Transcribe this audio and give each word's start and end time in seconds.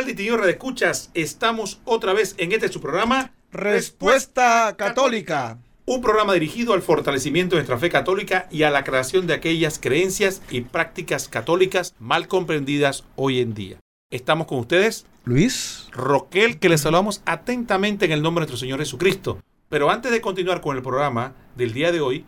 ¿Qué 0.00 0.04
tal, 0.04 0.16
distinguidos 0.16 0.48
escuchas? 0.48 1.10
Estamos 1.12 1.78
otra 1.84 2.14
vez 2.14 2.34
en 2.38 2.52
este 2.52 2.72
su 2.72 2.80
programa 2.80 3.34
Respuesta 3.52 4.74
Católica. 4.78 5.58
Un 5.84 6.00
programa 6.00 6.32
dirigido 6.32 6.72
al 6.72 6.80
fortalecimiento 6.80 7.54
de 7.54 7.60
nuestra 7.60 7.76
fe 7.76 7.90
católica 7.90 8.48
y 8.50 8.62
a 8.62 8.70
la 8.70 8.82
creación 8.82 9.26
de 9.26 9.34
aquellas 9.34 9.78
creencias 9.78 10.40
y 10.50 10.62
prácticas 10.62 11.28
católicas 11.28 11.94
mal 11.98 12.28
comprendidas 12.28 13.04
hoy 13.14 13.40
en 13.40 13.52
día. 13.52 13.76
Estamos 14.10 14.46
con 14.46 14.60
ustedes, 14.60 15.04
Luis, 15.24 15.88
Roquel, 15.92 16.58
que 16.58 16.70
les 16.70 16.80
saludamos 16.80 17.20
atentamente 17.26 18.06
en 18.06 18.12
el 18.12 18.22
nombre 18.22 18.46
de 18.46 18.52
nuestro 18.52 18.66
Señor 18.66 18.78
Jesucristo. 18.78 19.42
Pero 19.68 19.90
antes 19.90 20.12
de 20.12 20.22
continuar 20.22 20.62
con 20.62 20.78
el 20.78 20.82
programa 20.82 21.34
del 21.56 21.74
día 21.74 21.92
de 21.92 22.00
hoy, 22.00 22.24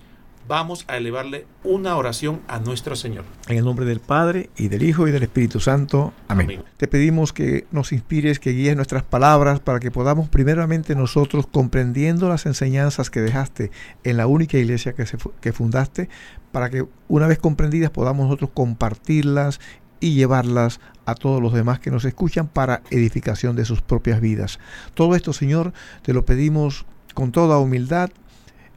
vamos 0.48 0.84
a 0.88 0.96
elevarle 0.96 1.46
una 1.64 1.96
oración 1.96 2.41
a 2.48 2.59
nuestro 2.59 2.96
Señor. 2.96 3.24
En 3.48 3.59
el 3.59 3.64
nombre 3.64 3.87
del 3.87 4.00
Padre 4.00 4.50
y 4.56 4.69
del 4.69 4.83
Hijo 4.83 5.09
y 5.09 5.12
del 5.12 5.23
Espíritu 5.23 5.60
Santo. 5.60 6.12
Amén. 6.28 6.46
Amén. 6.46 6.64
Te 6.77 6.88
pedimos 6.88 7.33
que 7.33 7.66
nos 7.70 7.92
inspires, 7.92 8.38
que 8.38 8.50
guíes 8.50 8.77
nuestras 8.77 9.02
palabras 9.02 9.60
para 9.60 9.80
que 9.80 9.91
podamos 9.91 10.28
primeramente 10.28 10.95
nosotros, 10.95 11.47
comprendiendo 11.47 12.28
las 12.28 12.47
enseñanzas 12.47 13.10
que 13.10 13.20
dejaste 13.20 13.70
en 14.05 14.16
la 14.16 14.27
única 14.27 14.59
iglesia 14.59 14.92
que, 14.95 15.06
se 15.06 15.16
que 15.41 15.52
fundaste, 15.52 16.09
para 16.50 16.70
que 16.70 16.84
una 17.09 17.27
vez 17.27 17.38
comprendidas 17.38 17.91
podamos 17.91 18.27
nosotros 18.27 18.50
compartirlas 18.52 19.61
y 20.00 20.14
llevarlas 20.14 20.80
a 21.06 21.14
todos 21.14 21.41
los 21.41 21.52
demás 21.52 21.78
que 21.78 21.91
nos 21.91 22.05
escuchan 22.05 22.48
para 22.48 22.83
edificación 22.91 23.56
de 23.56 23.64
sus 23.64 23.81
propias 23.81 24.20
vidas. 24.20 24.59
Todo 24.94 25.14
esto, 25.14 25.33
Señor, 25.33 25.72
te 26.03 26.12
lo 26.12 26.25
pedimos 26.25 26.84
con 27.14 27.31
toda 27.31 27.59
humildad, 27.59 28.11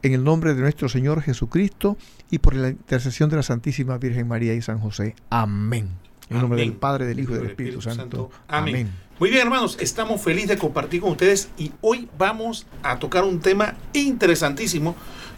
en 0.06 0.14
el 0.14 0.24
nombre 0.24 0.54
de 0.54 0.60
nuestro 0.60 0.88
Señor 0.88 1.20
Jesucristo 1.20 1.96
y 2.30 2.38
por 2.38 2.54
la 2.54 2.68
intercesión 2.68 3.28
de 3.28 3.36
la 3.36 3.42
Santísima 3.42 3.98
Virgen 3.98 4.28
María 4.28 4.54
y 4.54 4.62
San 4.62 4.78
José. 4.78 5.14
Amén. 5.30 5.90
En 6.28 6.36
el 6.36 6.42
nombre 6.42 6.60
Amén. 6.62 6.70
del 6.70 6.78
Padre, 6.78 7.06
del 7.06 7.20
Hijo 7.20 7.32
y 7.32 7.38
del 7.38 7.46
Espíritu 7.46 7.82
Santo. 7.82 8.30
Amén. 8.48 8.90
Muy 9.18 9.30
bien, 9.30 9.42
hermanos, 9.42 9.78
estamos 9.80 10.20
felices 10.20 10.50
de 10.50 10.58
compartir 10.58 11.00
con 11.00 11.12
ustedes 11.12 11.48
y 11.56 11.72
hoy 11.80 12.08
vamos 12.18 12.66
a 12.82 12.98
tocar 12.98 13.24
un 13.24 13.40
tema 13.40 13.74
interesantísimo 13.94 14.94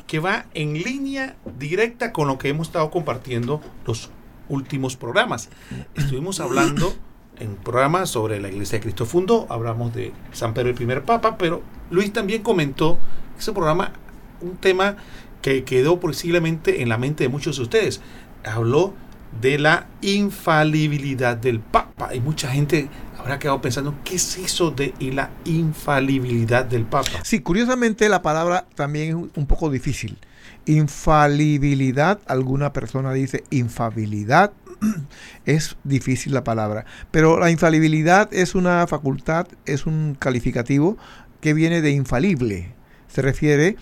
que 0.06 0.18
va 0.18 0.46
en 0.54 0.74
línea 0.74 1.36
directa 1.58 2.12
con 2.12 2.28
lo 2.28 2.38
que 2.38 2.48
hemos 2.48 2.68
estado 2.68 2.90
compartiendo 2.90 3.60
los 3.86 4.10
últimos 4.48 4.96
programas. 4.96 5.48
Estuvimos 5.94 6.40
hablando 6.40 6.94
en 7.38 7.54
programas 7.56 8.10
sobre 8.10 8.40
la 8.40 8.48
Iglesia 8.48 8.78
de 8.78 8.82
Cristo 8.82 9.06
Fundó, 9.06 9.46
hablamos 9.48 9.94
de 9.94 10.12
San 10.32 10.54
Pedro 10.54 10.70
el 10.70 10.74
primer 10.74 11.04
Papa, 11.04 11.38
pero 11.38 11.62
Luis 11.90 12.12
también 12.12 12.42
comentó 12.42 12.98
ese 13.38 13.52
programa 13.52 13.92
un 14.40 14.56
tema 14.56 14.96
que 15.42 15.64
quedó 15.64 16.00
posiblemente 16.00 16.82
en 16.82 16.88
la 16.88 16.98
mente 16.98 17.24
de 17.24 17.28
muchos 17.28 17.56
de 17.56 17.62
ustedes. 17.62 18.00
Habló 18.44 18.94
de 19.40 19.58
la 19.58 19.86
infalibilidad 20.00 21.36
del 21.36 21.60
Papa. 21.60 22.14
Y 22.14 22.20
mucha 22.20 22.50
gente 22.50 22.88
habrá 23.18 23.38
quedado 23.38 23.60
pensando, 23.60 23.94
¿qué 24.04 24.16
es 24.16 24.38
eso 24.38 24.70
de 24.70 24.94
la 25.00 25.30
infalibilidad 25.44 26.64
del 26.64 26.84
Papa? 26.84 27.10
Sí, 27.22 27.40
curiosamente 27.40 28.08
la 28.08 28.22
palabra 28.22 28.66
también 28.74 29.08
es 29.08 29.36
un 29.36 29.46
poco 29.46 29.70
difícil. 29.70 30.18
Infalibilidad, 30.66 32.20
alguna 32.26 32.72
persona 32.72 33.12
dice 33.12 33.44
infabilidad, 33.50 34.52
es 35.44 35.76
difícil 35.84 36.32
la 36.34 36.44
palabra. 36.44 36.84
Pero 37.10 37.38
la 37.38 37.50
infalibilidad 37.50 38.32
es 38.32 38.54
una 38.54 38.86
facultad, 38.86 39.46
es 39.66 39.86
un 39.86 40.16
calificativo 40.18 40.96
que 41.40 41.54
viene 41.54 41.80
de 41.80 41.90
infalible. 41.90 42.74
Se 43.08 43.22
refiere 43.22 43.76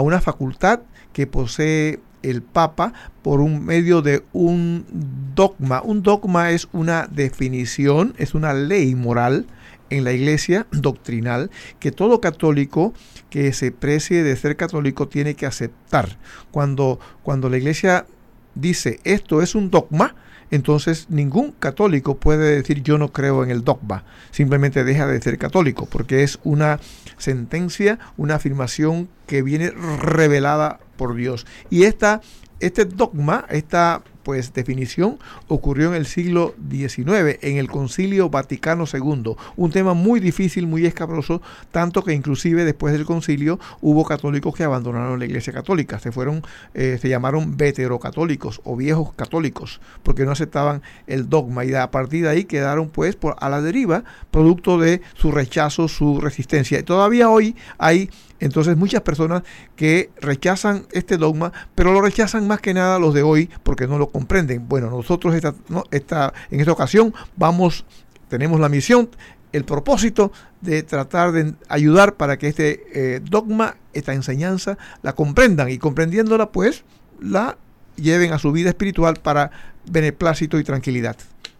una 0.00 0.20
facultad 0.20 0.80
que 1.12 1.26
posee 1.26 2.00
el 2.22 2.42
Papa 2.42 2.92
por 3.22 3.40
un 3.40 3.64
medio 3.64 4.02
de 4.02 4.24
un 4.32 4.86
dogma. 5.34 5.82
Un 5.82 6.02
dogma 6.02 6.50
es 6.50 6.68
una 6.72 7.08
definición, 7.10 8.14
es 8.16 8.34
una 8.34 8.54
ley 8.54 8.94
moral 8.94 9.46
en 9.90 10.04
la 10.04 10.12
iglesia 10.12 10.66
doctrinal 10.70 11.50
que 11.78 11.92
todo 11.92 12.20
católico 12.20 12.94
que 13.28 13.52
se 13.52 13.72
precie 13.72 14.22
de 14.22 14.36
ser 14.36 14.56
católico 14.56 15.08
tiene 15.08 15.34
que 15.34 15.46
aceptar. 15.46 16.18
Cuando, 16.50 16.98
cuando 17.22 17.50
la 17.50 17.58
iglesia 17.58 18.06
dice 18.54 19.00
esto 19.04 19.42
es 19.42 19.54
un 19.54 19.70
dogma, 19.70 20.14
entonces 20.52 21.06
ningún 21.08 21.52
católico 21.52 22.18
puede 22.18 22.56
decir 22.56 22.82
yo 22.82 22.98
no 22.98 23.10
creo 23.10 23.42
en 23.42 23.50
el 23.50 23.64
dogma. 23.64 24.04
Simplemente 24.30 24.84
deja 24.84 25.06
de 25.06 25.20
ser 25.20 25.38
católico 25.38 25.86
porque 25.86 26.22
es 26.22 26.38
una 26.44 26.78
sentencia, 27.16 27.98
una 28.18 28.36
afirmación 28.36 29.08
que 29.26 29.42
viene 29.42 29.70
revelada 29.70 30.78
por 30.96 31.16
Dios. 31.16 31.46
Y 31.70 31.84
esta, 31.84 32.20
este 32.60 32.84
dogma, 32.84 33.46
esta 33.48 34.02
pues 34.22 34.52
definición 34.52 35.18
ocurrió 35.48 35.88
en 35.88 35.94
el 35.94 36.06
siglo 36.06 36.54
XIX, 36.70 37.38
en 37.42 37.56
el 37.56 37.68
Concilio 37.68 38.30
Vaticano 38.30 38.84
II. 38.92 39.34
Un 39.56 39.70
tema 39.70 39.94
muy 39.94 40.20
difícil, 40.20 40.66
muy 40.66 40.86
escabroso, 40.86 41.42
tanto 41.70 42.02
que 42.02 42.12
inclusive 42.12 42.64
después 42.64 42.92
del 42.92 43.04
concilio 43.04 43.58
hubo 43.80 44.04
católicos 44.04 44.54
que 44.54 44.64
abandonaron 44.64 45.18
la 45.18 45.24
Iglesia 45.24 45.52
Católica. 45.52 45.98
Se 45.98 46.12
fueron, 46.12 46.42
eh, 46.74 46.98
se 47.00 47.08
llamaron 47.08 47.56
veterocatólicos 47.56 48.60
o 48.64 48.76
viejos 48.76 49.12
católicos, 49.14 49.80
porque 50.02 50.24
no 50.24 50.32
aceptaban 50.32 50.82
el 51.06 51.28
dogma 51.28 51.64
y 51.64 51.74
a 51.74 51.90
partir 51.90 52.24
de 52.24 52.30
ahí 52.30 52.44
quedaron 52.44 52.88
pues 52.88 53.16
por, 53.16 53.36
a 53.40 53.48
la 53.48 53.60
deriva, 53.60 54.04
producto 54.30 54.78
de 54.78 55.02
su 55.14 55.32
rechazo, 55.32 55.88
su 55.88 56.20
resistencia. 56.20 56.78
Y 56.78 56.82
todavía 56.82 57.28
hoy 57.30 57.56
hay 57.78 58.10
entonces 58.42 58.76
muchas 58.76 59.02
personas 59.02 59.42
que 59.76 60.10
rechazan 60.20 60.86
este 60.92 61.16
dogma, 61.16 61.52
pero 61.74 61.92
lo 61.92 62.00
rechazan 62.00 62.46
más 62.48 62.60
que 62.60 62.74
nada 62.74 62.98
los 62.98 63.14
de 63.14 63.22
hoy 63.22 63.48
porque 63.62 63.86
no 63.86 63.98
lo 63.98 64.10
comprenden. 64.10 64.68
Bueno, 64.68 64.90
nosotros 64.90 65.34
esta, 65.34 65.54
no, 65.68 65.84
esta, 65.90 66.32
en 66.50 66.60
esta 66.60 66.72
ocasión 66.72 67.14
vamos, 67.36 67.84
tenemos 68.28 68.58
la 68.60 68.68
misión, 68.68 69.08
el 69.52 69.64
propósito 69.64 70.32
de 70.60 70.82
tratar 70.82 71.32
de 71.32 71.54
ayudar 71.68 72.14
para 72.14 72.36
que 72.36 72.48
este 72.48 72.82
eh, 72.94 73.20
dogma, 73.20 73.76
esta 73.92 74.12
enseñanza, 74.12 74.76
la 75.02 75.12
comprendan 75.14 75.70
y 75.70 75.78
comprendiéndola 75.78 76.50
pues 76.50 76.84
la 77.20 77.56
lleven 77.96 78.32
a 78.32 78.38
su 78.38 78.50
vida 78.50 78.70
espiritual 78.70 79.16
para 79.22 79.50
beneplácito 79.88 80.58
y 80.58 80.64
tranquilidad. 80.64 81.16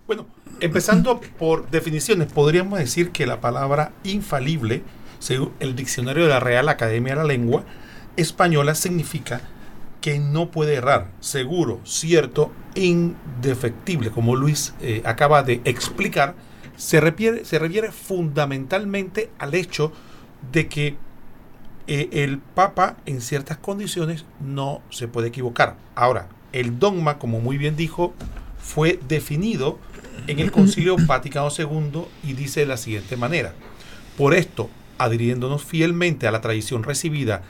Bueno, 0.06 0.26
empezando 0.60 1.20
por 1.38 1.70
definiciones, 1.70 2.32
podríamos 2.32 2.78
decir 2.78 3.10
que 3.10 3.26
la 3.26 3.40
palabra 3.40 3.92
infalible, 4.02 4.82
según 5.22 5.52
el 5.60 5.76
diccionario 5.76 6.24
de 6.24 6.30
la 6.30 6.40
Real 6.40 6.68
Academia 6.68 7.14
de 7.14 7.20
la 7.20 7.24
Lengua 7.24 7.64
Española, 8.16 8.74
significa 8.74 9.40
que 10.00 10.18
no 10.18 10.50
puede 10.50 10.74
errar, 10.74 11.12
seguro, 11.20 11.80
cierto, 11.84 12.50
indefectible, 12.74 14.10
como 14.10 14.34
Luis 14.34 14.74
eh, 14.80 15.00
acaba 15.04 15.44
de 15.44 15.60
explicar, 15.64 16.34
se 16.76 17.00
refiere, 17.00 17.44
se 17.44 17.60
refiere 17.60 17.92
fundamentalmente 17.92 19.30
al 19.38 19.54
hecho 19.54 19.92
de 20.50 20.66
que 20.66 20.96
eh, 21.86 22.08
el 22.10 22.38
Papa 22.38 22.96
en 23.06 23.20
ciertas 23.20 23.58
condiciones 23.58 24.24
no 24.40 24.82
se 24.90 25.06
puede 25.06 25.28
equivocar. 25.28 25.76
Ahora, 25.94 26.30
el 26.52 26.80
dogma, 26.80 27.18
como 27.18 27.38
muy 27.38 27.58
bien 27.58 27.76
dijo, 27.76 28.12
fue 28.58 28.98
definido 29.06 29.78
en 30.26 30.40
el 30.40 30.50
Concilio 30.50 30.96
Vaticano 31.06 31.48
II 31.56 32.06
y 32.24 32.32
dice 32.32 32.58
de 32.60 32.66
la 32.66 32.76
siguiente 32.76 33.16
manera. 33.16 33.54
Por 34.18 34.34
esto, 34.34 34.68
adhiriéndonos 34.98 35.64
fielmente 35.64 36.26
a 36.26 36.30
la 36.30 36.40
tradición 36.40 36.82
recibida 36.82 37.42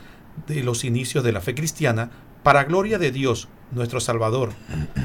de 0.47 0.63
los 0.63 0.83
inicios 0.83 1.23
de 1.23 1.31
la 1.31 1.41
fe 1.41 1.55
cristiana, 1.55 2.11
para 2.43 2.65
gloria 2.65 2.99
de 2.99 3.11
Dios, 3.11 3.47
nuestro 3.71 3.99
Salvador, 3.99 4.51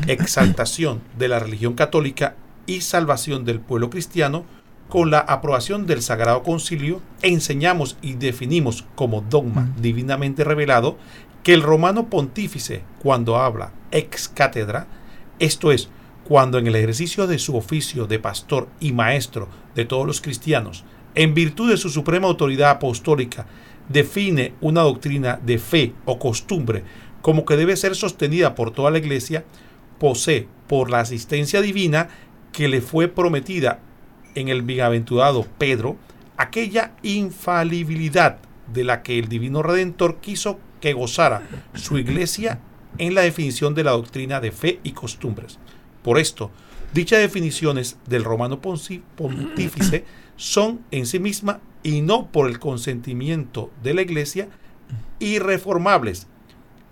exaltación 0.07 1.01
de 1.17 1.29
la 1.29 1.39
religión 1.39 1.75
católica 1.75 2.35
y 2.67 2.81
salvación 2.81 3.45
del 3.45 3.61
pueblo 3.61 3.91
cristiano, 3.91 4.45
con 4.89 5.11
la 5.11 5.21
aprobación 5.21 5.87
del 5.87 6.03
Sagrado 6.03 6.43
Concilio, 6.43 7.03
enseñamos 7.23 7.97
y 8.01 8.15
definimos 8.15 8.87
como 8.95 9.21
dogma 9.21 9.71
divinamente 9.81 10.45
revelado 10.45 10.97
que 11.43 11.55
el 11.55 11.63
romano 11.63 12.09
pontífice, 12.09 12.83
cuando 13.03 13.37
habla 13.37 13.73
ex 13.91 14.29
cátedra, 14.29 14.87
esto 15.39 15.73
es, 15.73 15.89
cuando 16.25 16.59
en 16.59 16.67
el 16.67 16.77
ejercicio 16.77 17.27
de 17.27 17.39
su 17.39 17.57
oficio 17.57 18.07
de 18.07 18.19
pastor 18.19 18.69
y 18.81 18.93
maestro 18.93 19.49
de 19.75 19.85
todos 19.85 20.07
los 20.07 20.21
cristianos, 20.21 20.85
en 21.19 21.35
virtud 21.35 21.69
de 21.69 21.77
su 21.77 21.91
suprema 21.91 22.29
autoridad 22.29 22.71
apostólica, 22.71 23.45
define 23.89 24.55
una 24.61 24.83
doctrina 24.83 25.41
de 25.45 25.59
fe 25.59 25.93
o 26.05 26.17
costumbre 26.17 26.85
como 27.23 27.45
que 27.45 27.57
debe 27.57 27.77
ser 27.77 27.97
sostenida 27.97 28.55
por 28.55 28.71
toda 28.71 28.93
la 28.93 28.99
iglesia, 28.99 29.45
posee 29.99 30.47
por 30.69 30.91
la 30.91 31.01
asistencia 31.01 31.61
divina 31.61 32.09
que 32.53 32.69
le 32.69 32.81
fue 32.81 33.09
prometida 33.09 33.81
en 34.37 34.47
el 34.47 34.63
bienaventurado 34.63 35.45
Pedro, 35.59 35.97
aquella 36.37 36.93
infalibilidad 37.03 38.39
de 38.73 38.85
la 38.85 39.03
que 39.03 39.19
el 39.19 39.29
divino 39.29 39.65
redentor 39.65 40.19
quiso 40.21 40.61
que 40.81 40.93
gozara 40.93 41.43
su 41.75 41.99
iglesia 41.99 42.61
en 42.99 43.17
la 43.17 43.23
definición 43.23 43.75
de 43.75 43.83
la 43.83 43.91
doctrina 43.91 44.41
de 44.41 44.53
fe 44.53 44.79
y 44.85 44.93
costumbres. 44.93 45.59
Por 46.05 46.21
esto, 46.21 46.53
dichas 46.95 47.19
definiciones 47.19 47.99
del 48.07 48.23
romano 48.23 48.61
pontífice 48.61 50.05
son 50.39 50.81
en 50.91 51.05
sí 51.05 51.19
misma 51.19 51.61
y 51.83 52.01
no 52.01 52.29
por 52.29 52.49
el 52.49 52.59
consentimiento 52.59 53.71
de 53.83 53.93
la 53.93 54.01
iglesia 54.03 54.49
irreformables. 55.19 56.27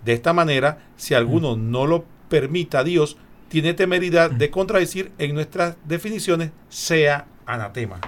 De 0.05 0.13
esta 0.13 0.33
manera, 0.33 0.79
si 0.95 1.13
alguno 1.15 1.55
no 1.57 1.87
lo 1.87 2.05
permita 2.29 2.83
Dios, 2.83 3.17
tiene 3.49 3.73
temeridad 3.73 4.29
de 4.29 4.51
contradecir 4.51 5.11
en 5.17 5.33
nuestras 5.33 5.75
definiciones, 5.85 6.51
sea 6.69 7.25
anatema. 7.45 7.99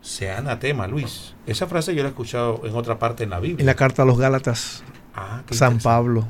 Sea 0.00 0.38
anatema, 0.38 0.86
Luis. 0.86 1.34
Esa 1.46 1.66
frase 1.66 1.94
yo 1.94 2.02
la 2.02 2.08
he 2.08 2.10
escuchado 2.10 2.60
en 2.64 2.74
otra 2.74 2.98
parte 2.98 3.24
en 3.24 3.30
la 3.30 3.40
Biblia. 3.40 3.60
En 3.62 3.66
la 3.66 3.74
carta 3.74 4.02
a 4.02 4.04
los 4.04 4.18
Gálatas, 4.18 4.82
Ah, 5.14 5.42
San. 5.50 5.78
Pablo. 5.78 6.28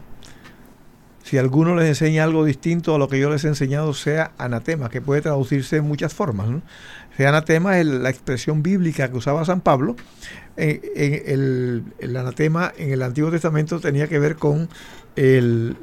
Si 1.29 1.37
alguno 1.37 1.75
les 1.77 1.87
enseña 1.89 2.25
algo 2.25 2.43
distinto 2.43 2.95
a 2.95 2.99
lo 2.99 3.07
que 3.07 3.21
yo 3.21 3.29
les 3.29 3.45
he 3.45 3.49
enseñado, 3.49 3.93
sea 3.93 4.33
anatema, 4.39 4.89
que 4.89 5.03
puede 5.03 5.21
traducirse 5.21 5.77
en 5.77 5.85
muchas 5.85 6.15
formas. 6.15 6.49
Sea 7.19 7.29
anatema 7.29 7.79
es 7.79 7.85
la 7.85 8.09
expresión 8.09 8.63
bíblica 8.63 9.11
que 9.11 9.19
usaba 9.19 9.45
San 9.45 9.61
Pablo. 9.61 9.95
En, 10.57 10.81
en 10.97 11.85
el, 11.99 12.17
anatema 12.17 12.73
en 12.79 12.93
el 12.93 13.03
Antiguo 13.03 13.31
Testamento 13.31 13.79
tenía 13.79 14.09
que 14.09 14.19
ver 14.19 14.37
con 14.37 14.71
el, 15.17 15.77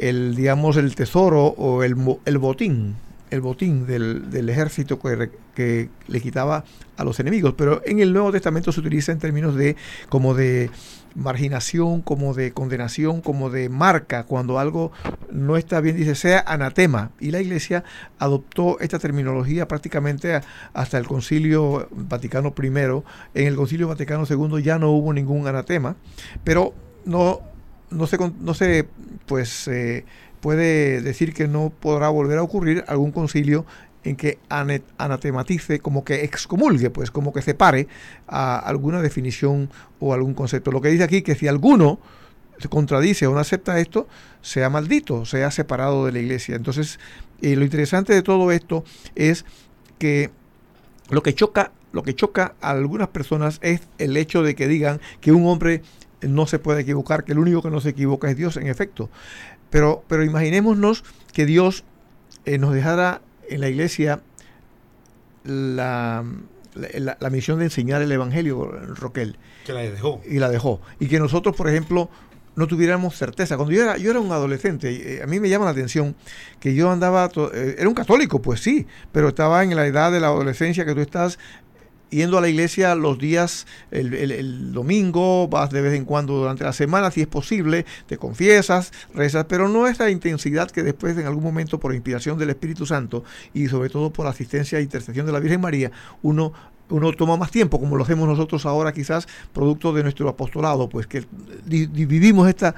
digamos, 0.00 0.76
el 0.76 0.96
tesoro 0.96 1.44
o 1.44 1.84
el, 1.84 1.94
botín, 1.94 2.96
el 3.30 3.40
botín 3.40 3.86
del, 3.86 4.48
ejército 4.48 4.98
que, 4.98 5.30
que 5.54 5.88
le 6.08 6.20
quitaba 6.20 6.64
a 6.96 7.04
los 7.04 7.20
enemigos. 7.20 7.54
Pero 7.56 7.80
en 7.86 8.00
el 8.00 8.12
Nuevo 8.12 8.32
Testamento 8.32 8.72
se 8.72 8.80
utiliza 8.80 9.12
en 9.12 9.20
términos 9.20 9.54
de 9.54 9.76
como 10.08 10.34
de 10.34 10.68
marginación, 11.16 12.02
como 12.02 12.34
de 12.34 12.52
condenación, 12.52 13.20
como 13.20 13.50
de 13.50 13.68
marca, 13.68 14.24
cuando 14.24 14.58
algo 14.58 14.92
no 15.32 15.56
está 15.56 15.80
bien, 15.80 15.96
dice 15.96 16.14
sea 16.14 16.44
anatema. 16.46 17.10
Y 17.18 17.30
la 17.30 17.40
iglesia 17.40 17.84
adoptó 18.18 18.78
esta 18.80 18.98
terminología 18.98 19.66
prácticamente 19.66 20.40
hasta 20.74 20.98
el 20.98 21.06
Concilio 21.06 21.88
Vaticano 21.90 22.54
I. 22.62 22.66
En 22.66 23.46
el 23.46 23.56
Concilio 23.56 23.88
Vaticano 23.88 24.24
II 24.28 24.62
ya 24.62 24.78
no 24.78 24.90
hubo 24.90 25.12
ningún 25.12 25.46
anatema, 25.46 25.96
pero 26.44 26.74
no, 27.04 27.40
no 27.90 28.06
se, 28.06 28.18
no 28.40 28.54
se 28.54 28.86
pues, 29.26 29.68
eh, 29.68 30.04
puede 30.40 31.00
decir 31.00 31.32
que 31.32 31.48
no 31.48 31.70
podrá 31.70 32.08
volver 32.08 32.38
a 32.38 32.42
ocurrir 32.42 32.84
algún 32.88 33.10
concilio 33.10 33.64
en 34.06 34.14
que 34.14 34.38
anatematice, 34.48 35.80
como 35.80 36.04
que 36.04 36.22
excomulgue, 36.22 36.90
pues 36.90 37.10
como 37.10 37.32
que 37.32 37.42
separe 37.42 37.88
a 38.28 38.56
alguna 38.56 39.02
definición 39.02 39.68
o 39.98 40.14
algún 40.14 40.32
concepto. 40.32 40.70
Lo 40.70 40.80
que 40.80 40.90
dice 40.90 41.02
aquí 41.02 41.22
que 41.22 41.34
si 41.34 41.48
alguno 41.48 41.98
se 42.58 42.68
contradice 42.68 43.26
o 43.26 43.34
no 43.34 43.40
acepta 43.40 43.80
esto, 43.80 44.06
sea 44.42 44.70
maldito, 44.70 45.24
sea 45.24 45.50
separado 45.50 46.06
de 46.06 46.12
la 46.12 46.20
iglesia. 46.20 46.54
Entonces, 46.54 47.00
eh, 47.42 47.56
lo 47.56 47.64
interesante 47.64 48.14
de 48.14 48.22
todo 48.22 48.52
esto 48.52 48.84
es 49.16 49.44
que 49.98 50.30
lo 51.10 51.24
que 51.24 51.34
choca, 51.34 51.72
lo 51.90 52.04
que 52.04 52.14
choca 52.14 52.54
a 52.60 52.70
algunas 52.70 53.08
personas 53.08 53.58
es 53.60 53.80
el 53.98 54.16
hecho 54.16 54.44
de 54.44 54.54
que 54.54 54.68
digan 54.68 55.00
que 55.20 55.32
un 55.32 55.46
hombre 55.48 55.82
no 56.22 56.46
se 56.46 56.60
puede 56.60 56.82
equivocar, 56.82 57.24
que 57.24 57.32
el 57.32 57.40
único 57.40 57.60
que 57.60 57.70
no 57.70 57.80
se 57.80 57.90
equivoca 57.90 58.30
es 58.30 58.36
Dios, 58.36 58.56
en 58.56 58.68
efecto. 58.68 59.10
Pero, 59.68 60.04
pero 60.06 60.22
imaginémonos 60.22 61.02
que 61.32 61.44
Dios 61.44 61.84
eh, 62.44 62.58
nos 62.58 62.72
dejara 62.72 63.20
en 63.48 63.60
la 63.60 63.68
iglesia 63.68 64.20
la, 65.44 66.24
la- 66.74 67.16
la 67.20 67.30
misión 67.30 67.58
de 67.58 67.66
enseñar 67.66 68.02
el 68.02 68.10
Evangelio, 68.12 68.64
Roquel, 68.94 69.36
Que 69.64 69.72
la 69.72 69.80
dejó. 69.80 70.20
y 70.28 70.38
la 70.38 70.48
dejó. 70.50 70.80
Y 71.00 71.06
que 71.08 71.18
nosotros, 71.18 71.54
por 71.56 71.68
ejemplo, 71.68 72.10
no 72.56 72.66
tuviéramos 72.66 73.16
certeza. 73.16 73.56
Cuando 73.56 73.74
yo 73.74 73.82
era, 73.82 73.96
yo 73.98 74.10
era 74.10 74.20
un 74.20 74.32
adolescente, 74.32 75.16
eh, 75.18 75.22
a 75.22 75.26
mí 75.26 75.40
me 75.40 75.48
llama 75.48 75.66
la 75.66 75.72
atención 75.72 76.16
que 76.58 76.74
yo 76.74 76.90
andaba, 76.90 77.28
to- 77.28 77.52
eh, 77.54 77.76
era 77.78 77.88
un 77.88 77.94
católico, 77.94 78.40
pues 78.40 78.60
sí, 78.60 78.86
pero 79.12 79.28
estaba 79.28 79.62
en 79.62 79.76
la 79.76 79.86
edad 79.86 80.10
de 80.10 80.20
la 80.20 80.28
adolescencia 80.28 80.84
que 80.84 80.94
tú 80.94 81.00
estás 81.00 81.38
yendo 82.10 82.38
a 82.38 82.40
la 82.40 82.48
iglesia 82.48 82.94
los 82.94 83.18
días, 83.18 83.66
el, 83.90 84.14
el- 84.14 84.72
domingo, 84.72 85.48
vas 85.48 85.70
de 85.70 85.80
vez 85.80 85.94
en 85.94 86.04
cuando 86.04 86.34
durante 86.34 86.64
la 86.64 86.72
semana, 86.72 87.10
si 87.10 87.20
es 87.22 87.26
posible, 87.26 87.84
te 88.06 88.18
confiesas, 88.18 88.92
rezas, 89.14 89.46
pero 89.48 89.68
no 89.68 89.86
esa 89.86 90.10
intensidad 90.10 90.70
que 90.70 90.82
después 90.82 91.16
en 91.18 91.26
algún 91.26 91.42
momento 91.42 91.80
por 91.80 91.94
inspiración 91.94 92.38
del 92.38 92.50
Espíritu 92.50 92.86
Santo 92.86 93.24
y 93.54 93.68
sobre 93.68 93.88
todo 93.90 94.10
por 94.12 94.24
la 94.24 94.30
asistencia 94.32 94.78
e 94.78 94.82
intercesión 94.82 95.26
de 95.26 95.32
la 95.32 95.40
Virgen 95.40 95.60
María, 95.60 95.90
uno 96.22 96.52
uno 96.88 97.12
toma 97.12 97.36
más 97.36 97.50
tiempo, 97.50 97.80
como 97.80 97.96
lo 97.96 98.04
hacemos 98.04 98.28
nosotros 98.28 98.64
ahora 98.66 98.92
quizás, 98.92 99.26
producto 99.52 99.92
de 99.92 100.02
nuestro 100.02 100.28
apostolado, 100.28 100.88
pues 100.88 101.06
que 101.06 101.24
vivimos 101.66 102.48
esta, 102.48 102.74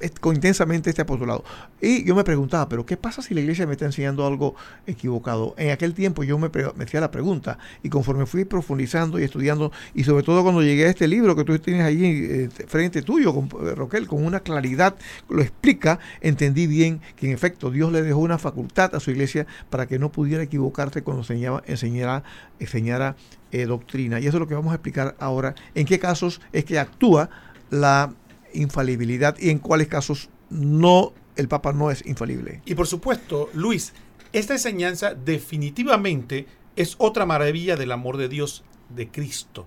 est- 0.00 0.18
con 0.18 0.34
intensamente 0.34 0.90
este 0.90 1.02
apostolado. 1.02 1.44
Y 1.80 2.04
yo 2.04 2.14
me 2.14 2.24
preguntaba, 2.24 2.68
pero 2.68 2.86
¿qué 2.86 2.96
pasa 2.96 3.22
si 3.22 3.34
la 3.34 3.40
iglesia 3.40 3.66
me 3.66 3.72
está 3.72 3.84
enseñando 3.86 4.26
algo 4.26 4.54
equivocado? 4.86 5.54
En 5.58 5.70
aquel 5.70 5.94
tiempo 5.94 6.24
yo 6.24 6.38
me 6.38 6.50
hacía 6.82 7.00
la 7.00 7.10
pregunta 7.10 7.58
y 7.82 7.88
conforme 7.88 8.26
fui 8.26 8.44
profundizando 8.44 9.18
y 9.18 9.24
estudiando, 9.24 9.72
y 9.94 10.04
sobre 10.04 10.22
todo 10.22 10.42
cuando 10.42 10.62
llegué 10.62 10.86
a 10.86 10.90
este 10.90 11.08
libro 11.08 11.36
que 11.36 11.44
tú 11.44 11.58
tienes 11.58 11.84
ahí 11.84 12.04
eh, 12.04 12.48
frente 12.66 13.02
tuyo, 13.02 13.34
con, 13.34 13.46
eh, 13.66 13.74
Roquel, 13.74 14.06
con 14.06 14.24
una 14.24 14.40
claridad, 14.40 14.96
lo 15.28 15.42
explica, 15.42 15.98
entendí 16.20 16.66
bien 16.66 17.00
que 17.16 17.26
en 17.26 17.32
efecto 17.32 17.70
Dios 17.70 17.92
le 17.92 18.02
dejó 18.02 18.20
una 18.20 18.38
facultad 18.38 18.94
a 18.94 19.00
su 19.00 19.10
iglesia 19.10 19.46
para 19.68 19.86
que 19.86 19.98
no 19.98 20.10
pudiera 20.10 20.42
equivocarse 20.42 21.02
cuando 21.02 21.22
enseñaba, 21.22 21.62
enseñara, 21.66 22.22
enseñara 22.58 23.16
eh, 23.52 23.66
doctrina. 23.66 24.20
Y 24.20 24.26
eso 24.26 24.36
es 24.36 24.40
lo 24.40 24.46
que 24.46 24.54
vamos 24.54 24.72
a 24.72 24.76
explicar 24.76 25.16
ahora, 25.18 25.54
en 25.74 25.86
qué 25.86 25.98
casos 25.98 26.40
es 26.52 26.64
que 26.64 26.78
actúa 26.78 27.30
la 27.70 28.14
infalibilidad 28.52 29.36
y 29.38 29.50
en 29.50 29.58
cuáles 29.58 29.88
casos 29.88 30.28
no, 30.50 31.12
el 31.36 31.48
Papa 31.48 31.72
no 31.72 31.90
es 31.90 32.04
infalible. 32.06 32.62
Y 32.64 32.74
por 32.74 32.86
supuesto, 32.86 33.48
Luis, 33.54 33.92
esta 34.32 34.54
enseñanza 34.54 35.14
definitivamente 35.14 36.46
es 36.76 36.94
otra 36.98 37.26
maravilla 37.26 37.76
del 37.76 37.92
amor 37.92 38.16
de 38.16 38.28
Dios, 38.28 38.64
de 38.88 39.08
Cristo. 39.08 39.66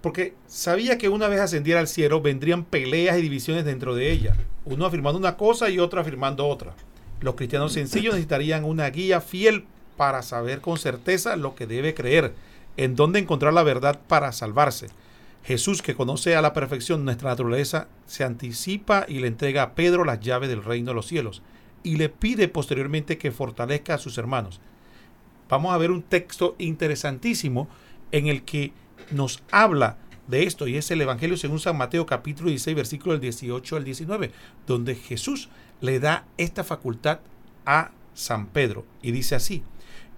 Porque 0.00 0.34
sabía 0.46 0.98
que 0.98 1.08
una 1.08 1.28
vez 1.28 1.40
ascendiera 1.40 1.80
al 1.80 1.88
cielo 1.88 2.20
vendrían 2.20 2.64
peleas 2.64 3.18
y 3.18 3.22
divisiones 3.22 3.64
dentro 3.64 3.94
de 3.94 4.12
ella. 4.12 4.36
Uno 4.64 4.86
afirmando 4.86 5.18
una 5.18 5.36
cosa 5.36 5.70
y 5.70 5.78
otro 5.78 6.00
afirmando 6.00 6.46
otra. 6.46 6.74
Los 7.20 7.34
cristianos 7.34 7.72
sencillos 7.72 8.14
necesitarían 8.14 8.64
una 8.64 8.88
guía 8.90 9.20
fiel 9.20 9.64
para 9.96 10.22
saber 10.22 10.60
con 10.60 10.78
certeza 10.78 11.36
lo 11.36 11.54
que 11.54 11.66
debe 11.66 11.94
creer, 11.94 12.34
en 12.76 12.96
dónde 12.96 13.18
encontrar 13.18 13.52
la 13.52 13.62
verdad 13.62 14.00
para 14.06 14.32
salvarse. 14.32 14.88
Jesús, 15.44 15.80
que 15.80 15.94
conoce 15.94 16.34
a 16.34 16.42
la 16.42 16.52
perfección 16.52 17.04
nuestra 17.04 17.30
naturaleza, 17.30 17.88
se 18.06 18.24
anticipa 18.24 19.06
y 19.08 19.20
le 19.20 19.28
entrega 19.28 19.62
a 19.62 19.74
Pedro 19.74 20.04
las 20.04 20.20
llaves 20.20 20.48
del 20.48 20.64
reino 20.64 20.90
de 20.90 20.94
los 20.96 21.06
cielos 21.06 21.42
y 21.82 21.96
le 21.96 22.08
pide 22.08 22.48
posteriormente 22.48 23.16
que 23.16 23.30
fortalezca 23.30 23.94
a 23.94 23.98
sus 23.98 24.18
hermanos. 24.18 24.60
Vamos 25.48 25.72
a 25.72 25.78
ver 25.78 25.92
un 25.92 26.02
texto 26.02 26.56
interesantísimo 26.58 27.68
en 28.10 28.26
el 28.26 28.42
que 28.42 28.72
nos 29.12 29.42
habla 29.52 29.98
de 30.26 30.42
esto 30.42 30.66
y 30.66 30.76
es 30.76 30.90
el 30.90 31.00
Evangelio 31.00 31.36
según 31.36 31.60
San 31.60 31.78
Mateo 31.78 32.04
capítulo 32.04 32.48
16 32.48 32.74
versículo 32.74 33.12
del 33.12 33.20
18 33.20 33.76
al 33.76 33.84
19, 33.84 34.32
donde 34.66 34.96
Jesús 34.96 35.48
le 35.80 36.00
da 36.00 36.26
esta 36.36 36.64
facultad 36.64 37.20
a 37.64 37.92
San 38.14 38.46
Pedro 38.46 38.84
y 39.02 39.12
dice 39.12 39.36
así, 39.36 39.62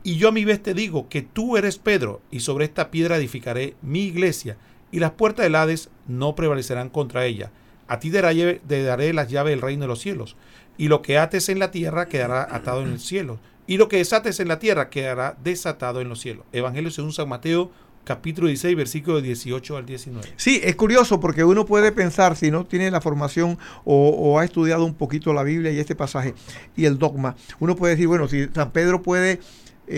y 0.09 0.17
yo 0.17 0.29
a 0.29 0.33
mi 0.33 0.47
vez 0.47 0.63
te 0.63 0.73
digo 0.73 1.07
que 1.11 1.21
tú 1.21 1.59
eres 1.59 1.77
Pedro, 1.77 2.23
y 2.31 2.41
sobre 2.41 2.65
esta 2.65 2.91
piedra 2.91 3.19
edificaré 3.19 3.75
mi 3.83 4.05
iglesia, 4.05 4.57
y 4.91 5.01
las 5.01 5.11
puertas 5.11 5.43
del 5.43 5.55
Hades 5.55 5.91
no 6.07 6.35
prevalecerán 6.35 6.89
contra 6.89 7.27
ella. 7.27 7.51
A 7.89 8.01
ti 8.01 8.11
te 8.11 8.83
daré 8.85 9.13
las 9.13 9.29
llaves 9.29 9.51
del 9.51 9.61
reino 9.61 9.83
de 9.83 9.89
los 9.89 10.01
cielos, 10.01 10.35
y 10.79 10.89
lo 10.89 11.03
que 11.03 11.19
ates 11.19 11.51
en 11.51 11.59
la 11.59 11.71
tierra 11.71 12.09
quedará 12.09 12.49
atado 12.51 12.81
en 12.81 12.93
el 12.93 13.01
cielo, 13.01 13.39
y 13.67 13.77
lo 13.77 13.89
que 13.89 13.99
desates 13.99 14.41
en 14.41 14.49
la 14.49 14.59
tierra 14.59 14.89
quedará 14.89 15.37
desatado 15.45 16.01
en 16.01 16.09
los 16.09 16.21
cielos. 16.21 16.47
Evangelio 16.55 16.91
según 16.91 17.13
San 17.13 17.29
Mateo, 17.29 17.71
capítulo 18.05 18.47
16, 18.47 18.77
versículo 18.79 19.21
18 19.21 19.77
al 19.77 19.85
19. 19.85 20.27
Sí, 20.37 20.59
es 20.65 20.75
curioso 20.75 21.21
porque 21.21 21.45
uno 21.45 21.67
puede 21.67 21.93
pensar, 21.93 22.35
si 22.35 22.51
no 22.51 22.65
tiene 22.65 22.91
la 22.91 23.03
formación 23.03 23.59
o, 23.85 24.09
o 24.09 24.39
ha 24.39 24.47
estudiado 24.47 24.87
un 24.87 24.95
poquito 24.95 25.35
la 25.35 25.43
Biblia 25.43 25.71
y 25.71 25.79
este 25.79 25.95
pasaje 25.95 26.33
y 26.79 26.87
el 26.87 26.97
dogma, 26.97 27.37
uno 27.61 27.77
puede 27.77 27.93
decir, 27.97 28.09
bueno, 28.09 28.27
si 28.27 28.47
San 28.55 28.71
Pedro 28.71 29.03
puede, 29.03 29.41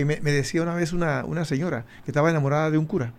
me, 0.04 0.32
decía 0.32 0.62
una 0.62 0.74
vez 0.74 0.92
una, 0.92 1.24
una 1.24 1.44
señora 1.44 1.84
que 2.04 2.10
estaba 2.10 2.30
enamorada 2.30 2.70
de 2.70 2.78
un 2.78 2.86
cura. 2.86 3.12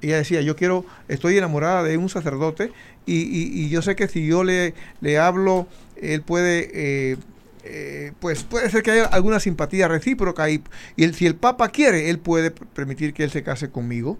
Ella 0.00 0.16
decía, 0.16 0.40
yo 0.42 0.54
quiero, 0.54 0.84
estoy 1.08 1.36
enamorada 1.38 1.82
de 1.82 1.96
un 1.96 2.08
sacerdote 2.08 2.70
y, 3.04 3.16
y- 3.22 3.68
yo 3.68 3.82
sé 3.82 3.96
que 3.96 4.06
si 4.06 4.26
yo 4.26 4.44
le, 4.44 4.74
le 5.00 5.18
hablo, 5.18 5.66
él 6.00 6.22
puede, 6.22 6.70
eh, 6.72 7.16
eh, 7.64 8.12
pues 8.20 8.44
puede 8.44 8.70
ser 8.70 8.82
que 8.84 8.92
haya 8.92 9.06
alguna 9.06 9.40
simpatía 9.40 9.88
recíproca 9.88 10.48
y, 10.50 10.62
el- 10.96 11.14
si 11.14 11.26
el 11.26 11.34
Papa 11.34 11.70
quiere, 11.70 12.10
él 12.10 12.18
puede 12.20 12.52
permitir 12.52 13.12
que 13.12 13.24
él 13.24 13.30
se 13.30 13.42
case 13.42 13.70
conmigo. 13.70 14.18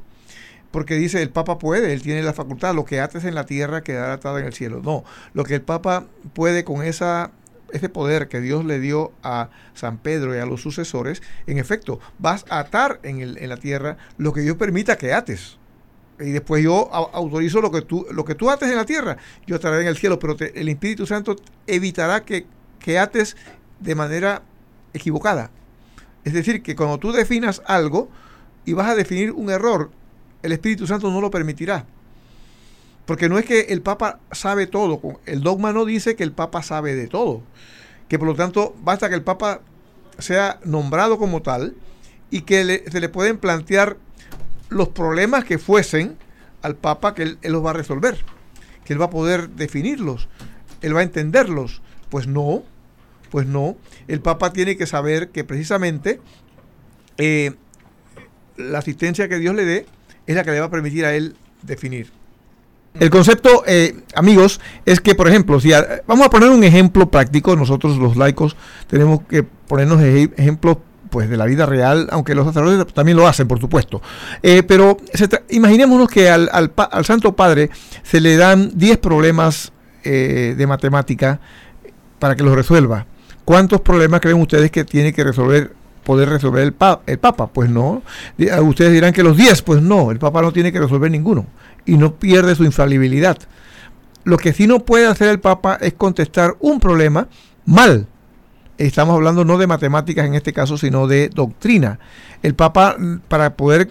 Porque 0.72 0.96
dice, 0.96 1.22
el 1.22 1.30
Papa 1.30 1.58
puede, 1.58 1.94
él 1.94 2.02
tiene 2.02 2.22
la 2.22 2.34
facultad, 2.34 2.74
lo 2.74 2.84
que 2.84 3.00
ates 3.00 3.24
en 3.24 3.34
la 3.34 3.46
tierra 3.46 3.82
quedará 3.82 4.12
atado 4.14 4.38
en 4.38 4.44
el 4.44 4.52
cielo. 4.52 4.82
No, 4.84 5.02
lo 5.32 5.44
que 5.44 5.54
el 5.54 5.62
Papa 5.62 6.06
puede 6.34 6.62
con 6.64 6.82
esa, 6.84 7.30
ese 7.72 7.88
poder 7.88 8.28
que 8.28 8.40
Dios 8.40 8.64
le 8.64 8.80
dio 8.80 9.12
a 9.22 9.50
San 9.74 9.98
Pedro 9.98 10.34
y 10.34 10.38
a 10.38 10.46
los 10.46 10.62
sucesores, 10.62 11.22
en 11.46 11.58
efecto, 11.58 12.00
vas 12.18 12.44
a 12.48 12.60
atar 12.60 13.00
en, 13.02 13.48
la 13.48 13.56
tierra 13.56 13.96
lo 14.16 14.32
que 14.32 14.40
Dios 14.40 14.56
permita 14.56 14.96
que 14.96 15.12
ates. 15.12 15.58
Y 16.20 16.30
después 16.30 16.62
yo 16.64 16.90
au- 16.90 17.10
autorizo 17.12 17.60
lo 17.60 17.70
que 17.70 17.82
tú, 17.82 18.06
lo 18.10 18.24
que 18.24 18.34
tú 18.34 18.50
ates 18.50 18.68
en 18.68 18.76
la 18.76 18.84
tierra, 18.84 19.18
yo 19.46 19.56
ataré 19.56 19.82
en 19.82 19.86
el 19.86 19.96
cielo, 19.96 20.18
pero 20.18 20.36
el 20.38 20.68
Espíritu 20.68 21.06
Santo 21.06 21.36
evitará 21.66 22.24
que, 22.24 22.46
que 22.80 22.98
ates 22.98 23.36
de 23.80 23.94
manera 23.94 24.42
equivocada. 24.92 25.50
Es 26.24 26.32
decir, 26.32 26.62
que 26.62 26.74
cuando 26.74 26.98
tú 26.98 27.12
definas 27.12 27.62
algo 27.66 28.08
y 28.64 28.72
vas 28.72 28.88
a 28.88 28.94
definir 28.96 29.32
un 29.32 29.50
error, 29.50 29.90
el 30.42 30.52
Espíritu 30.52 30.86
Santo 30.86 31.10
no 31.10 31.20
lo 31.20 31.30
permitirá. 31.30 31.86
Porque 33.08 33.30
no 33.30 33.38
es 33.38 33.46
que 33.46 33.60
el 33.70 33.80
Papa 33.80 34.20
sabe 34.32 34.66
todo. 34.66 35.00
El 35.24 35.40
dogma 35.40 35.72
no 35.72 35.86
dice 35.86 36.14
que 36.14 36.24
el 36.24 36.32
Papa 36.32 36.62
sabe 36.62 36.94
de 36.94 37.06
todo. 37.06 37.40
Que 38.06 38.18
por 38.18 38.28
lo 38.28 38.34
tanto 38.34 38.76
basta 38.82 39.08
que 39.08 39.14
el 39.14 39.22
Papa 39.22 39.62
sea 40.18 40.60
nombrado 40.62 41.16
como 41.16 41.40
tal 41.40 41.74
y 42.30 42.42
que 42.42 42.84
se 42.86 43.00
le 43.00 43.08
pueden 43.08 43.38
plantear 43.38 43.96
los 44.68 44.90
problemas 44.90 45.46
que 45.46 45.56
fuesen 45.56 46.18
al 46.60 46.76
Papa 46.76 47.14
que 47.14 47.22
él, 47.22 47.38
los 47.44 47.64
va 47.64 47.70
a 47.70 47.72
resolver, 47.72 48.22
que 48.84 48.92
él 48.92 49.00
va 49.00 49.06
a 49.06 49.10
poder 49.10 49.48
definirlos, 49.48 50.28
él 50.82 50.94
va 50.94 51.00
a 51.00 51.04
entenderlos. 51.04 51.80
Pues 52.10 52.26
no, 52.26 52.62
pues 53.30 53.46
no. 53.46 53.78
El 54.06 54.20
Papa 54.20 54.52
tiene 54.52 54.76
que 54.76 54.86
saber 54.86 55.30
que 55.30 55.44
precisamente 55.44 56.20
eh, 57.16 57.54
la 58.58 58.80
asistencia 58.80 59.30
que 59.30 59.38
Dios 59.38 59.54
le 59.54 59.64
dé 59.64 59.86
es 60.26 60.36
la 60.36 60.44
que 60.44 60.50
le 60.50 60.60
va 60.60 60.66
a 60.66 60.70
permitir 60.70 61.06
a 61.06 61.14
él 61.14 61.36
definir. 61.62 62.17
El 62.98 63.10
concepto, 63.10 63.62
eh, 63.66 63.94
amigos, 64.14 64.60
es 64.84 65.00
que, 65.00 65.14
por 65.14 65.28
ejemplo, 65.28 65.60
si 65.60 65.70
vamos 66.06 66.26
a 66.26 66.30
poner 66.30 66.48
un 66.48 66.64
ejemplo 66.64 67.08
práctico, 67.10 67.54
nosotros 67.54 67.96
los 67.96 68.16
laicos 68.16 68.56
tenemos 68.88 69.20
que 69.28 69.44
ponernos 69.44 70.02
ejemplos 70.02 70.78
pues 71.10 71.30
de 71.30 71.36
la 71.36 71.46
vida 71.46 71.64
real, 71.64 72.08
aunque 72.10 72.34
los 72.34 72.46
sacerdotes 72.46 72.92
también 72.92 73.16
lo 73.16 73.26
hacen, 73.26 73.48
por 73.48 73.60
supuesto. 73.60 74.02
Eh, 74.42 74.62
pero 74.62 74.98
imaginémonos 75.50 76.08
que 76.08 76.28
al, 76.28 76.50
Santo 77.04 77.34
Padre 77.34 77.70
se 78.02 78.20
le 78.20 78.36
dan 78.36 78.72
10 78.74 78.98
problemas 78.98 79.72
eh, 80.04 80.54
de 80.56 80.66
matemática 80.66 81.40
para 82.18 82.34
que 82.34 82.42
los 82.42 82.54
resuelva. 82.54 83.06
¿Cuántos 83.44 83.80
problemas 83.80 84.20
creen 84.20 84.40
ustedes 84.40 84.70
que 84.70 84.84
tiene 84.84 85.12
que 85.12 85.24
resolver, 85.24 85.72
poder 86.04 86.28
resolver 86.28 86.62
el, 86.64 86.74
el 87.06 87.18
Papa? 87.18 87.46
Pues 87.46 87.70
no. 87.70 88.02
Ustedes 88.62 88.92
dirán 88.92 89.12
que 89.12 89.22
los 89.22 89.36
10, 89.36 89.62
pues 89.62 89.80
no, 89.80 90.10
el 90.10 90.18
Papa 90.18 90.42
no 90.42 90.52
tiene 90.52 90.72
que 90.72 90.80
resolver 90.80 91.10
ninguno 91.10 91.46
y 91.88 91.96
no 91.96 92.14
pierde 92.14 92.54
su 92.54 92.64
infalibilidad. 92.64 93.38
Lo 94.24 94.36
que 94.36 94.52
sí 94.52 94.66
no 94.66 94.80
puede 94.80 95.06
hacer 95.06 95.28
el 95.28 95.40
Papa 95.40 95.78
es 95.80 95.94
contestar 95.94 96.56
un 96.60 96.78
problema 96.78 97.28
mal 97.64 98.06
estamos 98.78 99.14
hablando 99.14 99.44
no 99.44 99.58
de 99.58 99.66
matemáticas 99.66 100.24
en 100.26 100.34
este 100.34 100.52
caso, 100.52 100.78
sino 100.78 101.06
de 101.06 101.28
doctrina. 101.28 101.98
El 102.42 102.54
Papa, 102.54 102.96
para 103.26 103.56
poder 103.56 103.90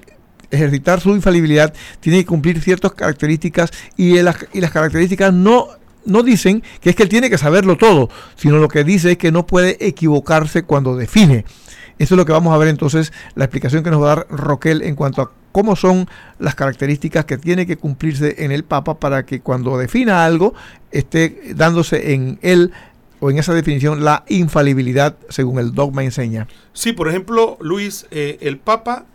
ejercitar 0.49 1.01
su 1.01 1.09
infalibilidad, 1.09 1.73
tiene 1.99 2.19
que 2.19 2.25
cumplir 2.25 2.61
ciertas 2.61 2.93
características 2.93 3.71
y 3.97 4.21
las, 4.21 4.37
y 4.53 4.61
las 4.61 4.71
características 4.71 5.33
no 5.33 5.67
no 6.05 6.23
dicen 6.23 6.63
que 6.79 6.91
es 6.91 6.95
que 6.95 7.03
él 7.03 7.09
tiene 7.09 7.29
que 7.29 7.37
saberlo 7.37 7.75
todo, 7.75 8.09
sino 8.37 8.59
lo 8.59 8.69
que 8.69 8.85
dice 8.85 9.11
es 9.11 9.17
que 9.17 9.29
no 9.29 9.45
puede 9.45 9.85
equivocarse 9.85 10.63
cuando 10.63 10.95
define. 10.95 11.43
Eso 11.99 12.15
es 12.15 12.17
lo 12.17 12.25
que 12.25 12.31
vamos 12.31 12.53
a 12.53 12.57
ver 12.57 12.69
entonces, 12.69 13.11
la 13.35 13.43
explicación 13.43 13.83
que 13.83 13.91
nos 13.91 14.01
va 14.01 14.13
a 14.13 14.15
dar 14.15 14.27
Roquel 14.29 14.83
en 14.83 14.95
cuanto 14.95 15.21
a 15.21 15.31
cómo 15.57 15.75
son 15.75 16.07
las 16.37 16.53
características 16.53 17.25
que 17.25 17.35
tiene 17.35 17.65
que 17.65 17.77
cumplirse 17.77 18.43
en 18.45 18.51
el 18.51 18.63
Papa 18.63 18.99
para 18.99 19.25
que 19.25 19.39
cuando 19.39 19.75
defina 19.75 20.23
algo 20.23 20.53
esté 20.91 21.55
dándose 21.55 22.13
en 22.13 22.37
él 22.43 22.71
o 23.19 23.31
en 23.31 23.39
esa 23.39 23.55
definición 23.55 24.05
la 24.05 24.23
infalibilidad 24.27 25.17
según 25.29 25.57
el 25.57 25.73
dogma 25.73 26.03
enseña. 26.03 26.47
Sí, 26.73 26.93
por 26.93 27.09
ejemplo, 27.09 27.57
Luis, 27.59 28.05
eh, 28.11 28.37
el 28.41 28.59
Papa 28.59 29.07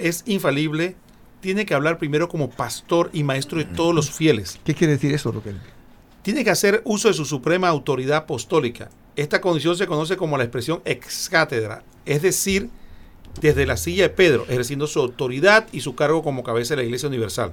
es 0.00 0.24
infalible, 0.26 0.96
tiene 1.38 1.64
que 1.64 1.74
hablar 1.74 1.98
primero 1.98 2.28
como 2.28 2.50
pastor 2.50 3.08
y 3.12 3.22
maestro 3.22 3.58
de 3.58 3.64
todos 3.64 3.94
los 3.94 4.10
fieles. 4.10 4.58
¿Qué 4.64 4.74
quiere 4.74 4.94
decir 4.94 5.14
eso, 5.14 5.30
Roquel? 5.30 5.60
Tiene 6.22 6.42
que 6.42 6.50
hacer 6.50 6.82
uso 6.84 7.06
de 7.06 7.14
su 7.14 7.24
suprema 7.24 7.68
autoridad 7.68 8.16
apostólica. 8.16 8.90
Esta 9.14 9.40
condición 9.40 9.76
se 9.76 9.86
conoce 9.86 10.16
como 10.16 10.36
la 10.36 10.42
expresión 10.42 10.82
ex 10.84 11.28
cátedra, 11.30 11.84
es 12.06 12.22
decir, 12.22 12.70
desde 13.40 13.66
la 13.66 13.76
silla 13.76 14.04
de 14.04 14.10
Pedro, 14.10 14.44
ejerciendo 14.48 14.86
su 14.86 15.00
autoridad 15.00 15.68
y 15.72 15.80
su 15.80 15.94
cargo 15.94 16.22
como 16.22 16.42
cabeza 16.42 16.74
de 16.74 16.82
la 16.82 16.86
Iglesia 16.86 17.08
Universal. 17.08 17.52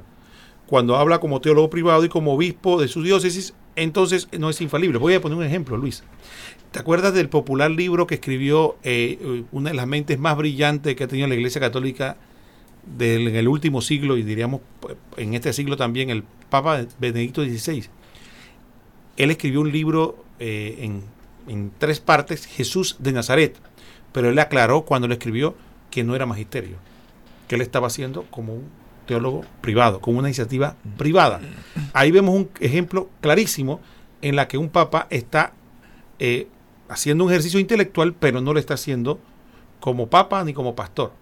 Cuando 0.65 0.97
habla 0.97 1.19
como 1.19 1.39
teólogo 1.39 1.69
privado 1.69 2.03
y 2.03 2.09
como 2.09 2.33
obispo 2.33 2.79
de 2.79 2.87
su 2.87 3.01
diócesis, 3.01 3.53
entonces 3.75 4.27
no 4.37 4.49
es 4.49 4.59
infalible. 4.59 4.97
Voy 4.97 5.13
a 5.13 5.21
poner 5.21 5.37
un 5.37 5.45
ejemplo, 5.45 5.77
Luis. 5.77 6.03
¿Te 6.71 6.79
acuerdas 6.79 7.13
del 7.13 7.29
popular 7.29 7.71
libro 7.71 8.05
que 8.05 8.15
escribió 8.15 8.75
eh, 8.83 9.43
una 9.51 9.69
de 9.69 9.75
las 9.75 9.87
mentes 9.87 10.19
más 10.19 10.35
brillantes 10.35 10.95
que 10.95 11.03
ha 11.05 11.07
tenido 11.07 11.27
la 11.27 11.35
Iglesia 11.35 11.61
Católica 11.61 12.17
en 12.99 13.35
el 13.35 13.47
último 13.47 13.81
siglo 13.81 14.17
y 14.17 14.23
diríamos 14.23 14.61
en 15.15 15.33
este 15.33 15.53
siglo 15.53 15.77
también 15.77 16.09
el 16.09 16.23
Papa 16.49 16.85
Benedicto 16.99 17.43
XVI? 17.43 17.85
Él 19.15 19.31
escribió 19.31 19.61
un 19.61 19.71
libro 19.71 20.23
eh, 20.39 20.79
en, 20.79 21.03
en 21.47 21.71
tres 21.77 21.99
partes, 21.99 22.45
Jesús 22.45 22.97
de 22.99 23.13
Nazaret, 23.13 23.55
pero 24.11 24.29
él 24.29 24.39
aclaró 24.39 24.81
cuando 24.81 25.07
lo 25.07 25.13
escribió 25.13 25.55
que 25.89 26.03
no 26.03 26.15
era 26.15 26.25
magisterio, 26.25 26.77
que 27.47 27.55
él 27.55 27.61
estaba 27.61 27.87
haciendo 27.87 28.23
como 28.29 28.53
un 28.53 28.69
teólogo 29.07 29.43
privado, 29.61 29.99
con 29.99 30.15
una 30.15 30.27
iniciativa 30.27 30.75
privada. 30.97 31.39
Ahí 31.93 32.11
vemos 32.11 32.35
un 32.35 32.49
ejemplo 32.59 33.09
clarísimo 33.21 33.79
en 34.21 34.35
la 34.35 34.47
que 34.47 34.57
un 34.57 34.69
papa 34.69 35.07
está 35.09 35.53
eh, 36.19 36.47
haciendo 36.89 37.23
un 37.23 37.31
ejercicio 37.31 37.59
intelectual, 37.59 38.13
pero 38.13 38.41
no 38.41 38.53
lo 38.53 38.59
está 38.59 38.75
haciendo 38.75 39.19
como 39.79 40.09
papa 40.09 40.43
ni 40.43 40.53
como 40.53 40.75
pastor, 40.75 41.13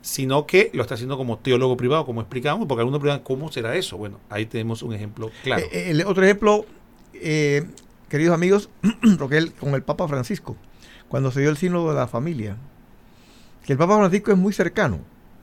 sino 0.00 0.46
que 0.46 0.70
lo 0.74 0.82
está 0.82 0.94
haciendo 0.94 1.16
como 1.16 1.38
teólogo 1.38 1.76
privado, 1.76 2.04
como 2.04 2.20
explicamos, 2.20 2.66
porque 2.66 2.80
algunos 2.80 3.00
preguntan 3.00 3.24
cómo 3.24 3.50
será 3.50 3.76
eso. 3.76 3.96
Bueno, 3.96 4.18
ahí 4.28 4.46
tenemos 4.46 4.82
un 4.82 4.92
ejemplo 4.92 5.30
claro. 5.42 5.64
Eh, 5.72 5.90
el 5.90 6.04
otro 6.04 6.24
ejemplo, 6.24 6.66
eh, 7.14 7.64
queridos 8.08 8.34
amigos, 8.34 8.68
Roquel, 9.02 9.52
con 9.52 9.74
el 9.74 9.82
Papa 9.82 10.08
Francisco, 10.08 10.56
cuando 11.08 11.30
se 11.30 11.40
dio 11.40 11.50
el 11.50 11.56
sínodo 11.56 11.90
de 11.90 11.96
la 11.96 12.08
familia, 12.08 12.56
que 13.64 13.72
el 13.72 13.78
Papa 13.78 13.96
Francisco 13.96 14.32
es 14.32 14.38
muy 14.38 14.52
cercano, 14.52 15.00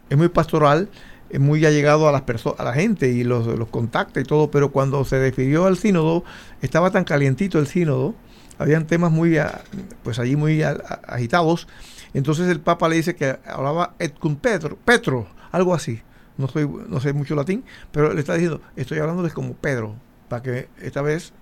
es 0.10 0.18
muy 0.18 0.30
pastoral, 0.30 0.90
es 1.30 1.40
muy 1.40 1.66
allegado 1.66 2.10
a 2.10 2.12
las 2.12 2.24
personas, 2.24 2.60
a 2.60 2.64
la 2.64 2.74
gente 2.74 3.10
y 3.10 3.24
los, 3.24 3.46
los 3.48 3.70
contacta 3.70 4.20
y 4.20 4.24
todo, 4.24 4.50
pero 4.52 4.72
cuando 4.72 5.04
se 5.06 5.18
definió 5.18 5.66
al 5.66 5.78
sínodo, 5.78 6.24
estaba 6.62 6.92
tan 6.92 7.04
calientito 7.04 7.60
el 7.60 7.68
sínodo, 7.68 8.16
habían 8.58 8.88
temas 8.88 9.12
muy, 9.12 9.38
ah, 9.38 9.62
pues 10.04 10.20
allí 10.20 10.36
muy 10.36 10.62
agitados, 10.64 11.68
entonces 12.14 12.48
el 12.50 12.60
Papa 12.60 12.90
le 12.90 12.96
dice 12.96 13.16
que 13.16 13.38
hablaba 13.46 13.96
et 14.00 14.18
cum 14.18 14.36
Petro, 14.36 14.78
Petro, 14.84 15.28
algo 15.52 15.74
así, 15.74 16.02
no, 16.38 16.48
no 16.88 17.00
sé 17.00 17.14
mucho 17.14 17.36
latín, 17.36 17.64
pero 17.92 18.14
le 18.14 18.20
está 18.20 18.34
diciendo, 18.34 18.62
estoy 18.76 19.00
hablando 19.00 19.24
de 19.24 19.32
como 19.32 19.54
Pedro, 19.54 19.96
para 20.28 20.42
que 20.42 20.70
esta 20.82 21.02
vez 21.02 21.34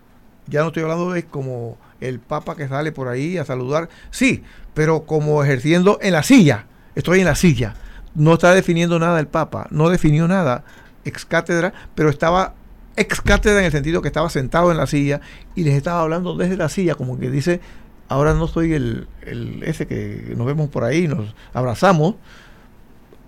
ya 0.48 0.62
no 0.62 0.68
estoy 0.68 0.84
hablando 0.84 1.12
de 1.12 1.24
como 1.24 1.78
el 2.00 2.20
Papa 2.20 2.56
que 2.56 2.68
sale 2.68 2.92
por 2.92 3.08
ahí 3.08 3.38
a 3.38 3.46
saludar, 3.46 3.90
sí, 4.12 4.44
pero 4.78 5.08
como 5.08 5.44
ejerciendo 5.44 5.98
en 6.04 6.14
la 6.14 6.22
silla, 6.22 6.68
estoy 6.94 7.22
en 7.22 7.26
la 7.26 7.34
silla 7.34 7.74
no 8.14 8.34
está 8.34 8.54
definiendo 8.54 9.00
nada 9.00 9.20
el 9.20 9.28
Papa, 9.28 9.68
no 9.70 9.90
definió 9.90 10.28
nada 10.28 10.64
ex 11.06 11.26
cátedra, 11.26 11.74
pero 11.96 12.10
estaba 12.10 12.56
ex 12.96 13.22
cátedra 13.22 13.60
en 13.60 13.66
el 13.66 13.72
sentido 13.72 14.02
que 14.02 14.08
estaba 14.08 14.30
sentado 14.30 14.72
en 14.72 14.78
la 14.78 14.88
silla 14.88 15.22
y 15.56 15.64
les 15.64 15.76
estaba 15.76 16.02
hablando 16.02 16.36
desde 16.36 16.58
la 16.58 16.68
silla, 16.68 16.96
como 16.96 17.20
que 17.20 17.30
dice, 17.30 17.62
ahora 18.08 18.34
no 18.34 18.48
soy 18.48 18.74
el, 18.74 19.08
el 19.22 19.64
ese 19.64 19.88
que 19.88 20.34
nos 20.36 20.48
vemos 20.48 20.70
por 20.70 20.84
ahí, 20.84 21.08
nos 21.08 21.34
abrazamos, 21.54 22.16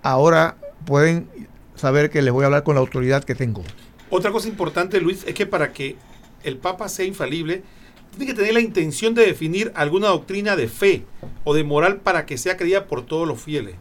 ahora 0.02 0.56
pueden 0.84 1.28
saber 1.76 2.10
que 2.10 2.20
les 2.20 2.32
voy 2.32 2.42
a 2.42 2.46
hablar 2.46 2.64
con 2.64 2.74
la 2.74 2.80
autoridad 2.80 3.24
que 3.24 3.34
tengo. 3.34 3.62
Otra 4.10 4.32
cosa 4.32 4.48
importante, 4.48 5.00
Luis, 5.00 5.24
es 5.26 5.34
que 5.34 5.46
para 5.46 5.72
que 5.72 5.96
el 6.42 6.58
Papa 6.58 6.88
sea 6.88 7.06
infalible, 7.06 7.62
tiene 8.10 8.26
que 8.26 8.34
tener 8.34 8.54
la 8.54 8.60
intención 8.60 9.14
de 9.14 9.26
definir 9.26 9.72
alguna 9.74 10.08
doctrina 10.08 10.56
de 10.56 10.68
fe 10.68 11.04
o 11.44 11.54
de 11.54 11.64
moral 11.64 11.98
para 11.98 12.26
que 12.26 12.38
sea 12.38 12.56
creída 12.56 12.86
por 12.86 13.06
todos 13.06 13.26
los 13.26 13.40
fieles. 13.40 13.76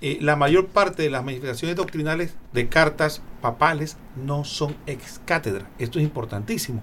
Eh, 0.00 0.18
la 0.20 0.34
mayor 0.34 0.66
parte 0.66 1.04
de 1.04 1.10
las 1.10 1.24
manifestaciones 1.24 1.76
doctrinales 1.76 2.34
de 2.52 2.68
cartas 2.68 3.22
papales 3.40 3.96
no 4.16 4.44
son 4.44 4.74
ex 4.86 5.20
cátedra. 5.24 5.70
Esto 5.78 6.00
es 6.00 6.04
importantísimo. 6.04 6.82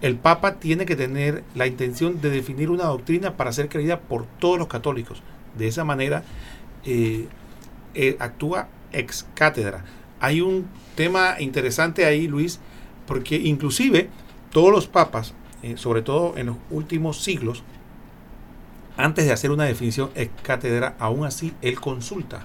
El 0.00 0.16
Papa 0.16 0.54
tiene 0.60 0.86
que 0.86 0.96
tener 0.96 1.42
la 1.54 1.66
intención 1.66 2.20
de 2.20 2.30
definir 2.30 2.70
una 2.70 2.84
doctrina 2.84 3.36
para 3.36 3.52
ser 3.52 3.68
creída 3.68 4.00
por 4.00 4.26
todos 4.38 4.58
los 4.58 4.68
católicos. 4.68 5.22
De 5.58 5.66
esa 5.66 5.84
manera 5.84 6.22
eh, 6.84 7.26
eh, 7.94 8.16
actúa 8.20 8.68
ex 8.92 9.26
cátedra. 9.34 9.84
Hay 10.20 10.40
un 10.40 10.68
tema 10.94 11.36
interesante 11.40 12.04
ahí, 12.04 12.28
Luis, 12.28 12.60
porque 13.06 13.36
inclusive 13.36 14.08
todos 14.52 14.70
los 14.70 14.86
papas, 14.86 15.34
sobre 15.76 16.02
todo 16.02 16.36
en 16.36 16.46
los 16.46 16.56
últimos 16.70 17.22
siglos, 17.22 17.62
antes 18.96 19.24
de 19.24 19.32
hacer 19.32 19.50
una 19.50 19.64
definición 19.64 20.10
ex 20.14 20.30
cátedra, 20.42 20.96
aún 20.98 21.24
así 21.24 21.54
él 21.62 21.80
consulta 21.80 22.44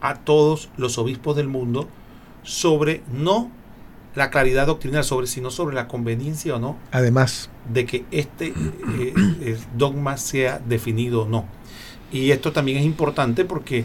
a 0.00 0.16
todos 0.16 0.70
los 0.76 0.98
obispos 0.98 1.36
del 1.36 1.48
mundo 1.48 1.88
sobre 2.42 3.02
no 3.12 3.50
la 4.14 4.30
claridad 4.30 4.66
doctrinal, 4.66 5.02
sobre, 5.02 5.26
sino 5.26 5.50
sobre 5.50 5.74
la 5.74 5.88
conveniencia 5.88 6.54
o 6.56 6.58
no. 6.58 6.76
Además. 6.92 7.50
De 7.72 7.84
que 7.86 8.04
este 8.10 8.48
eh, 8.48 8.54
eh, 9.40 9.58
dogma 9.76 10.16
sea 10.16 10.60
definido 10.64 11.22
o 11.22 11.28
no. 11.28 11.46
Y 12.12 12.30
esto 12.30 12.52
también 12.52 12.78
es 12.78 12.84
importante 12.84 13.44
porque 13.44 13.84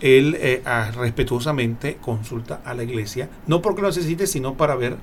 él 0.00 0.36
eh, 0.38 0.62
respetuosamente 0.94 1.96
consulta 2.00 2.60
a 2.64 2.74
la 2.74 2.82
iglesia, 2.82 3.30
no 3.46 3.62
porque 3.62 3.82
lo 3.82 3.88
necesite, 3.88 4.26
sino 4.26 4.54
para 4.54 4.74
ver 4.74 4.96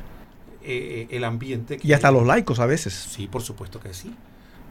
el 0.67 1.23
ambiente. 1.23 1.79
y 1.81 1.93
hasta 1.93 2.11
los 2.11 2.25
laicos 2.25 2.59
a 2.59 2.65
veces. 2.65 2.93
Sí, 2.93 3.27
por 3.27 3.41
supuesto 3.41 3.79
que 3.79 3.93
sí. 3.93 4.13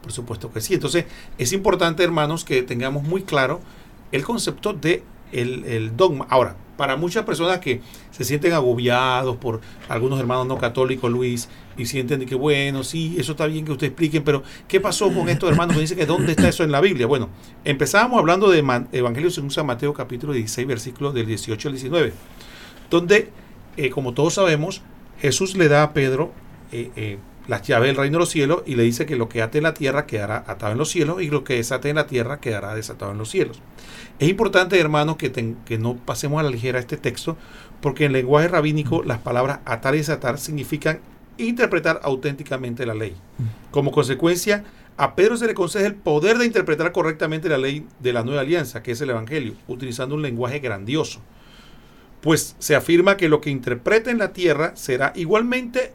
Por 0.01 0.11
supuesto 0.11 0.51
que 0.51 0.61
sí. 0.61 0.75
Entonces, 0.75 1.05
es 1.37 1.53
importante, 1.53 2.03
hermanos, 2.03 2.45
que 2.45 2.63
tengamos 2.63 3.03
muy 3.03 3.23
claro 3.23 3.59
el 4.11 4.23
concepto 4.23 4.73
de 4.73 5.03
el, 5.31 5.95
dogma. 5.97 6.25
Ahora, 6.29 6.55
para 6.77 6.95
muchas 6.95 7.25
personas 7.25 7.59
que 7.59 7.81
se 8.11 8.23
sienten 8.23 8.53
agobiados 8.53 9.35
por 9.37 9.61
algunos 9.89 10.19
hermanos 10.19 10.47
no 10.47 10.57
católicos, 10.57 11.11
Luis, 11.11 11.49
y 11.77 11.85
sienten 11.85 12.25
que, 12.25 12.35
bueno, 12.35 12.83
sí, 12.83 13.15
eso 13.17 13.33
está 13.33 13.45
bien 13.47 13.65
que 13.65 13.71
usted 13.71 13.87
expliquen, 13.87 14.23
pero 14.23 14.43
¿qué 14.67 14.79
pasó 14.79 15.11
con 15.13 15.29
estos 15.29 15.49
hermanos? 15.49 15.75
Me 15.75 15.81
dice 15.81 15.95
que 15.95 16.05
¿dónde 16.05 16.31
está 16.31 16.47
eso 16.47 16.63
en 16.63 16.71
la 16.71 16.81
Biblia? 16.81 17.07
Bueno, 17.07 17.29
empezábamos 17.65 18.19
hablando 18.19 18.49
de 18.49 18.59
Evangelio 18.91 19.31
según 19.31 19.51
San 19.51 19.65
Mateo 19.65 19.93
capítulo 19.93 20.33
16, 20.33 20.67
versículos 20.67 21.13
del 21.13 21.25
18 21.25 21.67
al 21.67 21.73
19, 21.73 22.13
donde, 22.89 23.31
eh, 23.75 23.89
como 23.89 24.13
todos 24.13 24.35
sabemos, 24.35 24.81
Jesús 25.19 25.55
le 25.55 25.67
da 25.67 25.83
a 25.83 25.93
Pedro 25.93 26.31
eh, 26.71 26.91
eh, 26.95 27.17
las 27.47 27.61
llaves 27.63 27.87
del 27.87 27.95
reino 27.95 28.17
de 28.17 28.19
los 28.19 28.29
cielos 28.29 28.63
y 28.65 28.75
le 28.75 28.83
dice 28.83 29.05
que 29.05 29.15
lo 29.15 29.29
que 29.29 29.41
ate 29.41 29.59
en 29.59 29.63
la 29.63 29.73
tierra 29.73 30.05
quedará 30.05 30.43
atado 30.47 30.73
en 30.73 30.77
los 30.77 30.89
cielos 30.89 31.21
y 31.21 31.29
lo 31.29 31.43
que 31.43 31.55
desate 31.55 31.89
en 31.89 31.95
la 31.95 32.07
tierra 32.07 32.39
quedará 32.39 32.75
desatado 32.75 33.11
en 33.11 33.17
los 33.17 33.29
cielos. 33.29 33.61
Es 34.19 34.29
importante, 34.29 34.79
hermanos, 34.79 35.17
que, 35.17 35.31
que 35.31 35.77
no 35.77 35.95
pasemos 35.95 36.39
a 36.39 36.43
la 36.43 36.49
ligera 36.49 36.79
este 36.79 36.97
texto, 36.97 37.37
porque 37.81 38.05
en 38.05 38.11
lenguaje 38.11 38.47
rabínico 38.47 39.03
las 39.03 39.19
palabras 39.19 39.59
atar 39.65 39.95
y 39.95 39.99
desatar 39.99 40.39
significan 40.39 40.99
interpretar 41.37 41.99
auténticamente 42.03 42.85
la 42.85 42.95
ley. 42.95 43.15
Como 43.71 43.91
consecuencia, 43.91 44.63
a 44.97 45.15
Pedro 45.15 45.37
se 45.37 45.45
le 45.45 45.53
concede 45.53 45.85
el 45.85 45.95
poder 45.95 46.39
de 46.39 46.45
interpretar 46.45 46.91
correctamente 46.91 47.49
la 47.49 47.59
ley 47.59 47.85
de 47.99 48.13
la 48.13 48.23
nueva 48.23 48.41
alianza, 48.41 48.81
que 48.81 48.91
es 48.91 49.01
el 49.01 49.11
Evangelio, 49.11 49.53
utilizando 49.67 50.15
un 50.15 50.23
lenguaje 50.23 50.59
grandioso. 50.59 51.21
Pues 52.27 52.57
se 52.59 52.75
afirma 52.75 53.15
que 53.15 53.29
lo 53.29 53.39
que 53.39 53.49
interpreta 53.49 54.11
en 54.11 54.17
la 54.17 54.33
tierra 54.33 54.73
será 54.75 55.13
igualmente 55.15 55.93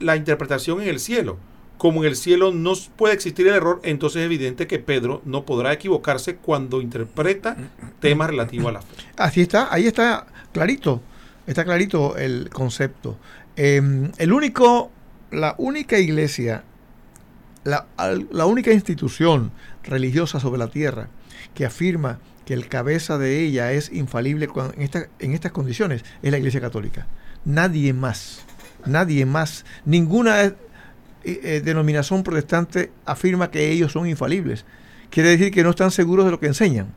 la 0.00 0.14
interpretación 0.14 0.82
en 0.82 0.88
el 0.88 1.00
cielo. 1.00 1.38
Como 1.78 2.04
en 2.04 2.10
el 2.10 2.16
cielo 2.16 2.52
no 2.52 2.74
puede 2.94 3.14
existir 3.14 3.48
el 3.48 3.54
error, 3.54 3.80
entonces 3.82 4.20
es 4.20 4.26
evidente 4.26 4.66
que 4.66 4.78
Pedro 4.78 5.22
no 5.24 5.46
podrá 5.46 5.72
equivocarse 5.72 6.36
cuando 6.36 6.82
interpreta 6.82 7.56
temas 8.00 8.28
relativos 8.28 8.66
a 8.66 8.72
la 8.72 8.82
fe. 8.82 8.96
Así 9.16 9.40
está, 9.40 9.72
ahí 9.72 9.86
está 9.86 10.26
clarito, 10.52 11.00
está 11.46 11.64
clarito 11.64 12.18
el 12.18 12.50
concepto. 12.50 13.16
Em, 13.56 14.12
el 14.18 14.34
único, 14.34 14.90
la 15.30 15.54
única 15.56 15.98
iglesia, 15.98 16.64
la, 17.64 17.86
la 18.30 18.44
única 18.44 18.72
institución 18.72 19.52
religiosa 19.84 20.38
sobre 20.38 20.58
la 20.58 20.68
tierra 20.68 21.08
que 21.54 21.64
afirma 21.64 22.18
que 22.46 22.54
el 22.54 22.68
cabeza 22.68 23.18
de 23.18 23.40
ella 23.40 23.72
es 23.72 23.92
infalible 23.92 24.48
en, 24.74 24.80
esta, 24.82 25.08
en 25.18 25.32
estas 25.32 25.52
condiciones 25.52 26.02
es 26.22 26.30
la 26.30 26.38
Iglesia 26.38 26.62
Católica. 26.62 27.06
Nadie 27.44 27.92
más 27.92 28.46
nadie 28.86 29.26
más, 29.26 29.64
ninguna 29.84 30.44
eh, 30.44 30.54
eh, 31.24 31.62
denominación 31.64 32.22
protestante 32.22 32.90
afirma 33.04 33.50
que 33.50 33.70
ellos 33.70 33.92
son 33.92 34.08
infalibles. 34.08 34.64
Quiere 35.10 35.30
decir 35.30 35.52
que 35.52 35.62
no 35.62 35.70
están 35.70 35.90
seguros 35.90 36.24
de 36.24 36.30
lo 36.30 36.40
que 36.40 36.46
enseñan. 36.46 36.88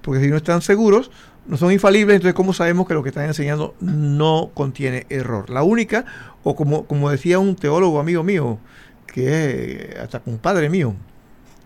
Porque 0.00 0.20
si 0.20 0.28
no 0.28 0.36
están 0.36 0.62
seguros, 0.62 1.10
no 1.46 1.56
son 1.56 1.72
infalibles, 1.72 2.16
entonces 2.16 2.34
¿cómo 2.34 2.52
sabemos 2.52 2.88
que 2.88 2.94
lo 2.94 3.02
que 3.02 3.10
están 3.10 3.26
enseñando 3.26 3.74
no 3.80 4.50
contiene 4.54 5.06
error? 5.10 5.48
La 5.48 5.62
única, 5.62 6.04
o 6.42 6.56
como, 6.56 6.86
como 6.86 7.10
decía 7.10 7.38
un 7.38 7.54
teólogo 7.54 8.00
amigo 8.00 8.22
mío, 8.22 8.58
que 9.06 9.90
es 9.92 9.98
hasta 10.00 10.22
un 10.26 10.38
padre 10.38 10.70
mío, 10.70 10.94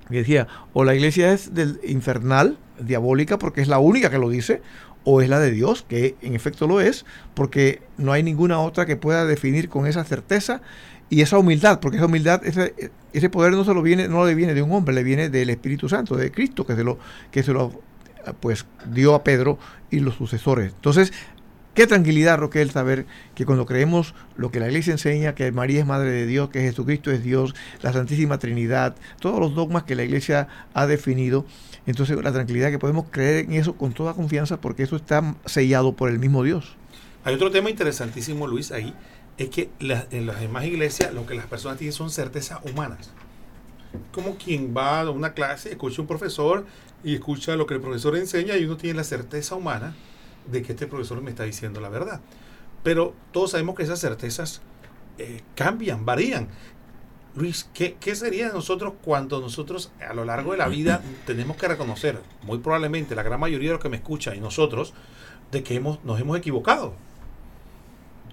decía, 0.09 0.47
o 0.73 0.85
la 0.85 0.95
iglesia 0.95 1.33
es 1.33 1.55
del 1.55 1.81
infernal, 1.85 2.59
diabólica, 2.81 3.39
porque 3.39 3.61
es 3.61 3.69
la 3.69 3.79
única 3.79 4.11
que 4.11 4.19
lo 4.19 4.29
dice, 4.29 4.63
o 5.05 5.21
es 5.21 5.29
la 5.29 5.39
de 5.39 5.51
Dios, 5.51 5.85
que 5.89 6.17
en 6.21 6.35
efecto 6.35 6.67
lo 6.67 6.81
es, 6.81 7.05
porque 7.35 7.83
no 7.97 8.13
hay 8.13 8.23
ninguna 8.23 8.59
otra 8.59 8.87
que 8.87 8.97
pueda 8.97 9.25
definir 9.25 9.69
con 9.69 9.87
esa 9.87 10.05
certeza 10.05 10.61
y 11.09 11.21
esa 11.21 11.39
humildad, 11.39 11.79
porque 11.81 11.99
esa 11.99 12.07
humildad, 12.07 12.45
ese, 12.45 12.75
ese 13.13 13.31
poder 13.31 13.53
no 13.53 13.65
se 13.65 13.73
lo 13.73 13.83
viene, 13.83 14.09
no 14.09 14.27
le 14.27 14.35
viene 14.35 14.55
de 14.55 14.63
un 14.63 14.73
hombre, 14.73 14.95
le 14.95 15.05
viene 15.05 15.29
del 15.29 15.51
Espíritu 15.51 15.89
Santo, 15.89 16.17
de 16.17 16.33
Cristo, 16.33 16.67
que 16.67 16.75
se 16.75 16.83
lo, 16.83 16.99
que 17.31 17.43
se 17.43 17.53
lo 17.53 17.73
pues 18.41 18.67
dio 18.91 19.15
a 19.15 19.23
Pedro 19.23 19.59
y 19.91 20.01
los 20.01 20.15
sucesores. 20.15 20.73
Entonces, 20.75 21.13
Qué 21.77 21.87
tranquilidad, 21.87 22.39
Roquel, 22.39 22.71
saber 22.71 23.05
que 23.35 23.45
cuando 23.45 23.67
creemos 23.67 24.15
lo 24.39 24.51
que 24.51 24.61
la 24.61 24.67
iglesia 24.67 24.93
enseña, 24.93 25.35
que 25.35 25.53
María 25.53 25.81
es 25.81 25.87
Madre 25.87 26.11
de 26.11 26.25
Dios, 26.25 26.49
que 26.49 26.63
Jesucristo 26.63 27.11
es 27.11 27.23
Dios, 27.23 27.55
la 27.83 27.93
Santísima 27.93 28.39
Trinidad, 28.39 28.97
todos 29.21 29.39
los 29.41 29.55
dogmas 29.55 29.83
que 29.83 29.95
la 29.95 30.03
iglesia 30.03 30.49
ha 30.73 30.87
definido, 30.87 31.45
entonces 31.85 32.17
la 32.17 32.33
tranquilidad 32.33 32.71
que 32.71 32.79
podemos 32.79 33.05
creer 33.11 33.45
en 33.45 33.53
eso 33.53 33.75
con 33.75 33.93
toda 33.93 34.15
confianza 34.15 34.59
porque 34.59 34.85
eso 34.85 34.97
está 34.97 35.35
sellado 35.45 35.93
por 35.93 36.09
el 36.09 36.19
mismo 36.19 36.43
Dios. 36.43 36.77
Hay 37.25 37.35
otro 37.35 37.51
tema 37.51 37.69
interesantísimo, 37.69 38.47
Luis, 38.47 38.73
ahí, 38.73 38.95
es 39.37 39.51
que 39.51 39.69
en 39.79 40.27
las 40.27 40.41
demás 40.41 40.65
iglesias 40.65 41.13
lo 41.13 41.27
que 41.27 41.35
las 41.35 41.45
personas 41.45 41.77
tienen 41.77 41.93
son 41.93 42.09
certezas 42.09 42.59
humanas. 42.65 43.11
Como 44.13 44.39
quien 44.39 44.75
va 44.75 45.03
a 45.03 45.11
una 45.11 45.35
clase, 45.35 45.73
escucha 45.73 45.99
a 45.99 46.01
un 46.01 46.09
profesor 46.09 46.65
y 47.05 47.13
escucha 47.13 47.55
lo 47.55 47.67
que 47.67 47.75
el 47.75 47.83
profesor 47.83 48.17
enseña 48.17 48.57
y 48.57 48.65
uno 48.65 48.79
tiene 48.79 48.97
la 48.97 49.05
certeza 49.05 49.57
humana 49.57 49.95
de 50.51 50.63
que 50.63 50.73
este 50.73 50.87
profesor 50.87 51.21
me 51.23 51.31
está 51.31 51.45
diciendo 51.45 51.81
la 51.81 51.89
verdad. 51.89 52.21
Pero 52.83 53.15
todos 53.33 53.53
sabemos 53.53 53.75
que 53.75 53.83
esas 53.83 54.01
certezas 54.01 54.63
eh, 55.19 55.43
cambian, 55.55 56.05
varían. 56.05 56.49
Luis, 57.35 57.69
¿qué, 57.75 57.97
¿qué, 58.01 58.15
sería 58.15 58.49
de 58.49 58.55
nosotros 58.55 58.95
cuando 59.03 59.41
nosotros 59.41 59.93
a 60.07 60.15
lo 60.15 60.25
largo 60.25 60.53
de 60.53 60.59
la 60.59 60.69
vida 60.69 61.03
tenemos 61.27 61.57
que 61.57 61.69
reconocer, 61.69 62.19
muy 62.43 62.59
probablemente 62.59 63.15
la 63.15 63.23
gran 63.23 63.39
mayoría 63.39 63.69
de 63.69 63.75
los 63.75 63.83
que 63.83 63.91
me 63.91 63.97
escuchan 63.99 64.37
y 64.37 64.41
nosotros, 64.41 64.95
de 65.53 65.63
que 65.63 65.75
hemos, 65.75 66.03
nos 66.05 66.19
hemos 66.19 66.39
equivocado? 66.39 66.95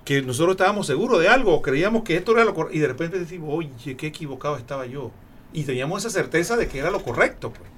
Que 0.05 0.21
nosotros 0.21 0.53
estábamos 0.53 0.87
seguros 0.87 1.19
de 1.19 1.27
algo, 1.27 1.61
creíamos 1.61 2.03
que 2.03 2.15
esto 2.15 2.31
era 2.33 2.45
lo 2.45 2.53
correcto, 2.53 2.77
y 2.77 2.79
de 2.79 2.87
repente 2.87 3.19
decimos, 3.19 3.49
oye, 3.51 3.97
qué 3.97 4.07
equivocado 4.07 4.57
estaba 4.57 4.85
yo. 4.85 5.11
Y 5.51 5.63
teníamos 5.63 6.05
esa 6.05 6.09
certeza 6.09 6.55
de 6.57 6.67
que 6.67 6.79
era 6.79 6.89
lo 6.89 7.03
correcto. 7.03 7.51
Pues. 7.51 7.69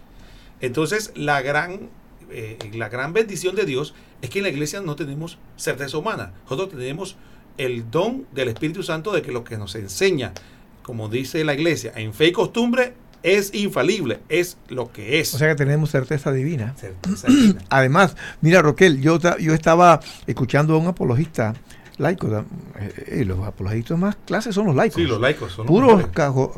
Entonces, 0.62 1.12
la 1.15 1.41
gran 1.41 1.89
eh, 2.31 2.57
la 2.73 2.89
gran 2.89 3.13
bendición 3.13 3.55
de 3.55 3.65
Dios 3.65 3.93
es 4.21 4.29
que 4.29 4.39
en 4.39 4.43
la 4.43 4.49
iglesia 4.49 4.81
no 4.81 4.95
tenemos 4.95 5.38
certeza 5.55 5.97
humana. 5.97 6.33
Nosotros 6.43 6.69
tenemos 6.69 7.17
el 7.57 7.89
don 7.89 8.25
del 8.33 8.49
Espíritu 8.49 8.83
Santo 8.83 9.11
de 9.11 9.21
que 9.21 9.31
lo 9.31 9.43
que 9.43 9.57
nos 9.57 9.75
enseña, 9.75 10.33
como 10.81 11.09
dice 11.09 11.43
la 11.43 11.53
iglesia, 11.53 11.93
en 11.95 12.13
fe 12.13 12.27
y 12.27 12.31
costumbre, 12.31 12.93
es 13.23 13.53
infalible, 13.55 14.19
es 14.29 14.57
lo 14.67 14.91
que 14.91 15.19
es. 15.19 15.33
O 15.33 15.38
sea 15.38 15.49
que 15.49 15.55
tenemos 15.55 15.89
certeza 15.89 16.31
divina. 16.31 16.75
Además, 17.69 18.15
mira 18.41 18.61
Roquel, 18.61 19.01
yo, 19.01 19.19
yo 19.39 19.53
estaba 19.53 19.99
escuchando 20.27 20.75
a 20.75 20.77
un 20.77 20.88
apologista 20.88 21.55
laico, 21.97 22.45
eh, 22.77 23.23
los 23.25 23.39
apologistas 23.45 23.97
más 23.97 24.15
clases 24.25 24.53
son 24.53 24.67
los 24.67 24.75
laicos. 24.75 25.01
Sí, 25.01 25.07
los 25.07 25.19
laicos 25.19 25.53
son 25.53 25.65
Puros 25.65 26.03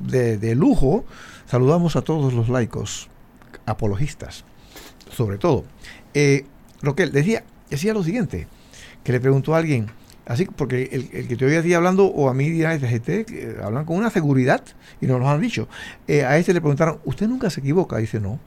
de, 0.03 0.37
de 0.37 0.55
lujo. 0.55 1.05
Saludamos 1.45 1.95
a 1.95 2.01
todos 2.01 2.33
los 2.33 2.49
laicos 2.49 3.09
apologistas 3.65 4.43
sobre 5.11 5.37
todo. 5.37 5.65
Eh, 6.13 6.45
Roquel 6.81 7.11
decía, 7.11 7.43
decía 7.69 7.93
lo 7.93 8.03
siguiente, 8.03 8.47
que 9.03 9.11
le 9.11 9.19
preguntó 9.19 9.55
a 9.55 9.59
alguien, 9.59 9.87
así 10.25 10.45
porque 10.45 10.89
el, 10.91 11.27
que 11.27 11.35
te 11.35 11.45
oía 11.45 11.59
a 11.59 11.63
ti 11.63 11.73
hablando, 11.73 12.05
o 12.05 12.29
a 12.29 12.33
mí 12.33 12.49
dirá 12.49 12.77
gente 12.79 13.25
que 13.25 13.55
hablan 13.63 13.85
con 13.85 13.97
una 13.97 14.09
seguridad, 14.09 14.63
y 15.01 15.07
nos 15.07 15.19
lo 15.19 15.29
han 15.29 15.41
dicho. 15.41 15.67
Eh, 16.07 16.23
a 16.23 16.37
este 16.37 16.53
le 16.53 16.61
preguntaron, 16.61 16.99
¿usted 17.05 17.27
nunca 17.27 17.49
se 17.49 17.59
equivoca? 17.59 17.97
Dice, 17.97 18.19
no. 18.19 18.39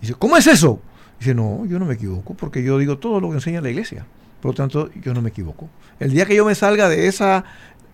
Dice, 0.00 0.14
¿cómo 0.14 0.36
es 0.36 0.46
eso? 0.46 0.80
Dice, 1.18 1.34
no, 1.34 1.64
yo 1.66 1.78
no 1.78 1.86
me 1.86 1.94
equivoco, 1.94 2.34
porque 2.34 2.62
yo 2.62 2.78
digo 2.78 2.98
todo 2.98 3.20
lo 3.20 3.28
que 3.28 3.36
enseña 3.36 3.60
la 3.60 3.70
iglesia. 3.70 4.06
Por 4.40 4.50
lo 4.50 4.54
tanto, 4.54 4.90
yo 5.00 5.14
no 5.14 5.22
me 5.22 5.28
equivoco. 5.28 5.68
El 6.00 6.10
día 6.10 6.26
que 6.26 6.34
yo 6.34 6.44
me 6.44 6.56
salga 6.56 6.88
de 6.88 7.06
esa 7.06 7.44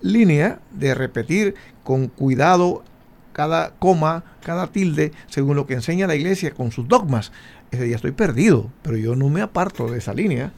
línea 0.01 0.61
de 0.73 0.95
repetir 0.95 1.55
con 1.85 2.09
cuidado 2.09 2.85
cada 3.38 3.70
coma, 3.79 4.24
cada 4.42 4.66
tilde, 4.66 5.12
según 5.29 5.55
lo 5.55 5.64
que 5.64 5.74
enseña 5.74 6.09
la 6.09 6.16
iglesia 6.16 6.51
con 6.51 6.72
sus 6.72 6.88
dogmas. 6.88 7.31
Ese 7.70 7.85
día 7.85 7.94
estoy 7.94 8.11
perdido, 8.11 8.72
pero 8.83 8.96
yo 8.96 9.14
no 9.14 9.29
me 9.29 9.42
aparto 9.42 9.87
de 9.87 9.98
esa 9.98 10.12
línea. 10.12 10.53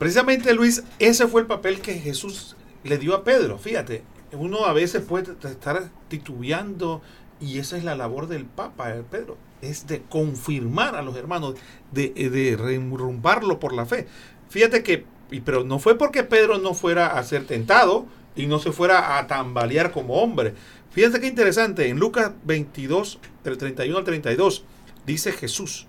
Precisamente, 0.00 0.52
Luis, 0.52 0.82
ese 0.98 1.28
fue 1.28 1.42
el 1.42 1.46
papel 1.46 1.80
que 1.80 1.94
Jesús 1.94 2.56
le 2.82 2.98
dio 2.98 3.14
a 3.14 3.22
Pedro. 3.22 3.56
Fíjate, 3.56 4.02
uno 4.32 4.64
a 4.64 4.72
veces 4.72 5.02
puede 5.02 5.30
estar 5.48 5.90
titubeando 6.08 7.02
y 7.40 7.60
esa 7.60 7.76
es 7.76 7.84
la 7.84 7.94
labor 7.94 8.26
del 8.26 8.46
Papa, 8.46 8.92
el 8.92 9.04
Pedro, 9.04 9.38
es 9.62 9.86
de 9.86 10.02
confirmar 10.02 10.96
a 10.96 11.02
los 11.02 11.14
hermanos, 11.14 11.54
de, 11.92 12.08
de 12.08 12.56
remumbarlo 12.56 13.60
por 13.60 13.72
la 13.72 13.86
fe. 13.86 14.08
Fíjate 14.48 14.82
que, 14.82 15.04
pero 15.44 15.62
no 15.62 15.78
fue 15.78 15.96
porque 15.96 16.24
Pedro 16.24 16.58
no 16.58 16.74
fuera 16.74 17.16
a 17.16 17.22
ser 17.22 17.46
tentado 17.46 18.06
y 18.34 18.46
no 18.46 18.58
se 18.58 18.72
fuera 18.72 19.18
a 19.18 19.28
tambalear 19.28 19.92
como 19.92 20.14
hombre, 20.14 20.54
Fíjense 20.94 21.20
qué 21.20 21.26
interesante, 21.26 21.88
en 21.88 21.98
Lucas 21.98 22.30
22, 22.44 23.18
del 23.42 23.58
31 23.58 23.98
al 23.98 24.04
32, 24.04 24.64
dice 25.04 25.32
Jesús, 25.32 25.88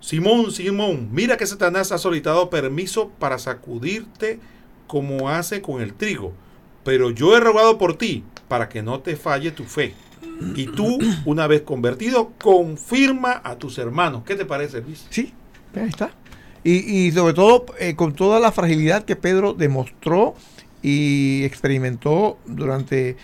Simón, 0.00 0.50
Simón, 0.50 1.10
mira 1.12 1.36
que 1.36 1.46
Satanás 1.46 1.92
ha 1.92 1.98
solicitado 1.98 2.48
permiso 2.48 3.10
para 3.18 3.38
sacudirte 3.38 4.40
como 4.86 5.28
hace 5.28 5.60
con 5.60 5.82
el 5.82 5.92
trigo, 5.92 6.32
pero 6.82 7.10
yo 7.10 7.36
he 7.36 7.40
rogado 7.40 7.76
por 7.76 7.98
ti 7.98 8.24
para 8.48 8.70
que 8.70 8.82
no 8.82 9.00
te 9.00 9.16
falle 9.16 9.50
tu 9.50 9.64
fe. 9.64 9.94
Y 10.56 10.66
tú, 10.66 10.98
una 11.24 11.46
vez 11.46 11.62
convertido, 11.62 12.32
confirma 12.40 13.40
a 13.44 13.56
tus 13.56 13.78
hermanos. 13.78 14.22
¿Qué 14.24 14.34
te 14.34 14.44
parece, 14.44 14.80
Luis? 14.80 15.06
Sí, 15.10 15.32
ahí 15.74 15.88
está. 15.88 16.10
Y, 16.64 17.12
sobre 17.12 17.34
todo 17.34 17.66
eh, 17.78 17.94
con 17.96 18.14
toda 18.14 18.40
la 18.40 18.50
fragilidad 18.50 19.04
que 19.04 19.14
Pedro 19.14 19.52
demostró 19.52 20.34
y 20.80 21.44
experimentó 21.44 22.38
durante 22.46 23.16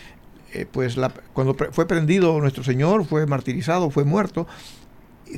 eh, 0.53 0.67
pues 0.71 0.97
cuando 1.33 1.57
fue 1.73 1.87
prendido 1.87 2.41
nuestro 2.41 2.65
Señor, 2.65 3.05
fue 3.05 3.27
martirizado, 3.27 3.91
fue 3.91 4.05
muerto. 4.05 4.47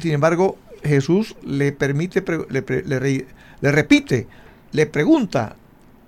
Sin 0.00 0.12
embargo, 0.12 0.58
Jesús 0.84 1.36
le 1.42 1.72
permite, 1.72 2.24
le, 2.48 3.26
le 3.60 3.72
repite, 3.72 4.26
le 4.72 4.86
pregunta, 4.86 5.56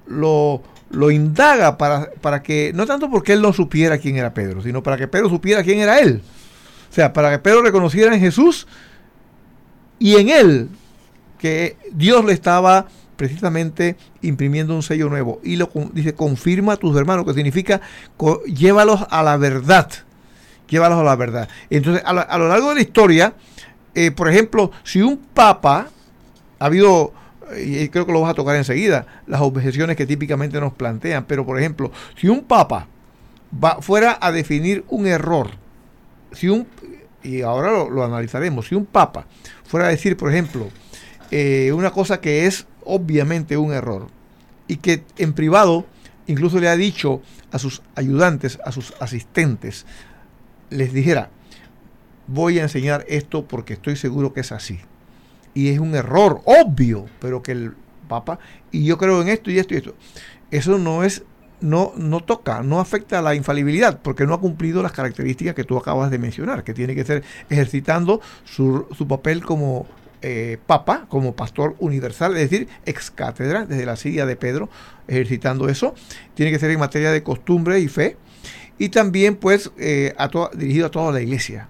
lo, 0.07 0.63
lo 0.91 1.11
indaga 1.11 1.79
para, 1.79 2.11
para 2.21 2.43
que, 2.43 2.73
no 2.75 2.87
tanto 2.87 3.11
porque 3.11 3.33
él 3.33 3.43
no 3.43 3.53
supiera 3.53 3.99
quién 3.99 4.17
era 4.17 4.35
Pedro, 4.35 4.63
sino 4.63 4.83
para 4.83 4.97
que 4.97 5.09
Pedro 5.09 5.29
supiera 5.29 5.63
quién 5.63 5.81
era 5.81 5.99
él. 6.01 6.23
O 6.91 6.95
sea, 6.95 7.13
para 7.13 7.31
que 7.31 7.39
Pedro 7.39 7.63
reconociera 7.63 8.15
en 8.15 8.21
Jesús 8.21 8.67
y 9.99 10.17
en 10.17 10.29
él 10.29 10.69
que 11.39 11.77
Dios 11.93 12.25
le 12.25 12.35
estaba 12.35 12.87
precisamente 13.23 13.95
imprimiendo 14.21 14.75
un 14.75 14.83
sello 14.83 15.09
nuevo. 15.09 15.41
Y 15.45 15.55
lo 15.55 15.71
dice, 15.93 16.13
confirma 16.13 16.73
a 16.73 16.77
tus 16.77 16.97
hermanos, 16.97 17.25
que 17.25 17.35
significa 17.35 17.81
llévalos 18.47 19.07
a 19.11 19.23
la 19.23 19.37
verdad. 19.37 19.89
Llévalos 20.69 20.99
a 20.99 21.05
la 21.05 21.15
verdad. 21.15 21.49
Entonces, 21.71 22.03
a, 22.05 22.13
lo 22.13 22.49
largo 22.49 22.71
de 22.71 22.75
la 22.75 22.81
historia, 22.81 23.35
eh, 23.95 24.11
por 24.11 24.29
ejemplo, 24.29 24.73
si 24.83 25.03
un 25.03 25.19
papa, 25.19 25.87
ha 26.59 26.65
habido, 26.65 27.13
y 27.65 27.89
creo 27.91 28.07
que 28.07 28.13
lo 28.13 28.23
vas 28.23 28.33
a 28.33 28.35
tocar 28.35 28.57
enseguida, 28.57 29.07
las 29.29 29.41
objeciones 29.41 29.97
que 29.97 30.05
típicamente 30.05 30.59
nos 30.59 30.73
plantean, 30.73 31.25
pero 31.25 31.47
por 31.47 31.61
ejemplo, 31.61 31.93
si 32.17 32.27
un 32.27 32.43
papa 32.43 32.89
va, 33.65 33.81
fuera 33.81 34.19
a 34.21 34.33
definir 34.33 34.85
un 34.89 35.07
error, 35.07 35.49
si 36.33 36.49
un, 36.49 36.67
y 37.23 37.43
ahora 37.43 37.71
lo, 37.89 38.03
analizaremos, 38.03 38.67
si 38.67 38.75
un 38.75 38.85
papa 38.85 39.27
fuera 39.63 39.87
a 39.87 39.91
decir, 39.91 40.17
por 40.17 40.29
ejemplo, 40.29 40.71
eh, 41.31 41.71
una 41.73 41.93
cosa 41.93 42.21
que 42.21 42.47
es 42.47 42.67
obviamente 42.85 43.57
un 43.57 43.73
error 43.73 44.09
y 44.69 44.77
que 44.77 45.05
en 45.19 45.33
privado 45.33 45.87
incluso 46.27 46.61
le 46.61 46.69
ha 46.69 46.77
dicho 46.77 47.21
a 47.51 47.59
sus 47.59 47.83
ayudantes, 47.95 48.59
a 48.65 48.73
sus 48.73 48.95
asistentes, 49.01 49.87
les 50.71 50.93
dijera, 50.93 51.31
voy 52.27 52.59
a 52.59 52.63
enseñar 52.63 53.05
esto 53.09 53.47
porque 53.47 53.75
estoy 53.75 53.97
seguro 53.97 54.33
que 54.33 54.41
es 54.41 54.53
así. 54.53 54.81
Y 55.55 55.69
es 55.69 55.79
un 55.79 55.95
error 55.95 56.41
obvio, 56.45 57.07
pero 57.21 57.43
que 57.43 57.53
el 57.53 57.75
Papa, 58.09 58.39
y 58.71 58.85
yo 58.85 58.99
creo 58.99 59.23
en 59.23 59.29
esto 59.29 59.51
y 59.51 59.59
esto 59.59 59.75
y 59.75 59.79
esto. 59.79 59.95
Eso 60.51 60.79
no 60.79 61.05
es 61.05 61.25
no, 61.61 61.93
no 61.97 62.21
toca, 62.21 62.63
no 62.63 62.81
afecta 62.81 63.21
a 63.21 63.23
la 63.23 63.35
infalibilidad, 63.35 64.01
porque 64.03 64.27
no 64.27 64.35
ha 64.35 64.41
cumplido 64.41 64.83
las 64.83 64.93
características 64.93 65.55
que 65.55 65.65
tú 65.65 65.79
acabas 65.79 66.11
de 66.11 66.19
mencionar, 66.19 66.65
que 66.65 66.75
tiene 66.75 66.95
que 66.95 67.05
ser 67.05 67.23
ejercitando 67.49 68.21
su, 68.45 68.87
su 68.97 69.07
papel 69.07 69.45
como 69.45 69.87
eh, 70.23 70.59
papa, 70.67 71.07
como 71.09 71.35
pastor 71.35 71.75
universal, 71.79 72.37
es 72.37 72.51
decir, 72.51 72.69
ex 72.87 73.11
cátedra, 73.11 73.67
desde 73.67 73.85
la 73.85 73.97
silla 73.97 74.25
de 74.25 74.37
Pedro, 74.37 74.69
ejercitando 75.09 75.69
eso. 75.69 75.95
Tiene 76.35 76.53
que 76.53 76.59
ser 76.59 76.71
en 76.71 76.79
materia 76.79 77.11
de 77.11 77.23
costumbre 77.23 77.81
y 77.81 77.89
fe. 77.89 78.17
Y 78.79 78.89
también, 78.89 79.37
pues, 79.37 79.71
eh, 79.79 80.15
a 80.17 80.31
dirigido 80.55 80.87
a 80.87 80.91
toda 80.91 81.13
la 81.13 81.21
iglesia, 81.21 81.69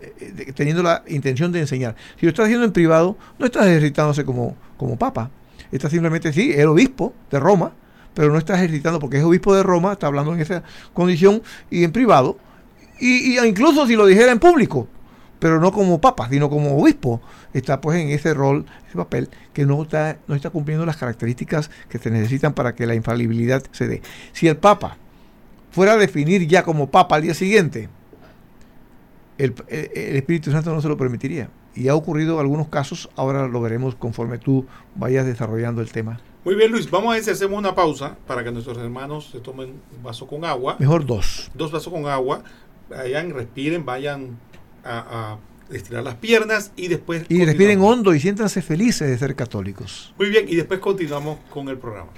eh, 0.00 0.52
teniendo 0.54 0.82
la 0.82 1.02
intención 1.08 1.52
de 1.52 1.60
enseñar. 1.60 1.96
Si 2.18 2.26
lo 2.26 2.30
estás 2.30 2.44
haciendo 2.44 2.64
en 2.64 2.72
privado, 2.72 3.16
no 3.38 3.46
estás 3.46 3.66
ejercitándose 3.66 4.24
como, 4.24 4.56
como 4.76 4.96
papa. 4.96 5.30
Estás 5.70 5.90
simplemente, 5.90 6.32
sí, 6.32 6.52
el 6.52 6.68
obispo 6.68 7.12
de 7.30 7.38
Roma, 7.38 7.72
pero 8.14 8.32
no 8.32 8.38
está 8.38 8.54
ejercitando 8.56 8.98
porque 8.98 9.18
es 9.18 9.24
obispo 9.24 9.54
de 9.54 9.62
Roma, 9.62 9.92
está 9.92 10.06
hablando 10.06 10.34
en 10.34 10.40
esa 10.40 10.62
condición 10.94 11.42
y 11.70 11.84
en 11.84 11.92
privado. 11.92 12.38
Y, 13.00 13.38
incluso 13.38 13.86
si 13.86 13.94
lo 13.94 14.06
dijera 14.06 14.32
en 14.32 14.40
público, 14.40 14.88
pero 15.38 15.60
no 15.60 15.72
como 15.72 16.00
papa, 16.00 16.28
sino 16.28 16.50
como 16.50 16.78
obispo, 16.78 17.20
está 17.52 17.80
pues 17.80 17.98
en 17.98 18.10
ese 18.10 18.34
rol, 18.34 18.66
ese 18.86 18.96
papel, 18.96 19.28
que 19.52 19.66
no 19.66 19.82
está, 19.82 20.18
no 20.26 20.34
está 20.34 20.50
cumpliendo 20.50 20.84
las 20.86 20.96
características 20.96 21.70
que 21.88 21.98
se 21.98 22.10
necesitan 22.10 22.54
para 22.54 22.74
que 22.74 22.86
la 22.86 22.94
infalibilidad 22.94 23.62
se 23.72 23.86
dé. 23.86 24.02
Si 24.32 24.48
el 24.48 24.56
papa 24.56 24.96
fuera 25.70 25.92
a 25.92 25.96
definir 25.96 26.46
ya 26.46 26.62
como 26.62 26.90
papa 26.90 27.16
al 27.16 27.22
día 27.22 27.34
siguiente, 27.34 27.88
el, 29.38 29.54
el 29.68 30.16
Espíritu 30.16 30.50
Santo 30.50 30.74
no 30.74 30.80
se 30.80 30.88
lo 30.88 30.96
permitiría. 30.96 31.48
Y 31.74 31.86
ha 31.86 31.94
ocurrido 31.94 32.40
algunos 32.40 32.68
casos, 32.68 33.08
ahora 33.14 33.46
lo 33.46 33.60
veremos 33.60 33.94
conforme 33.94 34.38
tú 34.38 34.66
vayas 34.96 35.26
desarrollando 35.26 35.80
el 35.80 35.92
tema. 35.92 36.20
Muy 36.44 36.56
bien, 36.56 36.72
Luis. 36.72 36.90
Vamos 36.90 37.10
a 37.10 37.14
ver 37.14 37.22
si 37.22 37.30
hacemos 37.30 37.58
una 37.58 37.74
pausa 37.74 38.16
para 38.26 38.42
que 38.42 38.50
nuestros 38.50 38.78
hermanos 38.78 39.28
se 39.30 39.38
tomen 39.38 39.80
un 39.96 40.02
vaso 40.02 40.26
con 40.26 40.44
agua. 40.44 40.76
Mejor 40.78 41.06
dos. 41.06 41.50
Dos 41.54 41.70
vasos 41.70 41.92
con 41.92 42.06
agua. 42.06 42.42
Vayan, 42.88 43.30
respiren, 43.30 43.84
vayan 43.84 44.38
a, 44.84 45.38
estirar 45.70 46.02
las 46.02 46.14
piernas 46.14 46.72
y 46.76 46.88
después... 46.88 47.26
Y 47.28 47.44
respiren 47.44 47.80
hondo 47.82 48.14
y 48.14 48.20
siéntanse 48.20 48.62
felices 48.62 49.06
de 49.06 49.18
ser 49.18 49.34
católicos. 49.34 50.14
Muy 50.18 50.30
bien, 50.30 50.46
y 50.48 50.56
después 50.56 50.80
continuamos 50.80 51.40
con 51.50 51.68
el 51.68 51.76
programa. 51.76 52.10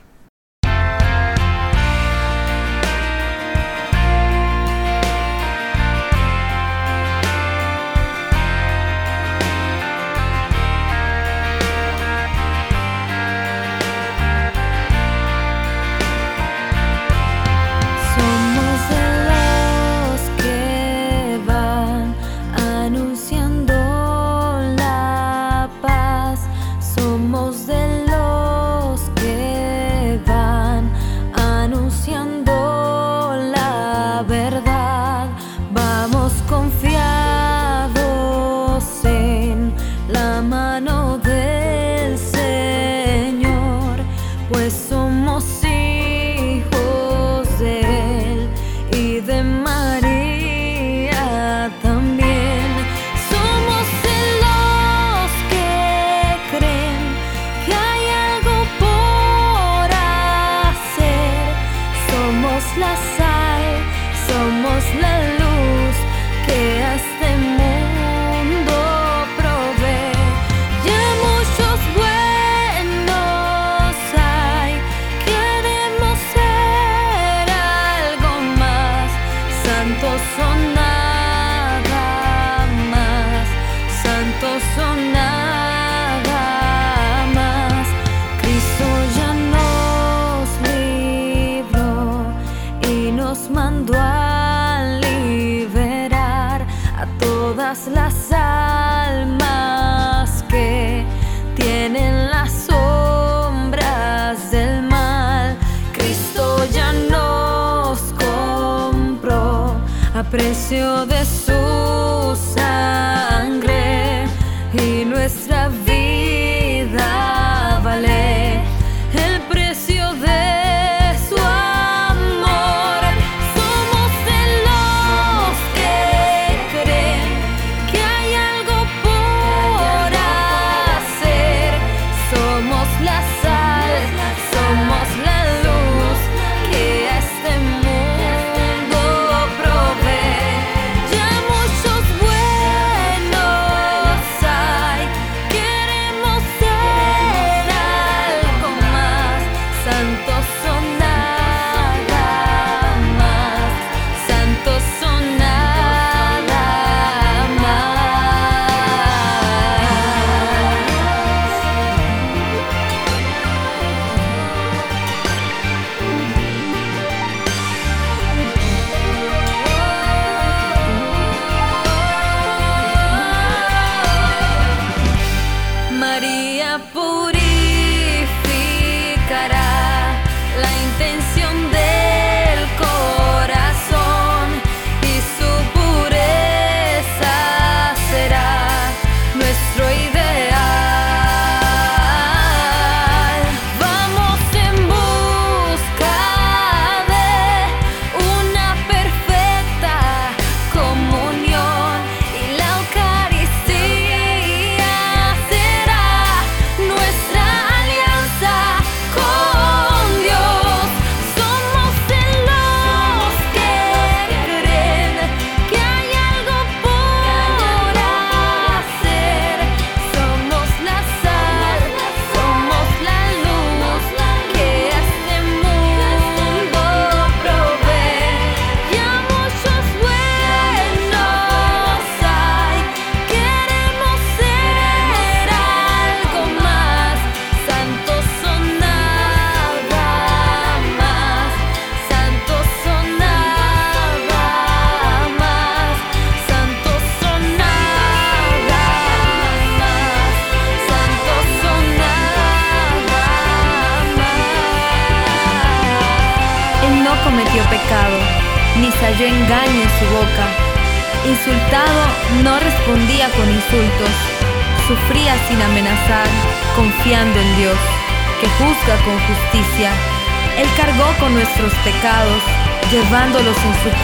Precio 110.31 111.07
de 111.07 111.25
su 111.25 112.37
sangre 112.55 114.27
y 114.73 115.05
nuestra 115.05 115.69
vida 115.69 115.90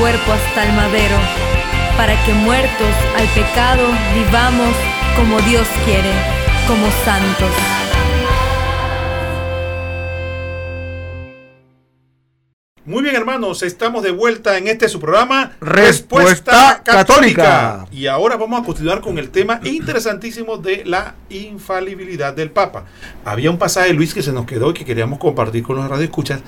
cuerpo 0.07 0.33
hasta 0.35 0.65
el 0.65 0.73
madero, 0.77 1.17
para 1.97 2.15
que 2.25 2.33
muertos 2.33 2.95
al 3.17 3.27
pecado 3.35 3.89
vivamos 4.15 4.73
como 5.17 5.41
Dios 5.41 5.67
quiere, 5.85 6.13
como 6.69 6.87
santos. 7.05 7.51
Muy 12.85 13.03
bien, 13.03 13.17
hermanos, 13.17 13.65
estamos 13.65 14.05
de 14.05 14.13
vuelta 14.13 14.57
en 14.57 14.69
este 14.69 14.89
su 14.89 15.01
programa 15.01 15.57
Respuesta 15.61 16.83
Católica. 16.85 17.85
Y 17.91 18.07
ahora 18.07 18.37
vamos 18.37 18.63
a 18.63 18.65
continuar 18.65 19.01
con 19.01 19.19
el 19.19 19.31
tema 19.31 19.59
interesantísimo 19.65 20.57
de 20.57 20.85
la 20.85 21.17
infalibilidad 21.31 22.33
del 22.33 22.53
Papa. 22.53 22.85
Había 23.25 23.51
un 23.51 23.59
pasaje, 23.59 23.93
Luis, 23.93 24.15
que 24.15 24.23
se 24.23 24.33
nos 24.33 24.47
quedó 24.47 24.71
y 24.71 24.75
que 24.75 24.85
queríamos 24.85 25.19
compartir 25.19 25.65
con 25.65 25.75
los 25.75 25.89
radioescuchas, 25.89 26.43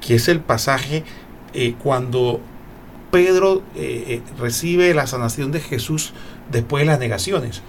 que 0.00 0.16
es 0.16 0.26
el 0.26 0.40
pasaje 0.40 1.04
eh, 1.52 1.76
cuando 1.80 2.40
Pedro 3.14 3.62
eh, 3.76 4.04
eh, 4.08 4.22
recibe 4.40 4.92
la 4.92 5.06
sanación 5.06 5.52
de 5.52 5.60
Jesús 5.60 6.12
después 6.50 6.82
de 6.82 6.86
las 6.86 6.98
negaciones. 6.98 7.62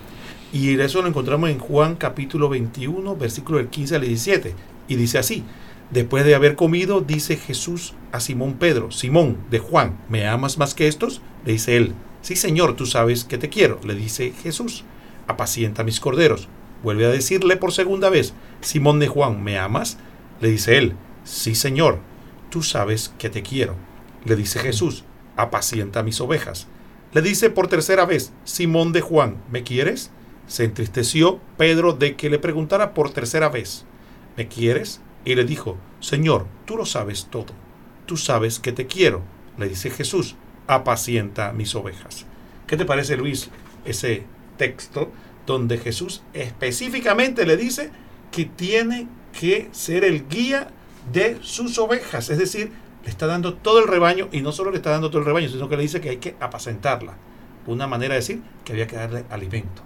Y 0.51 0.79
eso 0.79 1.03
lo 1.03 1.07
encontramos 1.07 1.51
en 1.51 1.59
Juan 1.59 1.97
capítulo 1.97 2.49
21, 2.49 3.15
versículo 3.15 3.59
del 3.59 3.67
15 3.67 3.95
al 3.97 4.01
17. 4.01 4.55
Y 4.87 4.95
dice 4.95 5.19
así. 5.19 5.43
Después 5.91 6.25
de 6.25 6.33
haber 6.33 6.55
comido, 6.55 7.01
dice 7.01 7.37
Jesús 7.37 7.93
a 8.11 8.21
Simón 8.21 8.55
Pedro, 8.55 8.89
Simón 8.89 9.37
de 9.51 9.59
Juan, 9.59 9.99
¿me 10.09 10.25
amas 10.25 10.57
más 10.57 10.73
que 10.73 10.87
estos? 10.87 11.21
Le 11.45 11.51
dice 11.51 11.77
él, 11.77 11.93
sí 12.23 12.35
Señor, 12.35 12.75
tú 12.75 12.87
sabes 12.87 13.23
que 13.23 13.37
te 13.37 13.49
quiero. 13.49 13.79
Le 13.85 13.93
dice 13.93 14.33
Jesús, 14.41 14.83
apacienta 15.27 15.83
mis 15.83 15.99
corderos. 15.99 16.47
Vuelve 16.81 17.05
a 17.05 17.09
decirle 17.09 17.55
por 17.55 17.71
segunda 17.71 18.09
vez, 18.09 18.33
Simón 18.61 18.99
de 18.99 19.09
Juan, 19.09 19.43
¿me 19.43 19.59
amas? 19.59 19.99
Le 20.41 20.49
dice 20.49 20.79
él, 20.79 20.95
sí 21.23 21.53
Señor, 21.53 21.99
tú 22.49 22.63
sabes 22.63 23.13
que 23.19 23.29
te 23.29 23.43
quiero. 23.43 23.75
Le 24.23 24.35
dice 24.35 24.57
Jesús, 24.57 25.03
apacienta 25.35 26.03
mis 26.03 26.21
ovejas. 26.21 26.67
Le 27.13 27.21
dice 27.21 27.49
por 27.49 27.67
tercera 27.67 28.05
vez, 28.05 28.33
Simón 28.43 28.91
de 28.91 29.01
Juan, 29.01 29.37
¿me 29.49 29.63
quieres? 29.63 30.11
Se 30.47 30.63
entristeció 30.63 31.39
Pedro 31.57 31.93
de 31.93 32.15
que 32.15 32.29
le 32.29 32.39
preguntara 32.39 32.93
por 32.93 33.11
tercera 33.11 33.49
vez, 33.49 33.85
¿me 34.37 34.47
quieres? 34.47 35.01
Y 35.23 35.35
le 35.35 35.45
dijo, 35.45 35.77
Señor, 35.99 36.45
tú 36.65 36.77
lo 36.77 36.85
sabes 36.85 37.27
todo, 37.31 37.53
tú 38.05 38.17
sabes 38.17 38.59
que 38.59 38.71
te 38.71 38.85
quiero. 38.85 39.23
Le 39.57 39.69
dice 39.69 39.89
Jesús, 39.89 40.35
apacienta 40.67 41.51
mis 41.53 41.73
ovejas. 41.75 42.25
¿Qué 42.67 42.77
te 42.77 42.85
parece, 42.85 43.17
Luis, 43.17 43.49
ese 43.85 44.23
texto 44.57 45.11
donde 45.45 45.77
Jesús 45.77 46.23
específicamente 46.33 47.45
le 47.45 47.57
dice 47.57 47.91
que 48.31 48.45
tiene 48.45 49.07
que 49.39 49.69
ser 49.71 50.03
el 50.03 50.27
guía 50.27 50.67
de 51.11 51.37
sus 51.41 51.77
ovejas? 51.77 52.29
Es 52.29 52.37
decir, 52.37 52.71
le 53.05 53.09
está 53.11 53.27
dando 53.27 53.53
todo 53.53 53.79
el 53.79 53.87
rebaño 53.87 54.27
y 54.33 54.41
no 54.41 54.51
solo 54.51 54.71
le 54.71 54.77
está 54.77 54.89
dando 54.89 55.09
todo 55.09 55.19
el 55.19 55.25
rebaño, 55.25 55.47
sino 55.47 55.69
que 55.69 55.77
le 55.77 55.83
dice 55.83 56.01
que 56.01 56.09
hay 56.09 56.17
que 56.17 56.35
apacentarla. 56.39 57.13
Una 57.67 57.87
manera 57.87 58.15
de 58.15 58.19
decir 58.19 58.41
que 58.65 58.73
había 58.73 58.87
que 58.87 58.97
darle 58.97 59.23
alimento 59.29 59.81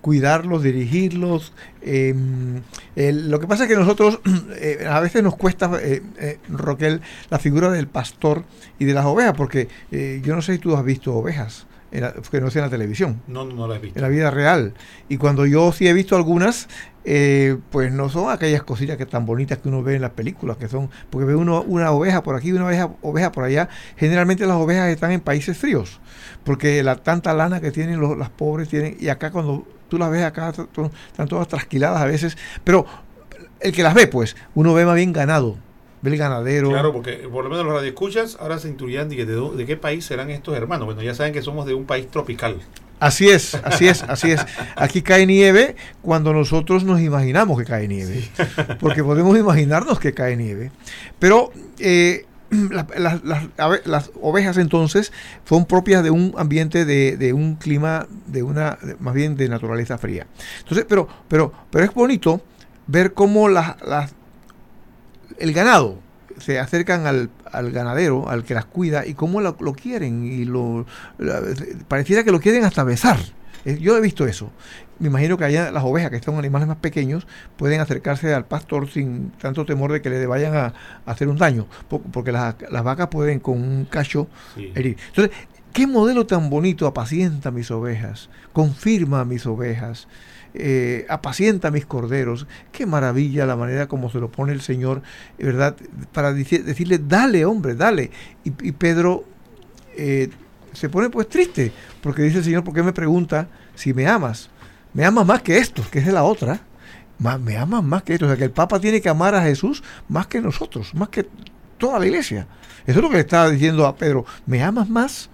cuidarlos, 0.00 0.62
dirigirlos. 0.62 1.52
El- 1.82 3.30
lo 3.30 3.38
que 3.40 3.46
pasa 3.46 3.64
es 3.64 3.68
que 3.68 3.76
nosotros 3.76 4.20
eh, 4.56 4.86
a 4.88 5.00
veces 5.00 5.22
nos 5.22 5.36
cuesta, 5.36 5.70
eh, 5.82 6.02
eh, 6.18 6.38
Roquel, 6.48 7.00
la 7.28 7.38
figura 7.38 7.70
del 7.70 7.86
pastor 7.86 8.44
y 8.78 8.84
de 8.86 8.94
las 8.94 9.04
ovejas, 9.04 9.34
porque 9.36 9.68
yo 10.22 10.34
no 10.34 10.42
sé 10.42 10.54
si 10.54 10.58
tú 10.58 10.76
has 10.76 10.84
visto 10.84 11.14
ovejas, 11.14 11.66
la- 11.92 12.12
que 12.12 12.40
no 12.40 12.50
sea 12.50 12.60
en 12.62 12.66
la 12.66 12.70
televisión, 12.70 13.20
No, 13.26 13.44
no, 13.44 13.54
no 13.54 13.66
la 13.68 13.76
he 13.76 13.78
visto. 13.80 13.98
en 13.98 14.02
la 14.02 14.08
vida 14.08 14.30
real. 14.30 14.74
Y 15.08 15.16
cuando 15.16 15.44
yo 15.46 15.72
sí 15.72 15.88
he 15.88 15.92
visto 15.92 16.14
algunas, 16.14 16.68
eh, 17.04 17.56
pues 17.70 17.90
no 17.92 18.08
son 18.10 18.30
aquellas 18.30 18.62
cositas 18.62 18.96
que 18.96 19.06
tan 19.06 19.24
bonitas 19.26 19.58
que 19.58 19.68
uno 19.68 19.82
ve 19.82 19.96
en 19.96 20.02
las 20.02 20.10
películas, 20.12 20.56
que 20.58 20.68
son, 20.68 20.90
porque 21.10 21.24
ve 21.26 21.34
uno 21.34 21.62
una 21.62 21.90
oveja 21.90 22.22
por 22.22 22.36
aquí, 22.36 22.52
una 22.52 22.66
oveja, 22.66 22.90
oveja 23.02 23.32
por 23.32 23.44
allá. 23.44 23.68
Generalmente 23.96 24.46
las 24.46 24.56
ovejas 24.56 24.88
están 24.90 25.10
en 25.10 25.20
países 25.20 25.56
fríos, 25.58 25.98
porque 26.44 26.82
la 26.82 26.96
tanta 26.96 27.32
lana 27.34 27.60
que 27.60 27.70
tienen 27.72 27.98
los, 28.00 28.16
las 28.18 28.30
pobres 28.30 28.68
tienen, 28.68 28.96
y 29.00 29.08
acá 29.08 29.30
cuando 29.32 29.66
tú 29.88 29.98
las 29.98 30.10
ves 30.10 30.22
acá, 30.24 30.50
están 30.50 31.26
todas 31.26 31.48
trasquiladas 31.48 32.00
a 32.02 32.06
veces, 32.06 32.36
pero 32.62 32.86
el 33.60 33.72
que 33.72 33.82
las 33.82 33.94
ve, 33.94 34.06
pues, 34.06 34.36
uno 34.54 34.72
ve 34.74 34.84
más 34.86 34.94
bien 34.94 35.12
ganado, 35.12 35.56
ve 36.02 36.10
el 36.10 36.16
ganadero. 36.16 36.70
Claro, 36.70 36.92
porque 36.92 37.12
por 37.30 37.44
lo 37.44 37.50
menos 37.50 37.64
los 37.66 37.74
radioescuchas 37.74 38.36
ahora 38.40 38.58
se 38.58 38.68
intuirían 38.68 39.08
de, 39.08 39.24
de, 39.26 39.50
de 39.56 39.66
qué 39.66 39.76
país 39.76 40.04
serán 40.04 40.30
estos 40.30 40.56
hermanos. 40.56 40.86
Bueno, 40.86 41.02
ya 41.02 41.14
saben 41.14 41.32
que 41.32 41.42
somos 41.42 41.66
de 41.66 41.74
un 41.74 41.84
país 41.84 42.08
tropical. 42.10 42.56
Así 42.98 43.30
es, 43.30 43.54
así 43.64 43.88
es, 43.88 44.02
así 44.02 44.30
es. 44.30 44.44
Aquí 44.76 45.00
cae 45.00 45.24
nieve 45.24 45.74
cuando 46.02 46.34
nosotros 46.34 46.84
nos 46.84 47.00
imaginamos 47.00 47.58
que 47.58 47.64
cae 47.64 47.88
nieve, 47.88 48.28
porque 48.78 49.02
podemos 49.02 49.38
imaginarnos 49.38 49.98
que 49.98 50.12
cae 50.12 50.36
nieve. 50.36 50.70
Pero 51.18 51.50
eh, 51.78 52.26
la- 52.50 52.86
las, 52.98 53.24
las 53.24 53.44
ave- 53.56 53.80
las 53.86 54.10
ovejas 54.20 54.58
entonces 54.58 55.12
son 55.48 55.64
propias 55.64 56.02
de 56.04 56.10
un 56.10 56.34
ambiente 56.36 56.84
de, 56.84 57.16
de 57.16 57.32
un 57.32 57.54
clima, 57.54 58.06
de 58.26 58.42
una, 58.42 58.76
más 58.98 59.14
bien 59.14 59.34
de 59.34 59.48
naturaleza 59.48 59.96
fría. 59.96 60.26
Entonces, 60.58 60.84
pero, 60.86 61.08
pero, 61.26 61.54
pero 61.70 61.86
es 61.86 61.94
bonito 61.94 62.42
ver 62.86 63.14
cómo 63.14 63.48
las, 63.48 63.76
el 65.40 65.52
ganado 65.52 65.98
se 66.38 66.58
acercan 66.58 67.06
al, 67.06 67.28
al 67.50 67.70
ganadero, 67.72 68.28
al 68.28 68.44
que 68.44 68.54
las 68.54 68.64
cuida, 68.64 69.04
y 69.06 69.14
cómo 69.14 69.40
lo, 69.40 69.56
lo 69.60 69.72
quieren, 69.74 70.24
y 70.24 70.44
lo, 70.44 70.86
la- 71.18 71.42
pareciera 71.88 72.24
que 72.24 72.32
lo 72.32 72.40
quieren 72.40 72.64
hasta 72.64 72.84
besar. 72.84 73.18
Eh, 73.66 73.76
Yo 73.80 73.96
he 73.96 74.00
visto 74.00 74.26
eso. 74.26 74.50
Me 74.98 75.08
imagino 75.08 75.36
que 75.36 75.44
allá 75.44 75.70
las 75.70 75.84
ovejas, 75.84 76.10
que 76.10 76.22
son 76.22 76.38
animales 76.38 76.66
más 76.68 76.78
pequeños, 76.78 77.26
pueden 77.56 77.80
acercarse 77.80 78.32
al 78.32 78.44
pastor 78.46 78.88
sin 78.90 79.30
tanto 79.32 79.66
temor 79.66 79.92
de 79.92 80.00
que 80.00 80.08
le 80.10 80.26
vayan 80.26 80.54
a, 80.56 80.66
a 81.04 81.10
hacer 81.10 81.28
un 81.28 81.36
daño, 81.36 81.66
po- 81.88 82.00
porque 82.00 82.32
las, 82.32 82.54
las 82.70 82.84
vacas 82.84 83.08
pueden 83.08 83.40
con 83.40 83.60
un 83.60 83.84
cacho 83.84 84.28
Sí. 84.54 84.72
herir. 84.74 84.96
Entonces, 85.08 85.36
¿qué 85.74 85.86
modelo 85.86 86.26
tan 86.26 86.48
bonito 86.48 86.86
apacienta 86.86 87.50
mis 87.50 87.70
ovejas? 87.70 88.30
Confirma 88.54 89.24
mis 89.26 89.44
ovejas. 89.46 90.06
Eh, 90.54 91.06
apacienta 91.08 91.70
mis 91.70 91.86
corderos. 91.86 92.46
Qué 92.72 92.86
maravilla 92.86 93.46
la 93.46 93.56
manera 93.56 93.86
como 93.86 94.10
se 94.10 94.18
lo 94.18 94.30
pone 94.30 94.52
el 94.52 94.60
Señor, 94.60 95.02
¿verdad? 95.38 95.76
Para 96.12 96.32
decirle, 96.32 96.98
dale, 96.98 97.44
hombre, 97.44 97.74
dale. 97.74 98.10
Y, 98.44 98.72
Pedro 98.72 99.24
eh, 99.96 100.30
se 100.72 100.88
pone 100.88 101.10
pues 101.10 101.28
triste, 101.28 101.72
porque 102.02 102.22
dice 102.22 102.38
el 102.38 102.44
Señor, 102.44 102.64
¿por 102.64 102.74
qué 102.74 102.82
me 102.82 102.92
pregunta 102.92 103.48
si 103.74 103.94
me 103.94 104.06
amas? 104.06 104.50
Me 104.92 105.04
amas 105.04 105.26
más 105.26 105.42
que 105.42 105.58
esto, 105.58 105.84
que 105.90 106.00
es 106.00 106.06
de 106.06 106.12
la 106.12 106.24
otra. 106.24 106.60
Me 107.18 107.56
amas 107.56 107.84
más 107.84 108.02
que 108.02 108.14
esto. 108.14 108.24
O 108.24 108.28
sea, 108.28 108.36
que 108.36 108.44
el 108.44 108.50
Papa 108.50 108.80
tiene 108.80 109.00
que 109.00 109.08
amar 109.08 109.34
a 109.34 109.42
Jesús 109.42 109.82
más 110.08 110.26
que 110.26 110.40
nosotros, 110.40 110.94
más 110.94 111.10
que 111.10 111.28
toda 111.78 111.98
la 111.98 112.06
iglesia. 112.06 112.46
Eso 112.86 112.98
es 112.98 113.02
lo 113.02 113.08
que 113.08 113.16
le 113.16 113.20
estaba 113.20 113.50
diciendo 113.50 113.86
a 113.86 113.94
Pedro. 113.94 114.24
¿Me 114.46 114.62
amas 114.62 114.88
más? 114.88 115.30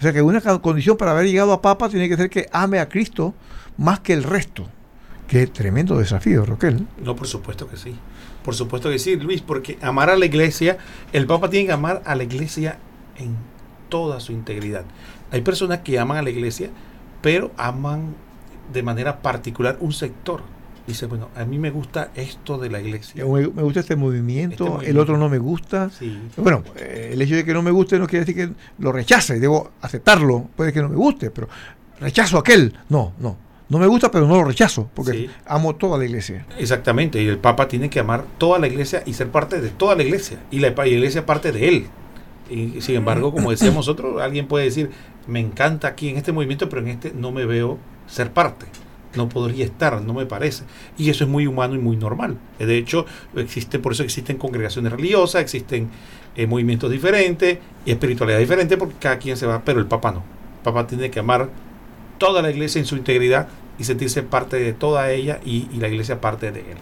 O 0.00 0.02
sea, 0.02 0.14
que 0.14 0.22
una 0.22 0.40
condición 0.62 0.96
para 0.96 1.10
haber 1.10 1.26
llegado 1.26 1.52
a 1.52 1.60
Papa 1.60 1.90
tiene 1.90 2.08
que 2.08 2.16
ser 2.16 2.30
que 2.30 2.48
ame 2.52 2.78
a 2.78 2.88
Cristo 2.88 3.34
más 3.76 4.00
que 4.00 4.14
el 4.14 4.22
resto. 4.22 4.66
Qué 5.28 5.46
tremendo 5.46 5.98
desafío, 5.98 6.46
Roquel. 6.46 6.86
No, 7.04 7.14
por 7.14 7.26
supuesto 7.26 7.68
que 7.68 7.76
sí. 7.76 7.94
Por 8.42 8.54
supuesto 8.54 8.88
que 8.88 8.98
sí, 8.98 9.16
Luis, 9.16 9.42
porque 9.42 9.76
amar 9.82 10.08
a 10.08 10.16
la 10.16 10.24
iglesia, 10.24 10.78
el 11.12 11.26
Papa 11.26 11.50
tiene 11.50 11.66
que 11.66 11.72
amar 11.72 12.02
a 12.06 12.14
la 12.14 12.24
iglesia 12.24 12.78
en 13.18 13.36
toda 13.90 14.20
su 14.20 14.32
integridad. 14.32 14.86
Hay 15.32 15.42
personas 15.42 15.80
que 15.80 15.98
aman 15.98 16.16
a 16.16 16.22
la 16.22 16.30
iglesia, 16.30 16.70
pero 17.20 17.52
aman 17.58 18.14
de 18.72 18.82
manera 18.82 19.20
particular 19.20 19.76
un 19.80 19.92
sector. 19.92 20.42
Dice, 20.90 21.06
bueno, 21.06 21.28
a 21.36 21.44
mí 21.44 21.58
me 21.58 21.70
gusta 21.70 22.10
esto 22.14 22.58
de 22.58 22.68
la 22.70 22.80
iglesia. 22.80 23.24
Me, 23.24 23.48
me 23.48 23.62
gusta 23.62 23.80
este 23.80 23.96
movimiento, 23.96 24.78
Este 24.78 24.90
el 24.90 24.98
otro 24.98 25.16
no 25.16 25.28
me 25.28 25.38
gusta. 25.38 25.88
Sí, 25.90 26.18
Bueno, 26.36 26.62
eh, 26.76 27.10
el 27.12 27.22
hecho 27.22 27.34
de 27.36 27.44
que 27.44 27.52
no 27.54 27.62
me 27.62 27.70
guste 27.70 27.98
no 27.98 28.06
quiere 28.06 28.24
decir 28.24 28.34
que 28.48 28.54
lo 28.78 28.92
rechace, 28.92 29.38
debo 29.40 29.70
aceptarlo, 29.80 30.48
puede 30.56 30.72
que 30.72 30.82
no 30.82 30.88
me 30.88 30.96
guste, 30.96 31.30
pero 31.30 31.48
rechazo 32.00 32.38
aquel. 32.38 32.74
No, 32.88 33.12
no, 33.20 33.36
no 33.68 33.78
me 33.78 33.86
gusta, 33.86 34.10
pero 34.10 34.26
no 34.26 34.34
lo 34.36 34.44
rechazo, 34.44 34.90
porque 34.94 35.12
Sí. 35.12 35.30
amo 35.46 35.76
toda 35.76 35.96
la 35.98 36.04
iglesia. 36.04 36.44
exactamente. 36.58 37.22
Y 37.22 37.28
el 37.28 37.38
Papa 37.38 37.68
tiene 37.68 37.88
que 37.88 38.00
amar 38.00 38.24
toda 38.38 38.58
la 38.58 38.66
iglesia 38.66 39.02
y 39.06 39.12
ser 39.14 39.28
parte 39.28 39.60
de 39.60 39.68
toda 39.70 39.94
la 39.94 40.02
iglesia. 40.02 40.38
Y 40.50 40.58
la, 40.58 40.68
y 40.68 40.74
la 40.74 40.86
iglesia 40.88 41.24
parte 41.24 41.52
de 41.52 41.68
él. 41.68 41.86
Y 42.50 42.80
sin 42.80 42.96
embargo, 42.96 43.30
como 43.32 43.50
decíamos 43.52 43.76
nosotros, 43.86 44.20
alguien 44.20 44.48
puede 44.48 44.64
decir, 44.64 44.90
me 45.28 45.38
encanta 45.38 45.86
aquí 45.86 46.08
en 46.08 46.16
este 46.16 46.32
movimiento, 46.32 46.68
pero 46.68 46.82
en 46.82 46.88
este 46.88 47.12
no 47.14 47.30
me 47.30 47.44
veo 47.46 47.78
ser 48.08 48.32
parte. 48.32 48.66
No 49.14 49.28
podría 49.28 49.64
estar, 49.64 50.00
no 50.00 50.14
me 50.14 50.26
parece. 50.26 50.64
Y 50.96 51.10
eso 51.10 51.24
es 51.24 51.30
muy 51.30 51.46
humano 51.46 51.74
y 51.74 51.78
muy 51.78 51.96
normal. 51.96 52.38
De 52.58 52.76
hecho, 52.76 53.06
existe, 53.36 53.78
por 53.78 53.92
eso 53.92 54.02
existen 54.02 54.36
congregaciones 54.36 54.92
religiosas, 54.92 55.42
existen 55.42 55.88
eh, 56.36 56.46
movimientos 56.46 56.90
diferentes 56.90 57.58
y 57.84 57.90
espiritualidad 57.90 58.38
diferente, 58.38 58.76
porque 58.76 58.94
cada 59.00 59.18
quien 59.18 59.36
se 59.36 59.46
va, 59.46 59.64
pero 59.64 59.80
el 59.80 59.86
Papa 59.86 60.12
no. 60.12 60.18
El 60.58 60.62
Papa 60.62 60.86
tiene 60.86 61.10
que 61.10 61.20
amar 61.20 61.50
toda 62.18 62.42
la 62.42 62.50
iglesia 62.50 62.78
en 62.78 62.86
su 62.86 62.96
integridad 62.96 63.48
y 63.78 63.84
sentirse 63.84 64.22
parte 64.22 64.58
de 64.58 64.72
toda 64.72 65.10
ella 65.10 65.40
y, 65.44 65.66
y 65.72 65.78
la 65.78 65.88
iglesia 65.88 66.20
parte 66.20 66.52
de 66.52 66.60
él. 66.60 66.76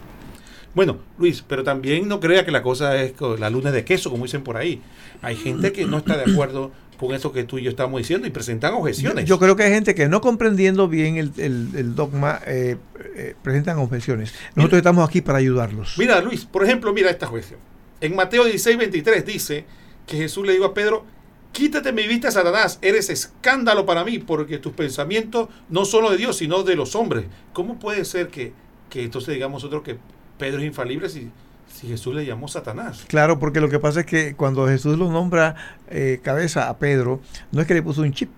Bueno, 0.75 0.99
Luis, 1.19 1.43
pero 1.47 1.65
también 1.65 2.07
no 2.09 2.21
crea 2.21 2.45
que 2.45 2.51
la 2.51 2.63
cosa 2.63 3.03
es 3.03 3.15
la 3.39 3.51
luna 3.51 3.73
de 3.73 3.85
queso, 3.85 4.11
como 4.11 4.25
dicen 4.25 4.45
por 4.45 4.57
ahí. 4.57 4.83
Hay 5.23 5.35
gente 5.35 5.73
que 5.73 5.87
no 5.87 5.99
está 5.99 6.17
de 6.17 6.31
acuerdo 6.31 6.73
con 6.99 7.15
eso 7.15 7.33
que 7.33 7.45
tú 7.45 7.59
y 7.59 7.63
yo 7.63 7.71
estamos 7.71 7.99
diciendo 7.99 8.27
y 8.27 8.31
presentan 8.31 8.75
objeciones. 8.75 9.25
Yo, 9.25 9.39
creo 9.39 9.57
que 9.57 9.63
hay 9.63 9.71
gente 9.73 9.95
que 9.95 10.09
no 10.09 10.21
comprendiendo 10.21 10.89
bien 10.89 11.17
el, 11.17 11.95
dogma 11.95 12.41
eh, 12.47 12.77
eh, 13.15 13.35
presentan 13.43 13.79
objeciones. 13.79 14.35
Nosotros 14.55 14.79
estamos 14.79 15.09
aquí 15.09 15.21
para 15.21 15.39
ayudarlos. 15.39 15.95
Mira, 15.97 16.21
Luis, 16.21 16.45
por 16.45 16.65
ejemplo, 16.65 16.93
mira 16.93 17.09
esta 17.09 17.29
objeción. 17.29 17.61
En 18.01 18.17
Mateo 18.17 18.45
16, 18.45 18.77
23 18.77 19.25
dice 19.25 19.65
que 20.07 20.17
Jesús 20.17 20.45
le 20.45 20.53
dijo 20.53 20.65
a 20.65 20.75
Pedro, 20.75 21.05
quítate 21.53 21.93
mi 21.93 22.07
vista, 22.07 22.31
Satanás, 22.31 22.79
eres 22.83 23.11
escándalo 23.11 23.87
para 23.87 24.05
mí, 24.05 24.19
porque 24.19 24.59
tus 24.59 24.73
pensamientos 24.73 25.49
no 25.69 25.85
son 25.85 26.03
los 26.03 26.11
de 26.11 26.19
Dios, 26.19 26.37
sino 26.37 26.65
de 26.65 26.75
los 26.75 26.97
hombres. 26.97 27.27
¿Cómo 27.53 27.79
puede 27.79 28.05
ser 28.05 28.29
que, 28.29 28.53
que 28.91 29.05
entonces 29.05 29.35
digamos 29.35 29.63
nosotros 29.63 29.83
que 29.85 29.99
Pedro 30.37 30.61
es 30.61 30.67
infalible 30.67 31.09
si 31.09 31.31
si 31.73 31.87
Jesús 31.89 32.15
le 32.15 32.27
llamó 32.27 32.49
Satanás. 32.49 33.05
Claro, 33.09 33.39
porque 33.39 33.61
lo 33.61 33.69
que 33.69 33.79
pasa 33.79 34.01
es 34.01 34.07
que 34.07 34.35
cuando 34.35 34.67
Jesús 34.67 34.99
lo 34.99 35.11
nombra 35.11 35.55
eh, 35.89 36.21
cabeza 36.23 36.69
a 36.69 36.79
Pedro, 36.79 37.21
no 37.53 37.61
es 37.61 37.67
que 37.67 37.75
le 37.75 37.83
puso 37.83 38.03
un 38.03 38.13
chip, 38.13 38.31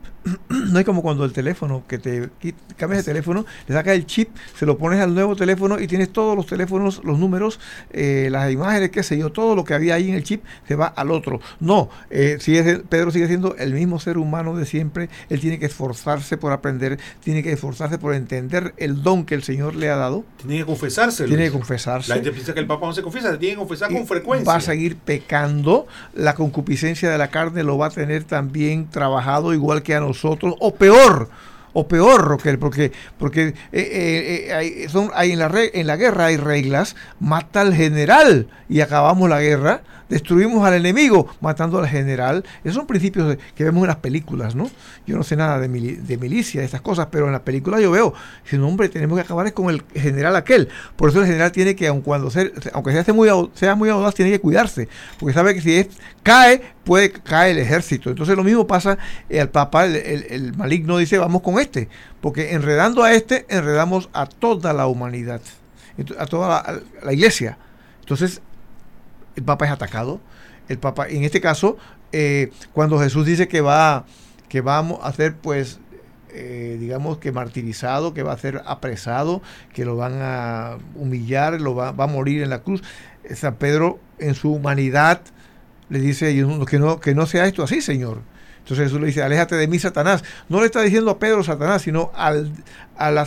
no 0.48 0.78
es 0.78 0.84
como 0.84 1.02
cuando 1.02 1.24
el 1.24 1.32
teléfono, 1.32 1.82
que 1.88 1.98
te 1.98 2.30
cambias 2.76 3.04
de 3.04 3.12
teléfono, 3.12 3.46
le 3.66 3.74
sacas 3.74 3.94
el 3.94 4.06
chip, 4.06 4.28
se 4.58 4.66
lo 4.66 4.76
pones 4.76 5.00
al 5.00 5.14
nuevo 5.14 5.34
teléfono 5.34 5.80
y 5.80 5.86
tienes 5.86 6.12
todos 6.12 6.36
los 6.36 6.46
teléfonos, 6.46 7.00
los 7.04 7.18
números, 7.18 7.58
eh, 7.90 8.28
las 8.30 8.52
imágenes, 8.52 8.90
qué 8.90 9.02
sé 9.02 9.16
yo, 9.16 9.30
todo 9.32 9.54
lo 9.54 9.64
que 9.64 9.74
había 9.74 9.94
ahí 9.94 10.10
en 10.10 10.16
el 10.16 10.24
chip 10.24 10.44
se 10.68 10.76
va 10.76 10.86
al 10.86 11.10
otro. 11.10 11.40
No, 11.58 11.88
eh, 12.10 12.36
sigue, 12.40 12.80
Pedro 12.80 13.10
sigue 13.10 13.28
siendo 13.28 13.56
el 13.56 13.72
mismo 13.72 13.98
ser 13.98 14.18
humano 14.18 14.56
de 14.56 14.66
siempre, 14.66 15.08
él 15.30 15.40
tiene 15.40 15.58
que 15.58 15.66
esforzarse 15.66 16.36
por 16.36 16.52
aprender, 16.52 16.98
tiene 17.20 17.42
que 17.42 17.52
esforzarse 17.52 17.98
por 17.98 18.14
entender 18.14 18.74
el 18.76 19.02
don 19.02 19.24
que 19.24 19.34
el 19.34 19.42
Señor 19.42 19.74
le 19.74 19.88
ha 19.88 19.96
dado. 19.96 20.24
Tiene 20.38 20.58
que 20.58 20.66
confesarse. 20.66 21.24
Tiene 21.24 21.44
que 21.44 21.52
confesarse. 21.52 22.08
La 22.08 22.16
gente 22.16 22.32
piensa 22.32 22.52
que 22.52 22.60
el 22.60 22.66
Papa 22.66 22.86
no 22.86 22.92
se 22.92 23.02
confiesa, 23.02 23.30
se 23.32 23.38
tiene 23.38 23.54
que 23.54 23.58
confesar 23.58 23.90
con 23.90 24.06
frecuencia. 24.06 24.50
Va 24.50 24.58
a 24.58 24.60
seguir 24.60 24.96
pecando, 24.96 25.86
la 26.14 26.34
concupiscencia 26.34 27.10
de 27.10 27.18
la 27.18 27.30
carne 27.30 27.62
lo 27.62 27.78
va 27.78 27.86
a 27.86 27.90
tener 27.90 28.24
también 28.24 28.88
trabajado 28.90 29.54
igual 29.54 29.82
que 29.82 29.94
a 29.94 30.00
nosotros 30.00 30.09
nosotros, 30.10 30.54
o 30.58 30.74
peor, 30.74 31.28
o 31.72 31.86
peor, 31.86 32.22
Roquel, 32.22 32.58
porque, 32.58 32.92
porque 33.18 33.48
eh, 33.48 33.54
eh, 33.72 34.46
eh, 34.48 34.52
hay, 34.52 34.88
son, 34.88 35.10
hay 35.14 35.32
en, 35.32 35.38
la 35.38 35.50
en 35.54 35.86
la 35.86 35.96
guerra 35.96 36.26
hay 36.26 36.36
reglas, 36.36 36.96
mata 37.18 37.60
al 37.60 37.74
general 37.74 38.48
y 38.68 38.80
acabamos 38.80 39.28
la 39.28 39.40
guerra, 39.40 39.82
destruimos 40.08 40.66
al 40.66 40.74
enemigo 40.74 41.28
matando 41.40 41.78
al 41.78 41.88
general. 41.88 42.44
Esos 42.64 42.74
son 42.74 42.86
principios 42.86 43.38
que 43.54 43.64
vemos 43.64 43.82
en 43.82 43.88
las 43.88 43.96
películas, 43.96 44.56
¿no? 44.56 44.68
Yo 45.06 45.16
no 45.16 45.22
sé 45.22 45.36
nada 45.36 45.60
de, 45.60 45.68
de 45.68 46.16
milicia, 46.18 46.60
de 46.60 46.66
estas 46.66 46.80
cosas, 46.80 47.06
pero 47.10 47.26
en 47.26 47.32
las 47.32 47.42
películas 47.42 47.80
yo 47.80 47.92
veo, 47.92 48.12
si 48.44 48.58
no, 48.58 48.66
hombre, 48.66 48.88
tenemos 48.88 49.16
que 49.16 49.22
acabar 49.22 49.52
con 49.52 49.70
el 49.70 49.82
general 49.94 50.34
aquel. 50.34 50.68
Por 50.96 51.10
eso 51.10 51.20
el 51.20 51.26
general 51.26 51.52
tiene 51.52 51.76
que, 51.76 51.86
aun 51.86 52.00
cuando 52.00 52.28
ser, 52.30 52.52
aunque 52.72 52.92
sea 52.92 53.14
muy, 53.14 53.28
sea 53.54 53.76
muy 53.76 53.88
audaz, 53.88 54.14
tiene 54.14 54.32
que 54.32 54.40
cuidarse, 54.40 54.88
porque 55.18 55.32
sabe 55.32 55.54
que 55.54 55.60
si 55.60 55.76
es, 55.76 55.88
cae, 56.24 56.60
puede 56.84 57.12
caer 57.12 57.56
el 57.56 57.62
ejército. 57.62 58.10
Entonces 58.10 58.36
lo 58.36 58.42
mismo 58.42 58.66
pasa 58.66 58.98
al 59.38 59.48
Papa, 59.50 59.86
el, 59.86 60.26
el 60.28 60.56
maligno 60.56 60.98
dice, 60.98 61.18
vamos 61.18 61.40
con 61.40 61.59
este, 61.60 61.88
porque 62.20 62.52
enredando 62.52 63.02
a 63.02 63.12
este, 63.12 63.46
enredamos 63.48 64.08
a 64.12 64.26
toda 64.26 64.72
la 64.72 64.86
humanidad, 64.86 65.40
a 66.18 66.26
toda 66.26 66.82
la, 67.02 67.12
iglesia. 67.12 67.58
Entonces, 68.00 68.40
el 69.36 69.44
Papa 69.44 69.66
es 69.66 69.70
atacado. 69.70 70.20
El 70.68 70.78
Papa, 70.78 71.08
en 71.08 71.24
este 71.24 71.40
caso, 71.40 71.76
eh, 72.12 72.50
cuando 72.72 72.98
Jesús 72.98 73.26
dice 73.26 73.48
que 73.48 73.60
va, 73.60 74.04
que 74.48 74.60
vamos 74.60 75.00
a 75.02 75.12
ser, 75.12 75.36
pues, 75.36 75.80
eh, 76.32 76.76
digamos 76.80 77.18
que 77.18 77.32
martirizado, 77.32 78.14
que 78.14 78.22
va 78.22 78.32
a 78.32 78.38
ser 78.38 78.62
apresado, 78.66 79.42
que 79.72 79.84
lo 79.84 79.96
van 79.96 80.20
a 80.20 80.78
humillar, 80.94 81.60
lo 81.60 81.74
va, 81.74 81.92
va 81.92 82.04
a 82.04 82.08
morir 82.08 82.42
en 82.42 82.50
la 82.50 82.60
cruz. 82.60 82.82
San 83.34 83.56
Pedro, 83.56 83.98
en 84.18 84.34
su 84.34 84.52
humanidad, 84.52 85.22
le 85.88 85.98
dice 85.98 86.32
que 86.68 86.78
no, 86.78 87.00
que 87.00 87.14
no 87.14 87.26
sea 87.26 87.46
esto 87.46 87.62
así, 87.62 87.82
Señor. 87.82 88.22
Entonces 88.60 88.86
Jesús 88.86 89.00
le 89.00 89.08
dice, 89.08 89.22
aléjate 89.22 89.56
de 89.56 89.66
mí, 89.66 89.78
Satanás. 89.78 90.22
No 90.48 90.60
le 90.60 90.66
está 90.66 90.80
diciendo 90.82 91.10
a 91.10 91.18
Pedro 91.18 91.42
Satanás, 91.42 91.82
sino 91.82 92.12
al, 92.14 92.52
a 92.96 93.10
la, 93.10 93.26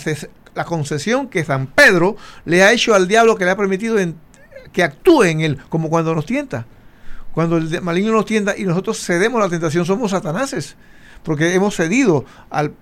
concesión 0.65 1.27
que 1.27 1.43
San 1.43 1.67
Pedro 1.67 2.15
le 2.45 2.63
ha 2.63 2.71
hecho 2.71 2.93
al 2.93 3.07
diablo 3.07 3.35
que 3.35 3.45
le 3.45 3.51
ha 3.51 3.57
permitido 3.57 3.97
que 4.71 4.83
actúe 4.83 5.23
en 5.23 5.41
él, 5.41 5.59
como 5.69 5.89
cuando 5.89 6.15
nos 6.15 6.25
tienta. 6.25 6.65
Cuando 7.33 7.57
el 7.57 7.81
maligno 7.81 8.11
nos 8.11 8.25
tienta 8.25 8.55
y 8.57 8.63
nosotros 8.63 9.03
cedemos 9.03 9.39
a 9.41 9.45
la 9.45 9.49
tentación, 9.49 9.85
somos 9.85 10.11
Satanáses, 10.11 10.75
porque 11.23 11.53
hemos 11.55 11.75
cedido 11.75 12.25
al 12.49 12.73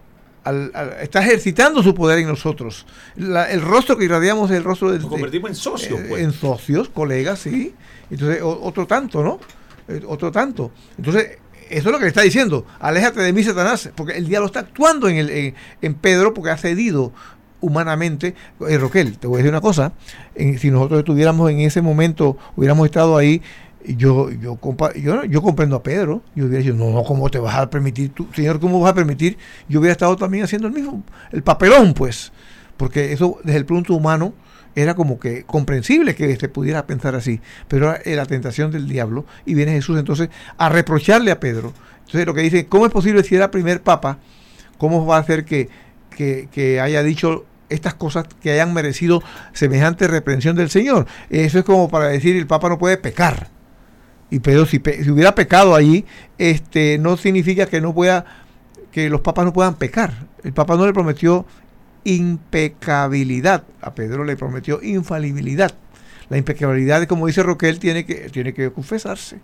está 1.01 1.21
ejercitando 1.21 1.83
su 1.83 1.93
poder 1.93 2.19
en 2.19 2.27
nosotros. 2.27 2.85
el 3.15 3.61
rostro 3.61 3.97
que 3.97 4.05
irradiamos 4.05 4.49
es 4.49 4.57
el 4.57 4.63
rostro 4.63 4.91
de... 4.91 4.99
Nos 4.99 5.07
convertimos 5.07 5.51
en 5.51 5.55
socios, 5.55 5.99
eh, 5.99 6.05
pues. 6.09 6.23
En 6.23 6.31
socios, 6.31 6.89
colegas, 6.89 7.39
sí. 7.39 7.75
Entonces, 8.09 8.41
otro 8.41 8.87
tanto, 8.87 9.23
¿no? 9.23 9.39
Eh, 9.87 10.02
otro 10.08 10.31
tanto. 10.31 10.71
Entonces, 10.97 11.37
eso 11.72 11.90
es 11.90 11.92
lo 11.92 11.98
que 11.98 12.06
le 12.06 12.10
está 12.10 12.22
diciendo. 12.22 12.65
Aléjate 12.80 13.22
de 13.22 13.34
mí, 13.34 13.44
Satanás, 13.44 13.90
porque 13.96 14.17
el 14.17 14.28
diablo 14.28 14.48
está 14.48 14.60
actuando 14.60 15.08
en, 15.08 15.17
el, 15.17 15.54
en, 15.82 15.94
Pedro 15.96 16.34
porque 16.34 16.52
ha 16.52 16.58
cedido 16.58 17.13
humanamente. 17.62 18.36
Eh, 18.67 18.78
Roquel, 18.78 19.17
te 19.17 19.28
voy 19.28 19.36
a 19.36 19.38
decir 19.38 19.52
una 19.52 19.62
cosa. 19.62 19.94
si 20.36 20.72
nosotros 20.72 21.00
estuviéramos 21.00 21.50
en 21.50 21.62
ese 21.62 21.82
momento, 21.82 22.38
hubiéramos 22.56 22.86
estado 22.86 23.17
ahí, 23.17 23.42
yo, 23.86 24.30
yo, 24.30 24.60
yo, 24.96 25.24
yo 25.24 25.42
comprendo 25.42 25.76
a 25.76 25.84
Pedro. 25.84 26.22
Yo 26.36 26.46
hubiera 26.46 26.63
dicho, 26.63 26.76
no, 26.76 26.92
no, 26.92 27.04
¿cómo 27.04 27.30
te 27.30 27.40
vas 27.40 27.56
a 27.56 27.69
permitir? 27.69 28.12
Señor, 28.36 28.60
¿cómo 28.60 28.80
vas 28.80 28.92
a 28.92 28.96
permitir? 28.96 29.38
Yo 29.67 29.80
hubiera 29.80 29.94
estado 29.94 30.15
también 30.15 30.44
haciendo 30.44 30.67
el 30.67 30.74
mismo, 30.74 31.04
el 31.32 31.44
papelón, 31.44 31.94
pues. 31.94 32.32
Porque 32.78 33.13
eso, 33.13 33.40
desde 33.44 33.60
el 33.60 33.65
punto 33.65 33.94
humano, 33.94 34.34
era 34.76 34.96
como 34.96 35.19
que 35.19 35.44
comprensible 35.44 36.15
que 36.15 36.36
se 36.36 36.50
pudiera 36.50 36.86
pensar 36.88 37.15
así, 37.15 37.42
pero 37.67 37.96
era 38.06 38.24
la 38.24 38.26
tentación 38.26 38.72
del 38.72 38.88
diablo 38.88 39.26
y 39.46 39.54
viene 39.54 39.74
Jesús 39.74 40.00
entonces 40.00 40.30
a 40.58 40.69
reprocharle 40.69 41.32
a 41.32 41.40
Pedro. 41.40 41.74
Entonces 42.00 42.26
lo 42.26 42.34
que 42.34 42.42
dice, 42.42 42.65
¿cómo 42.67 42.86
es 42.86 42.92
posible 42.92 43.24
si 43.24 43.36
era 43.36 43.52
primer 43.52 43.82
papa? 43.82 44.19
¿Cómo 44.78 45.06
va 45.06 45.17
a 45.17 45.19
hacer 45.19 45.46
que, 45.46 45.69
que, 46.10 46.80
haya 46.82 47.04
dicho 47.04 47.46
estas 47.69 47.94
cosas 47.94 48.26
que 48.42 48.52
hayan 48.52 48.74
merecido 48.74 49.24
semejante 49.54 50.08
reprensión 50.08 50.56
del 50.56 50.69
Señor? 50.69 51.06
Eso 51.30 51.60
es 51.60 51.65
como 51.65 51.90
para 51.90 52.08
decir, 52.08 52.36
el 52.36 52.48
papa 52.48 52.69
no 52.69 52.78
puede 52.78 52.98
pecar. 52.98 53.50
Y 54.30 54.40
Pedro, 54.40 54.65
si, 54.65 54.82
si 55.04 55.10
hubiera 55.10 55.36
pecado 55.36 55.76
allí, 55.76 56.06
este, 56.38 56.98
no 56.98 57.17
significa 57.17 57.65
que 57.65 57.82
no 57.82 57.94
pueda, 57.94 58.26
que 58.92 59.10
los 59.10 59.22
papas 59.22 59.46
no 59.46 59.54
puedan 59.54 59.76
pecar. 59.76 60.13
El 60.44 60.54
papa 60.54 60.76
no 60.76 60.86
le 60.86 60.94
prometió 60.94 61.46
impecabilidad. 62.04 63.63
A 63.81 63.93
Pedro 63.93 64.23
le 64.23 64.37
prometió 64.37 64.81
infalibilidad. 64.81 65.73
La 66.29 66.37
impecabilidad, 66.37 67.06
como 67.08 67.27
dice 67.27 67.43
Roquel, 67.43 67.79
tiene 67.79 68.06
que, 68.06 68.29
tiene 68.29 68.54
que 68.54 68.71
confesarse. 68.71 69.39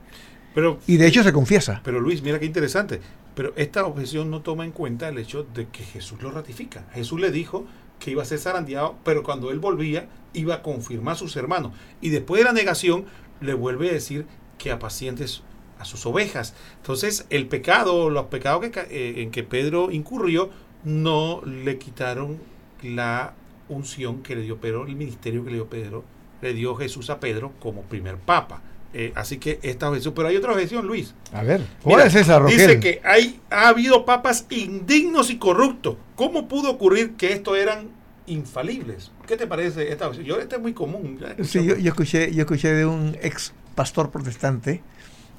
Pero, 0.55 0.79
y 0.87 0.97
de 0.97 1.07
hecho 1.07 1.23
se 1.23 1.33
confiesa. 1.33 1.81
Pero 1.83 1.99
Luis, 1.99 2.21
mira 2.23 2.39
qué 2.39 2.45
interesante. 2.45 3.01
Pero 3.35 3.53
esta 3.55 3.85
objeción 3.85 4.31
no 4.31 4.41
toma 4.41 4.65
en 4.65 4.71
cuenta 4.71 5.07
el 5.09 5.19
hecho 5.19 5.45
de 5.53 5.67
que 5.67 5.83
Jesús 5.83 6.21
lo 6.21 6.31
ratifica. 6.31 6.85
Jesús 6.93 7.19
le 7.19 7.29
dijo 7.29 7.65
que 7.99 8.11
iba 8.11 8.23
a 8.23 8.25
ser 8.25 8.39
zarandeado, 8.39 8.95
pero 9.03 9.21
cuando 9.21 9.51
él 9.51 9.59
volvía 9.59 10.07
iba 10.33 10.55
a 10.55 10.61
confirmar 10.63 11.13
a 11.13 11.17
sus 11.17 11.35
hermanos. 11.35 11.73
Y 12.01 12.09
después 12.09 12.39
de 12.39 12.45
la 12.45 12.53
negación 12.53 13.05
le 13.41 13.53
vuelve 13.53 13.89
a 13.89 13.93
decir 13.93 14.25
que 14.57 14.71
apacientes 14.71 15.43
a 15.79 15.85
sus 15.85 16.05
ovejas. 16.05 16.55
Entonces 16.77 17.25
el 17.29 17.47
pecado, 17.47 18.09
los 18.09 18.25
pecados 18.25 18.67
que, 18.69 18.79
eh, 18.79 19.21
en 19.21 19.31
que 19.31 19.43
Pedro 19.43 19.91
incurrió, 19.91 20.49
no 20.87 21.41
le 21.45 21.77
quitaron 21.77 22.39
la 22.81 23.33
unción 23.67 24.23
que 24.23 24.37
le 24.37 24.43
dio 24.43 24.57
Pedro, 24.57 24.85
el 24.85 24.95
ministerio 24.95 25.43
que 25.43 25.49
le 25.51 25.57
dio 25.57 25.67
Pedro, 25.67 26.05
le 26.41 26.53
dio 26.53 26.75
Jesús 26.75 27.09
a 27.09 27.19
Pedro 27.19 27.51
como 27.59 27.81
primer 27.81 28.15
papa. 28.15 28.61
Eh, 28.93 29.11
así 29.15 29.37
que 29.37 29.59
esta 29.63 29.89
objeción, 29.89 30.13
pero 30.13 30.29
hay 30.29 30.37
otra 30.37 30.53
objeción, 30.53 30.87
Luis. 30.87 31.13
A 31.33 31.43
ver, 31.43 31.61
¿cuál 31.83 32.07
es 32.07 32.15
esa, 32.15 32.39
Dice 32.45 32.79
que 32.79 33.01
hay, 33.03 33.41
ha 33.49 33.67
habido 33.67 34.05
papas 34.05 34.45
indignos 34.49 35.29
y 35.29 35.37
corruptos. 35.37 35.97
¿Cómo 36.15 36.47
pudo 36.47 36.71
ocurrir 36.71 37.15
que 37.15 37.33
estos 37.33 37.57
eran 37.57 37.89
infalibles? 38.25 39.11
¿Qué 39.27 39.35
te 39.35 39.45
parece 39.45 39.91
esta 39.91 40.07
objeción? 40.07 40.25
Yo, 40.25 40.39
esta 40.39 40.55
es 40.55 40.61
muy 40.61 40.73
común. 40.73 41.19
Sí, 41.43 41.65
yo, 41.65 41.75
escuché, 41.75 42.33
yo 42.33 42.43
escuché 42.43 42.73
de 42.73 42.85
un 42.85 43.17
ex 43.21 43.53
pastor 43.75 44.09
protestante 44.09 44.81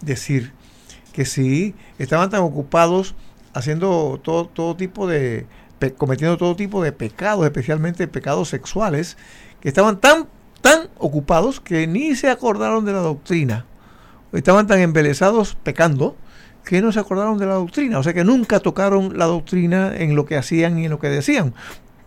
decir 0.02 0.52
que 1.14 1.24
sí, 1.24 1.74
estaban 1.98 2.28
tan 2.28 2.42
ocupados 2.42 3.14
haciendo 3.54 4.20
todo, 4.22 4.46
todo 4.46 4.76
tipo 4.76 5.06
de, 5.06 5.46
cometiendo 5.96 6.36
todo 6.36 6.56
tipo 6.56 6.82
de 6.82 6.92
pecados, 6.92 7.44
especialmente 7.44 8.06
pecados 8.08 8.48
sexuales, 8.48 9.16
que 9.60 9.68
estaban 9.68 9.98
tan, 9.98 10.26
tan 10.60 10.88
ocupados 10.98 11.60
que 11.60 11.86
ni 11.86 12.14
se 12.14 12.28
acordaron 12.30 12.84
de 12.84 12.92
la 12.92 13.00
doctrina. 13.00 13.64
Estaban 14.32 14.66
tan 14.66 14.80
embelesados 14.80 15.56
pecando 15.62 16.16
que 16.64 16.82
no 16.82 16.92
se 16.92 17.00
acordaron 17.00 17.38
de 17.38 17.46
la 17.46 17.54
doctrina. 17.54 17.98
O 17.98 18.02
sea 18.02 18.12
que 18.12 18.24
nunca 18.24 18.60
tocaron 18.60 19.16
la 19.16 19.24
doctrina 19.24 19.96
en 19.96 20.14
lo 20.14 20.26
que 20.26 20.36
hacían 20.36 20.78
y 20.78 20.84
en 20.84 20.90
lo 20.90 20.98
que 20.98 21.08
decían. 21.08 21.54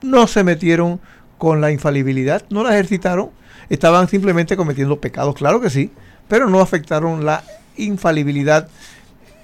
No 0.01 0.27
se 0.27 0.43
metieron 0.43 0.99
con 1.37 1.61
la 1.61 1.71
infalibilidad, 1.71 2.43
no 2.51 2.63
la 2.63 2.73
ejercitaron, 2.73 3.31
estaban 3.69 4.07
simplemente 4.07 4.55
cometiendo 4.55 5.01
pecados, 5.01 5.33
claro 5.33 5.59
que 5.59 5.71
sí, 5.71 5.91
pero 6.27 6.47
no 6.47 6.61
afectaron 6.61 7.25
la 7.25 7.43
infalibilidad 7.77 8.67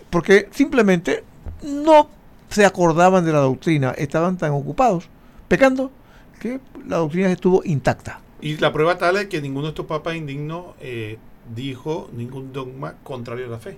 porque 0.10 0.48
simplemente 0.52 1.24
no 1.64 2.10
se 2.49 2.66
acordaban 2.66 3.26
de 3.26 3.34
la 3.34 3.39
doctrina, 3.39 3.91
estaban 3.91 4.38
tan 4.38 4.51
ocupados 4.51 5.10
pecando 5.47 5.91
que 6.39 6.60
la 6.88 6.97
doctrina 6.97 7.32
estuvo 7.32 7.62
intacta. 7.64 8.22
Y 8.41 8.58
la 8.58 8.72
prueba 8.72 8.97
tal 8.97 9.18
es 9.18 9.28
que 9.28 9.41
ninguno 9.41 9.64
de 9.64 9.70
estos 9.70 9.88
papas 9.88 10.16
indignos 10.16 10.76
eh, 10.80 11.18
dijo 11.55 12.10
ningún 12.14 12.53
dogma 12.53 12.95
contrario 13.03 13.47
a 13.47 13.49
la 13.49 13.60
fe. 13.60 13.78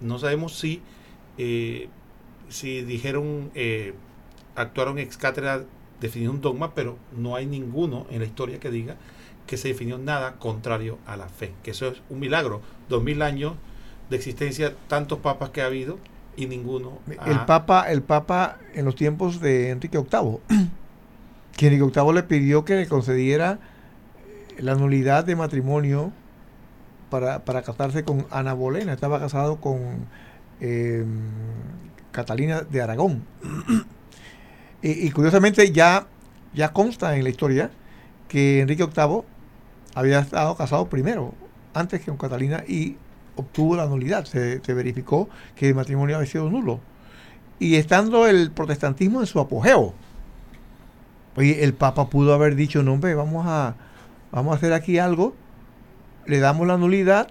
No 0.00 0.18
sabemos 0.18 0.58
si, 0.58 0.82
eh, 1.38 1.88
si 2.48 2.82
dijeron, 2.82 3.50
eh, 3.54 3.94
actuaron 4.54 4.98
ex 4.98 5.16
cátedra 5.16 5.64
definiendo 6.00 6.34
un 6.34 6.40
dogma, 6.40 6.74
pero 6.74 6.96
no 7.16 7.36
hay 7.36 7.46
ninguno 7.46 8.06
en 8.10 8.20
la 8.20 8.26
historia 8.26 8.60
que 8.60 8.70
diga 8.70 8.96
que 9.46 9.56
se 9.56 9.68
definió 9.68 9.98
nada 9.98 10.36
contrario 10.38 10.98
a 11.06 11.16
la 11.16 11.28
fe. 11.28 11.52
Que 11.62 11.72
eso 11.72 11.88
es 11.88 12.02
un 12.08 12.20
milagro. 12.20 12.60
Dos 12.88 13.02
mil 13.02 13.22
años 13.22 13.54
de 14.08 14.16
existencia, 14.16 14.74
tantos 14.88 15.18
papas 15.18 15.50
que 15.50 15.62
ha 15.62 15.66
habido 15.66 15.98
y 16.40 16.46
ninguno. 16.46 16.98
El 17.26 17.44
Papa, 17.44 17.90
el 17.90 18.02
Papa 18.02 18.58
en 18.74 18.84
los 18.84 18.94
tiempos 18.94 19.40
de 19.40 19.70
Enrique 19.70 19.98
VIII, 19.98 20.38
que 21.56 21.66
Enrique 21.66 22.00
VIII 22.00 22.12
le 22.14 22.22
pidió 22.22 22.64
que 22.64 22.76
le 22.76 22.86
concediera 22.86 23.58
eh, 24.26 24.62
la 24.62 24.74
nulidad 24.74 25.24
de 25.24 25.36
matrimonio 25.36 26.12
para, 27.10 27.44
para 27.44 27.62
casarse 27.62 28.04
con 28.04 28.26
Ana 28.30 28.54
Bolena. 28.54 28.92
Estaba 28.92 29.20
casado 29.20 29.60
con 29.60 30.06
eh, 30.60 31.04
Catalina 32.12 32.62
de 32.62 32.80
Aragón. 32.80 33.24
y, 34.82 35.06
y 35.06 35.10
curiosamente 35.10 35.70
ya, 35.72 36.06
ya 36.54 36.72
consta 36.72 37.16
en 37.16 37.24
la 37.24 37.30
historia 37.30 37.70
que 38.28 38.60
Enrique 38.60 38.86
VIII 38.86 39.22
había 39.94 40.20
estado 40.20 40.56
casado 40.56 40.88
primero, 40.88 41.34
antes 41.74 42.00
que 42.00 42.06
con 42.06 42.16
Catalina, 42.16 42.64
y 42.66 42.96
obtuvo 43.40 43.76
la 43.76 43.86
nulidad. 43.86 44.24
Se, 44.24 44.60
verificó 44.72 45.28
que 45.56 45.68
el 45.68 45.74
matrimonio 45.74 46.16
había 46.16 46.30
sido 46.30 46.48
nulo. 46.48 46.80
Y 47.58 47.74
estando 47.76 48.26
el 48.26 48.50
protestantismo 48.52 49.20
en 49.20 49.26
su 49.26 49.38
apogeo, 49.40 49.94
el 51.36 51.74
Papa 51.74 52.08
pudo 52.08 52.34
haber 52.34 52.54
dicho, 52.54 52.82
no, 52.82 52.94
hombre, 52.94 53.14
vamos 53.14 53.46
a, 53.46 53.74
vamos 54.32 54.52
a 54.52 54.56
hacer 54.56 54.72
aquí 54.72 54.98
algo, 54.98 55.34
le 56.26 56.38
damos 56.38 56.66
la 56.66 56.76
nulidad 56.76 57.28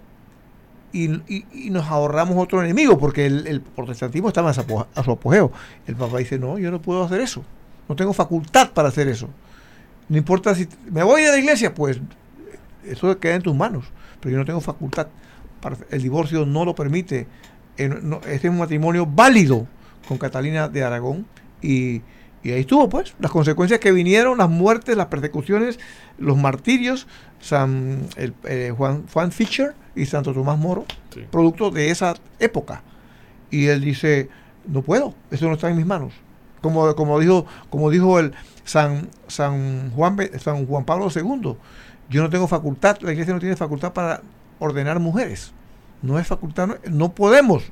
y, 0.91 1.11
y- 1.27 1.69
nos 1.69 1.87
ahorramos 1.87 2.35
otro 2.37 2.63
enemigo, 2.63 2.97
porque 2.97 3.25
el, 3.25 3.61
protestantismo 3.61 4.27
estaba 4.29 4.49
a 4.51 4.53
su 4.53 4.85
a 4.95 5.03
su 5.03 5.11
apogeo. 5.11 5.51
El 5.87 5.95
Papa 5.95 6.17
dice, 6.17 6.39
no, 6.39 6.57
yo 6.57 6.71
no 6.71 6.81
puedo 6.81 7.03
hacer 7.03 7.21
eso, 7.21 7.43
no 7.87 7.95
tengo 7.95 8.13
facultad 8.13 8.71
para 8.71 8.89
hacer 8.89 9.07
eso. 9.07 9.29
No 10.07 10.17
importa 10.17 10.55
si 10.55 10.67
me 10.91 11.03
voy 11.03 11.21
de 11.21 11.31
la 11.31 11.37
iglesia, 11.37 11.73
pues 11.73 11.99
eso 12.83 13.19
queda 13.19 13.35
en 13.35 13.43
tus 13.43 13.55
manos, 13.55 13.85
pero 14.19 14.31
yo 14.31 14.37
no 14.39 14.45
tengo 14.45 14.61
facultad. 14.61 15.07
El 15.91 16.01
divorcio 16.01 16.45
no 16.45 16.65
lo 16.65 16.75
permite. 16.75 17.27
Eh, 17.77 17.89
este 18.27 18.47
es 18.47 18.51
un 18.51 18.57
matrimonio 18.59 19.05
válido 19.05 19.67
con 20.07 20.17
Catalina 20.17 20.67
de 20.67 20.83
Aragón 20.83 21.25
y, 21.61 22.01
y 22.43 22.51
ahí 22.51 22.61
estuvo, 22.61 22.89
pues, 22.89 23.13
las 23.19 23.31
consecuencias 23.31 23.79
que 23.79 23.91
vinieron, 23.91 24.37
las 24.37 24.49
muertes, 24.49 24.95
las 24.97 25.07
persecuciones, 25.07 25.79
los 26.17 26.37
martirios, 26.37 27.07
San, 27.39 28.01
el, 28.17 28.33
eh, 28.45 28.73
Juan, 28.75 29.05
Juan 29.13 29.31
Fischer 29.31 29.73
y 29.95 30.05
Santo 30.05 30.33
Tomás 30.33 30.57
Moro, 30.57 30.85
Sí. 31.13 31.21
producto 31.31 31.71
de 31.71 31.89
esa 31.89 32.15
época. 32.39 32.83
Y 33.51 33.67
él 33.67 33.81
dice, 33.81 34.29
no 34.67 34.81
puedo, 34.81 35.15
eso 35.31 35.47
no 35.47 35.53
está 35.53 35.69
en 35.69 35.77
mis 35.77 35.85
manos. 35.85 36.13
Como, 36.61 36.93
como 36.95 37.19
dijo, 37.19 37.45
como 37.69 37.89
dijo 37.89 38.19
el 38.19 38.33
San, 38.65 39.09
San, 39.27 39.91
Juan, 39.91 40.17
San 40.39 40.65
Juan 40.65 40.83
Pablo 40.85 41.07
II, 41.13 41.55
yo 42.09 42.21
no 42.21 42.29
tengo 42.29 42.47
facultad, 42.47 42.97
la 43.01 43.11
iglesia 43.13 43.33
no 43.33 43.39
tiene 43.39 43.55
facultad 43.55 43.93
para 43.93 44.21
ordenar 44.59 44.99
mujeres. 44.99 45.53
No 46.01 46.19
es 46.19 46.27
facultad, 46.27 46.79
no, 46.89 47.13
podemos. 47.13 47.63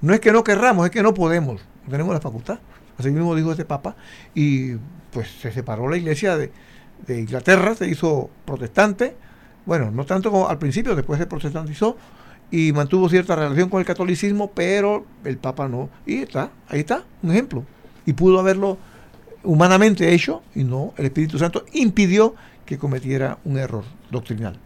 No 0.00 0.12
es 0.12 0.20
que 0.20 0.32
no 0.32 0.44
querramos, 0.44 0.86
es 0.86 0.90
que 0.90 1.02
no 1.02 1.14
podemos. 1.14 1.62
Tenemos 1.88 2.12
la 2.12 2.20
facultad. 2.20 2.58
Así 2.98 3.10
mismo 3.10 3.34
dijo 3.34 3.52
este 3.52 3.64
papa. 3.64 3.96
Y 4.34 4.74
pues 5.12 5.30
se 5.40 5.52
separó 5.52 5.88
la 5.88 5.96
iglesia 5.96 6.36
de, 6.36 6.52
de 7.06 7.20
Inglaterra, 7.20 7.74
se 7.74 7.88
hizo 7.88 8.30
protestante. 8.44 9.16
Bueno, 9.66 9.90
no 9.90 10.04
tanto 10.04 10.30
como 10.30 10.48
al 10.48 10.58
principio, 10.58 10.94
después 10.94 11.18
se 11.18 11.26
protestantizó 11.26 11.96
y 12.50 12.72
mantuvo 12.72 13.08
cierta 13.08 13.34
relación 13.34 13.70
con 13.70 13.80
el 13.80 13.86
catolicismo, 13.86 14.50
pero 14.50 15.06
el 15.24 15.38
papa 15.38 15.68
no. 15.68 15.88
Y 16.06 16.18
está, 16.18 16.50
ahí 16.68 16.80
está, 16.80 17.04
un 17.22 17.30
ejemplo. 17.30 17.64
Y 18.04 18.12
pudo 18.12 18.38
haberlo 18.38 18.76
humanamente 19.42 20.12
hecho 20.12 20.42
y 20.54 20.64
no, 20.64 20.94
el 20.96 21.06
Espíritu 21.06 21.38
Santo 21.38 21.64
impidió 21.72 22.34
que 22.64 22.78
cometiera 22.78 23.38
un 23.44 23.58
error 23.58 23.84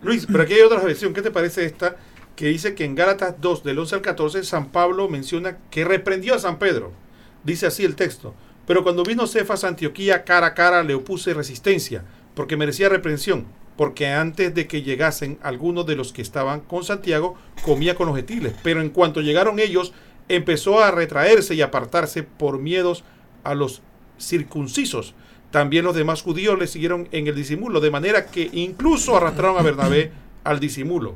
Luis, 0.02 0.26
pero 0.26 0.42
aquí 0.42 0.54
hay 0.54 0.62
otra 0.62 0.82
versión. 0.82 1.12
¿Qué 1.12 1.22
te 1.22 1.30
parece 1.30 1.64
esta? 1.64 1.96
Que 2.36 2.46
dice 2.46 2.74
que 2.74 2.84
en 2.84 2.94
Gálatas 2.94 3.34
2, 3.40 3.64
del 3.64 3.78
11 3.78 3.96
al 3.96 4.02
14, 4.02 4.44
San 4.44 4.70
Pablo 4.70 5.08
menciona 5.08 5.58
que 5.70 5.84
reprendió 5.84 6.34
a 6.34 6.38
San 6.38 6.58
Pedro. 6.58 6.92
Dice 7.44 7.66
así 7.66 7.84
el 7.84 7.96
texto. 7.96 8.34
Pero 8.66 8.82
cuando 8.82 9.02
vino 9.02 9.26
Cefas 9.26 9.64
a 9.64 9.68
Antioquía 9.68 10.24
cara 10.24 10.48
a 10.48 10.54
cara 10.54 10.82
le 10.82 10.94
opuse 10.94 11.32
resistencia, 11.32 12.04
porque 12.34 12.56
merecía 12.56 12.90
reprensión, 12.90 13.46
porque 13.78 14.08
antes 14.08 14.54
de 14.54 14.66
que 14.66 14.82
llegasen 14.82 15.38
algunos 15.42 15.86
de 15.86 15.96
los 15.96 16.12
que 16.12 16.20
estaban 16.20 16.60
con 16.60 16.84
Santiago, 16.84 17.36
comía 17.64 17.94
con 17.94 18.08
los 18.08 18.16
gentiles. 18.16 18.52
Pero 18.62 18.82
en 18.82 18.90
cuanto 18.90 19.22
llegaron 19.22 19.58
ellos, 19.58 19.94
empezó 20.28 20.80
a 20.80 20.90
retraerse 20.90 21.54
y 21.54 21.62
apartarse 21.62 22.22
por 22.22 22.58
miedos 22.58 23.04
a 23.42 23.54
los 23.54 23.80
circuncisos. 24.18 25.14
También 25.50 25.84
los 25.84 25.96
demás 25.96 26.22
judíos 26.22 26.58
le 26.58 26.66
siguieron 26.66 27.08
en 27.10 27.26
el 27.26 27.34
disimulo, 27.34 27.80
de 27.80 27.90
manera 27.90 28.26
que 28.26 28.50
incluso 28.52 29.16
arrastraron 29.16 29.58
a 29.58 29.62
Bernabé 29.62 30.12
al 30.44 30.60
disimulo. 30.60 31.14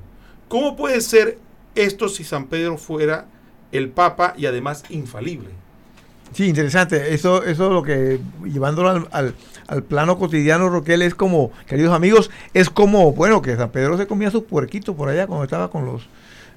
¿Cómo 0.49 0.77
puede 0.77 1.01
ser 1.01 1.39
esto 1.75 2.09
si 2.09 2.25
San 2.25 2.47
Pedro 2.47 2.79
fuera 2.79 3.27
el 3.73 3.89
Papa 3.91 4.35
y 4.37 4.47
además 4.47 4.85
infalible? 4.91 5.49
Sí, 6.33 6.47
interesante. 6.47 7.13
Eso, 7.15 7.45
eso 7.45 7.67
es 7.67 7.73
lo 7.73 7.83
que, 7.83 8.21
llevándolo 8.45 8.89
al, 8.89 9.09
al, 9.13 9.35
al 9.67 9.83
plano 9.83 10.19
cotidiano, 10.19 10.71
Roquel, 10.71 11.03
es 11.03 11.15
como, 11.15 11.53
queridos 11.67 11.95
amigos, 11.95 12.31
es 12.55 12.71
como, 12.71 13.13
bueno, 13.13 13.43
que 13.43 13.55
San 13.57 13.71
Pedro 13.71 13.99
se 13.99 14.07
comía 14.07 14.31
sus 14.31 14.45
puerquitos 14.45 14.97
por 14.97 15.11
allá 15.11 15.27
cuando 15.27 15.45
estaba 15.45 15.71
con 15.71 15.85
los, 15.85 16.09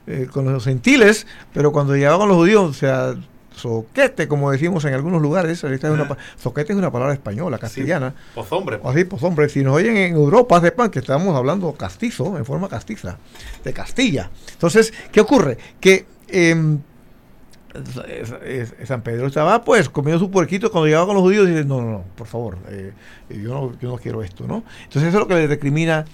eh, 0.08 0.28
con 0.32 0.52
los 0.52 0.64
gentiles, 0.64 1.28
pero 1.54 1.74
cuando 1.74 1.96
llegaba 1.96 2.20
con 2.20 2.30
los 2.30 2.38
judíos, 2.38 2.70
o 2.70 2.74
sea, 2.74 3.16
soquete, 3.56 4.28
como 4.28 4.51
decimos 4.51 4.84
en 4.86 4.93
algunos 4.93 5.22
lugares, 5.22 5.64
esta 5.64 5.88
es 5.88 5.93
una, 5.93 6.18
soquete 6.38 6.74
es 6.74 6.80
una 6.80 6.91
palabra 6.91 7.14
española, 7.14 7.58
castellana, 7.58 8.14
Pues 8.34 8.51
hombre, 8.51 8.80
o 8.82 8.89
así, 8.89 9.08
hombre, 9.22 9.49
si 9.49 9.64
nos 9.64 9.76
oyen 9.76 9.97
en 9.97 10.16
Europa, 10.16 10.60
sepan 10.62 10.89
que 10.89 10.99
estamos 10.99 11.36
hablando 11.36 11.72
castizo, 11.74 12.38
en 12.38 12.45
forma 12.45 12.70
castiza, 12.70 13.18
de 13.64 13.74
Castilla. 13.74 14.30
Entonces, 14.53 14.93
¿qué 15.12 15.22
ocurre? 15.22 15.58
Que 15.80 16.06
em, 16.28 16.80
San 18.86 19.01
Pedro 19.01 19.28
estaba 19.28 19.64
pues 19.64 19.89
comiendo 19.89 20.20
su 20.20 20.32
puerquito 20.32 20.72
cuando 20.72 20.88
llegaba 20.88 21.08
con 21.08 21.16
los 21.16 21.24
judíos 21.24 21.47
y 21.47 21.51
dice, 21.51 21.66
no, 21.66 21.82
no, 21.82 21.91
no, 21.91 22.03
por 22.16 22.28
favor, 22.28 22.58
eh, 22.70 22.93
yo, 23.30 23.53
no, 23.53 23.80
yo 23.80 23.89
no 23.89 23.97
quiero 23.97 24.24
esto, 24.24 24.45
¿no? 24.47 24.64
Entonces 24.84 25.10
eso 25.10 25.18
es 25.18 25.22
lo 25.22 25.28
que 25.28 25.36
le 25.36 25.47
recrimina, 25.47 26.06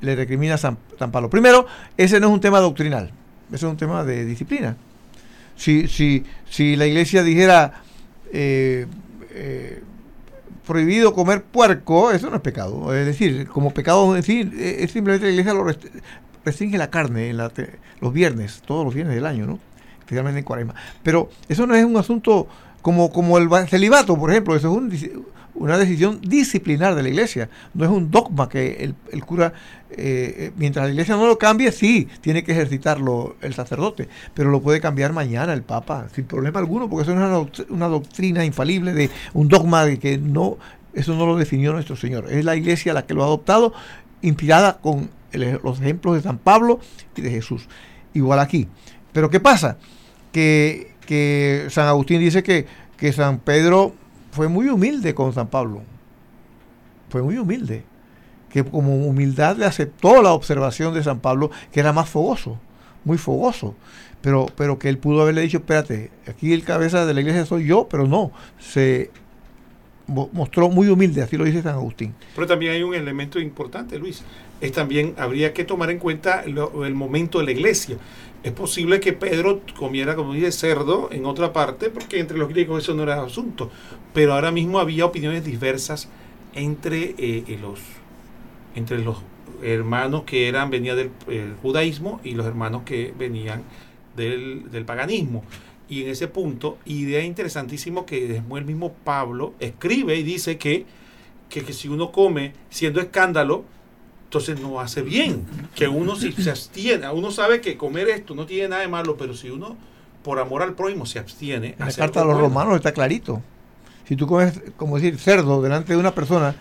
le 0.00 0.14
recrimina 0.14 0.56
San, 0.56 0.78
San 0.98 1.10
Pablo. 1.10 1.28
Primero, 1.28 1.66
ese 1.96 2.20
no 2.20 2.28
es 2.28 2.32
un 2.32 2.40
tema 2.40 2.60
doctrinal, 2.60 3.10
ese 3.48 3.66
es 3.66 3.70
un 3.70 3.76
tema 3.76 4.04
de 4.04 4.24
disciplina. 4.24 4.76
Si, 5.58 5.88
si, 5.88 6.24
si 6.48 6.76
la 6.76 6.86
iglesia 6.86 7.22
dijera 7.22 7.82
eh, 8.32 8.86
eh, 9.32 9.82
prohibido 10.66 11.12
comer 11.14 11.42
puerco, 11.42 12.10
eso 12.12 12.30
no 12.30 12.36
es 12.36 12.42
pecado. 12.42 12.94
Es 12.94 13.04
decir, 13.04 13.46
como 13.48 13.74
pecado 13.74 14.16
eh, 14.16 14.20
es 14.80 14.90
simplemente 14.92 15.26
la 15.26 15.32
iglesia 15.32 15.52
lo 15.54 15.64
rest- 15.64 15.90
restringe 16.44 16.78
la 16.78 16.90
carne 16.90 17.28
en 17.30 17.36
la 17.38 17.52
los 18.00 18.12
viernes, 18.12 18.62
todos 18.64 18.84
los 18.84 18.94
viernes 18.94 19.16
del 19.16 19.26
año, 19.26 19.46
¿no? 19.46 19.58
Especialmente 19.98 20.38
en 20.38 20.44
cuaresma. 20.44 20.74
Pero 21.02 21.28
eso 21.48 21.66
no 21.66 21.74
es 21.74 21.84
un 21.84 21.96
asunto 21.96 22.46
como, 22.80 23.10
como 23.10 23.36
el 23.38 23.48
ba- 23.48 23.66
celibato, 23.66 24.16
por 24.16 24.30
ejemplo, 24.30 24.54
eso 24.54 24.70
es 24.70 24.76
un 24.78 24.88
una 25.58 25.76
decisión 25.76 26.20
disciplinar 26.22 26.94
de 26.94 27.02
la 27.02 27.08
iglesia, 27.08 27.48
no 27.74 27.84
es 27.84 27.90
un 27.90 28.10
dogma 28.10 28.48
que 28.48 28.76
el, 28.84 28.94
el 29.12 29.24
cura, 29.24 29.52
eh, 29.90 30.34
eh, 30.38 30.52
mientras 30.56 30.86
la 30.86 30.92
iglesia 30.92 31.16
no 31.16 31.26
lo 31.26 31.36
cambie, 31.38 31.72
sí, 31.72 32.08
tiene 32.20 32.42
que 32.44 32.52
ejercitarlo 32.52 33.36
el 33.40 33.54
sacerdote, 33.54 34.08
pero 34.34 34.50
lo 34.50 34.60
puede 34.60 34.80
cambiar 34.80 35.12
mañana 35.12 35.52
el 35.52 35.62
papa, 35.62 36.06
sin 36.14 36.24
problema 36.24 36.60
alguno, 36.60 36.88
porque 36.88 37.02
eso 37.02 37.12
es 37.12 37.18
una, 37.18 37.32
doct- 37.36 37.66
una 37.70 37.88
doctrina 37.88 38.44
infalible 38.44 38.92
de 38.92 39.10
un 39.34 39.48
dogma 39.48 39.84
de 39.84 39.98
que 39.98 40.16
no, 40.18 40.58
eso 40.94 41.14
no 41.14 41.26
lo 41.26 41.36
definió 41.36 41.72
nuestro 41.72 41.96
Señor, 41.96 42.26
es 42.30 42.44
la 42.44 42.56
iglesia 42.56 42.94
la 42.94 43.06
que 43.06 43.14
lo 43.14 43.22
ha 43.22 43.26
adoptado, 43.26 43.72
inspirada 44.22 44.78
con 44.78 45.10
los 45.62 45.80
ejemplos 45.80 46.14
de 46.14 46.22
San 46.22 46.38
Pablo 46.38 46.80
y 47.14 47.20
de 47.20 47.30
Jesús. 47.30 47.68
Igual 48.14 48.40
aquí. 48.40 48.66
Pero 49.12 49.28
¿qué 49.28 49.40
pasa? 49.40 49.76
Que, 50.32 50.92
que 51.04 51.66
San 51.68 51.86
Agustín 51.86 52.20
dice 52.20 52.42
que, 52.42 52.66
que 52.96 53.12
San 53.12 53.38
Pedro 53.38 53.94
fue 54.38 54.46
muy 54.46 54.68
humilde 54.68 55.16
con 55.16 55.32
San 55.32 55.48
Pablo. 55.48 55.82
Fue 57.08 57.22
muy 57.24 57.36
humilde. 57.38 57.82
Que 58.50 58.62
como 58.62 58.94
humildad 58.94 59.56
le 59.56 59.64
aceptó 59.66 60.22
la 60.22 60.32
observación 60.32 60.94
de 60.94 61.02
San 61.02 61.18
Pablo, 61.18 61.50
que 61.72 61.80
era 61.80 61.92
más 61.92 62.08
fogoso, 62.08 62.56
muy 63.04 63.18
fogoso. 63.18 63.74
Pero, 64.22 64.46
pero 64.56 64.78
que 64.78 64.88
él 64.88 64.98
pudo 64.98 65.22
haberle 65.22 65.40
dicho, 65.40 65.56
espérate, 65.58 66.12
aquí 66.28 66.52
el 66.52 66.62
cabeza 66.62 67.04
de 67.04 67.14
la 67.14 67.20
iglesia 67.20 67.46
soy 67.46 67.66
yo, 67.66 67.88
pero 67.90 68.06
no. 68.06 68.30
Se 68.60 69.10
mo- 70.06 70.30
mostró 70.32 70.68
muy 70.70 70.86
humilde, 70.86 71.20
así 71.20 71.36
lo 71.36 71.44
dice 71.44 71.60
San 71.62 71.74
Agustín. 71.74 72.14
Pero 72.36 72.46
también 72.46 72.74
hay 72.74 72.84
un 72.84 72.94
elemento 72.94 73.40
importante, 73.40 73.98
Luis. 73.98 74.22
Es 74.60 74.70
también, 74.70 75.14
habría 75.18 75.52
que 75.52 75.64
tomar 75.64 75.90
en 75.90 75.98
cuenta 75.98 76.42
el 76.44 76.94
momento 76.94 77.40
de 77.40 77.44
la 77.44 77.50
iglesia. 77.50 77.96
Es 78.48 78.54
posible 78.54 78.98
que 78.98 79.12
Pedro 79.12 79.60
comiera, 79.78 80.16
como 80.16 80.32
dice, 80.32 80.50
cerdo 80.52 81.10
en 81.12 81.26
otra 81.26 81.52
parte, 81.52 81.90
porque 81.90 82.18
entre 82.18 82.38
los 82.38 82.48
griegos 82.48 82.82
eso 82.82 82.94
no 82.94 83.02
era 83.02 83.22
asunto. 83.22 83.70
Pero 84.14 84.32
ahora 84.32 84.50
mismo 84.50 84.78
había 84.78 85.04
opiniones 85.04 85.44
diversas 85.44 86.08
entre 86.54 87.14
eh, 87.18 87.44
eh, 87.46 87.58
los 87.60 87.78
entre 88.74 89.00
los 89.00 89.18
hermanos 89.62 90.22
que 90.22 90.48
eran 90.48 90.70
venían 90.70 90.96
del 90.96 91.10
judaísmo 91.60 92.20
y 92.24 92.32
los 92.32 92.46
hermanos 92.46 92.82
que 92.86 93.12
venían 93.18 93.64
del, 94.16 94.70
del, 94.70 94.86
paganismo. 94.86 95.44
Y 95.90 96.04
en 96.04 96.08
ese 96.08 96.28
punto, 96.28 96.78
idea 96.86 97.22
interesantísimo 97.22 98.06
que 98.06 98.34
el 98.34 98.64
mismo 98.64 98.94
Pablo 99.04 99.52
escribe 99.60 100.16
y 100.16 100.22
dice 100.22 100.56
que, 100.56 100.86
que 101.50 101.72
si 101.74 101.88
uno 101.88 102.12
come 102.12 102.54
siendo 102.70 103.00
escándalo, 103.00 103.64
entonces 104.28 104.60
no 104.60 104.78
hace 104.78 105.00
bien. 105.00 105.46
Que 105.74 105.88
uno 105.88 106.14
si 106.14 106.32
se 106.32 106.50
abstiene, 106.50 107.08
uno 107.08 107.30
sabe 107.30 107.62
que 107.62 107.78
comer 107.78 108.10
esto 108.10 108.34
no 108.34 108.44
tiene 108.44 108.68
nada 108.68 108.82
de 108.82 108.88
malo, 108.88 109.16
pero 109.16 109.34
si 109.34 109.48
uno 109.48 109.74
por 110.22 110.38
amor 110.38 110.60
al 110.60 110.74
prójimo 110.74 111.06
se 111.06 111.18
abstiene. 111.18 111.76
En 111.78 111.86
la 111.86 111.92
carta 111.92 112.20
de 112.20 112.26
los 112.26 112.38
romanos 112.38 112.76
está 112.76 112.92
clarito. 112.92 113.40
Si 114.06 114.16
tú 114.16 114.26
comes, 114.26 114.60
como 114.76 114.96
decir, 114.96 115.18
cerdo 115.18 115.62
delante 115.62 115.94
de 115.94 115.98
una 115.98 116.14
persona, 116.14 116.54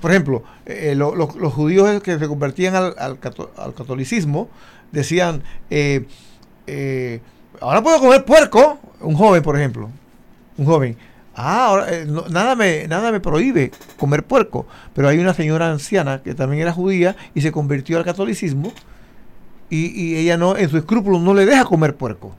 por 0.00 0.10
ejemplo, 0.10 0.42
eh, 0.66 0.96
los 0.96 1.52
judíos 1.52 2.02
que 2.02 2.18
se 2.18 2.26
convertían 2.26 2.74
al, 2.74 2.96
al, 2.98 3.20
catolicismo 3.20 4.48
decían, 4.90 5.44
eh, 5.70 6.06
eh, 6.66 7.20
ahora 7.60 7.84
puedo 7.84 8.00
comer 8.00 8.24
puerco, 8.24 8.80
un 8.98 9.14
joven, 9.14 9.44
por 9.44 9.56
ejemplo, 9.56 9.90
un 10.56 10.66
joven. 10.66 10.96
Ah, 11.42 11.66
ahora, 11.66 11.86
nada, 12.30 12.54
me, 12.54 12.86
nada 12.86 13.10
me 13.10 13.20
prohíbe 13.20 13.70
comer 13.96 14.24
puerco, 14.24 14.66
pero 14.94 15.08
hay 15.08 15.18
una 15.18 15.32
señora 15.32 15.70
anciana 15.70 16.22
que 16.22 16.34
también 16.34 16.62
era 16.62 16.72
judía 16.72 17.16
y 17.34 17.40
se 17.40 17.50
convirtió 17.50 17.96
al 17.98 18.04
catolicismo 18.04 18.72
y, 19.70 19.86
y 19.86 20.16
ella 20.16 20.36
no, 20.36 20.56
en 20.56 20.68
su 20.68 20.76
escrúpulo 20.76 21.18
no 21.18 21.32
le 21.32 21.46
deja 21.46 21.64
comer 21.64 21.96
puerco. 21.96 22.34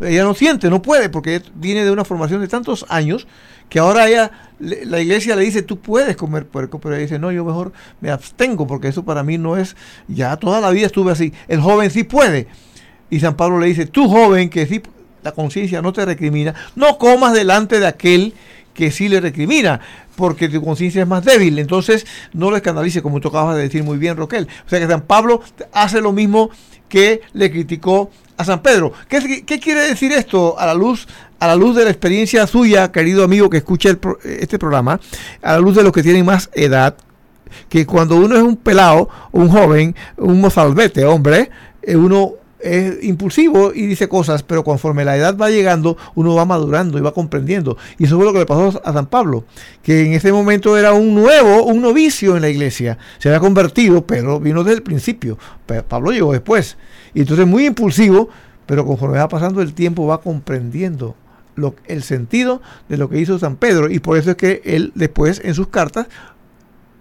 Ella 0.00 0.24
no 0.24 0.34
siente, 0.34 0.68
no 0.68 0.82
puede, 0.82 1.08
porque 1.08 1.42
viene 1.54 1.84
de 1.84 1.90
una 1.90 2.04
formación 2.04 2.40
de 2.40 2.48
tantos 2.48 2.84
años 2.88 3.26
que 3.68 3.78
ahora 3.78 4.06
ella, 4.08 4.30
la 4.60 5.00
iglesia 5.00 5.34
le 5.34 5.42
dice, 5.42 5.62
tú 5.62 5.80
puedes 5.80 6.16
comer 6.16 6.46
puerco, 6.46 6.78
pero 6.78 6.94
ella 6.94 7.02
dice, 7.02 7.18
no, 7.18 7.32
yo 7.32 7.44
mejor 7.44 7.72
me 8.00 8.10
abstengo, 8.10 8.66
porque 8.66 8.88
eso 8.88 9.04
para 9.04 9.22
mí 9.22 9.38
no 9.38 9.56
es, 9.56 9.74
ya 10.06 10.36
toda 10.36 10.60
la 10.60 10.70
vida 10.70 10.86
estuve 10.86 11.12
así. 11.12 11.32
El 11.48 11.60
joven 11.60 11.90
sí 11.90 12.04
puede. 12.04 12.46
Y 13.08 13.20
San 13.20 13.36
Pablo 13.36 13.58
le 13.58 13.66
dice, 13.68 13.86
tú 13.86 14.08
joven 14.08 14.50
que 14.50 14.66
sí, 14.66 14.82
la 15.26 15.32
conciencia 15.32 15.82
no 15.82 15.92
te 15.92 16.04
recrimina, 16.04 16.54
no 16.76 16.98
comas 16.98 17.32
delante 17.32 17.80
de 17.80 17.86
aquel 17.88 18.32
que 18.74 18.92
sí 18.92 19.08
le 19.08 19.20
recrimina, 19.20 19.80
porque 20.14 20.48
tu 20.48 20.62
conciencia 20.62 21.02
es 21.02 21.08
más 21.08 21.24
débil. 21.24 21.58
Entonces, 21.58 22.06
no 22.32 22.48
lo 22.48 22.56
escandalice, 22.56 23.02
como 23.02 23.18
tú 23.18 23.28
acabas 23.28 23.56
de 23.56 23.62
decir 23.62 23.82
muy 23.82 23.98
bien, 23.98 24.16
Roquel. 24.16 24.46
O 24.64 24.68
sea 24.68 24.78
que 24.78 24.86
San 24.86 25.00
Pablo 25.00 25.42
hace 25.72 26.00
lo 26.00 26.12
mismo 26.12 26.50
que 26.88 27.22
le 27.32 27.50
criticó 27.50 28.08
a 28.36 28.44
San 28.44 28.62
Pedro. 28.62 28.92
¿Qué, 29.08 29.42
quiere 29.58 29.80
decir 29.80 30.12
esto 30.12 30.56
a 30.60 30.66
la 30.66 30.74
luz 30.74 31.08
a 31.40 31.48
la 31.48 31.56
luz 31.56 31.74
de 31.74 31.84
la 31.84 31.90
experiencia 31.90 32.46
suya, 32.46 32.92
querido 32.92 33.24
amigo 33.24 33.50
que 33.50 33.58
escucha 33.58 33.90
este 34.24 34.58
programa, 34.58 35.00
a 35.42 35.52
la 35.54 35.58
luz 35.58 35.74
de 35.74 35.82
los 35.82 35.92
que 35.92 36.02
tienen 36.02 36.24
más 36.24 36.48
edad, 36.54 36.96
que 37.68 37.84
cuando 37.84 38.16
uno 38.16 38.36
es 38.36 38.42
un 38.42 38.56
pelado, 38.56 39.10
un 39.32 39.48
joven, 39.48 39.94
un 40.16 40.40
mozalbete, 40.40 41.04
hombre, 41.04 41.50
eh, 41.82 41.96
uno 41.96 42.34
es 42.66 43.04
impulsivo 43.04 43.72
y 43.74 43.86
dice 43.86 44.08
cosas, 44.08 44.42
pero 44.42 44.64
conforme 44.64 45.04
la 45.04 45.16
edad 45.16 45.36
va 45.36 45.50
llegando, 45.50 45.96
uno 46.14 46.34
va 46.34 46.44
madurando 46.44 46.98
y 46.98 47.00
va 47.00 47.12
comprendiendo. 47.12 47.76
Y 47.98 48.04
eso 48.04 48.16
fue 48.16 48.24
lo 48.24 48.32
que 48.32 48.40
le 48.40 48.46
pasó 48.46 48.80
a 48.84 48.92
San 48.92 49.06
Pablo, 49.06 49.44
que 49.82 50.06
en 50.06 50.12
ese 50.12 50.32
momento 50.32 50.76
era 50.76 50.92
un 50.92 51.14
nuevo, 51.14 51.64
un 51.64 51.80
novicio 51.80 52.36
en 52.36 52.42
la 52.42 52.48
iglesia. 52.48 52.98
Se 53.18 53.28
había 53.28 53.40
convertido, 53.40 54.06
pero 54.06 54.40
vino 54.40 54.64
desde 54.64 54.78
el 54.78 54.82
principio. 54.82 55.38
Pablo 55.88 56.10
llegó 56.10 56.32
después. 56.32 56.76
Y 57.14 57.20
entonces 57.20 57.46
muy 57.46 57.66
impulsivo, 57.66 58.28
pero 58.66 58.84
conforme 58.84 59.18
va 59.18 59.28
pasando 59.28 59.62
el 59.62 59.74
tiempo 59.74 60.06
va 60.06 60.20
comprendiendo 60.20 61.14
el 61.86 62.02
sentido 62.02 62.60
de 62.88 62.96
lo 62.96 63.08
que 63.08 63.18
hizo 63.18 63.38
San 63.38 63.56
Pedro. 63.56 63.90
Y 63.90 63.98
por 63.98 64.18
eso 64.18 64.32
es 64.32 64.36
que 64.36 64.60
él 64.64 64.92
después 64.94 65.40
en 65.44 65.54
sus 65.54 65.68
cartas 65.68 66.06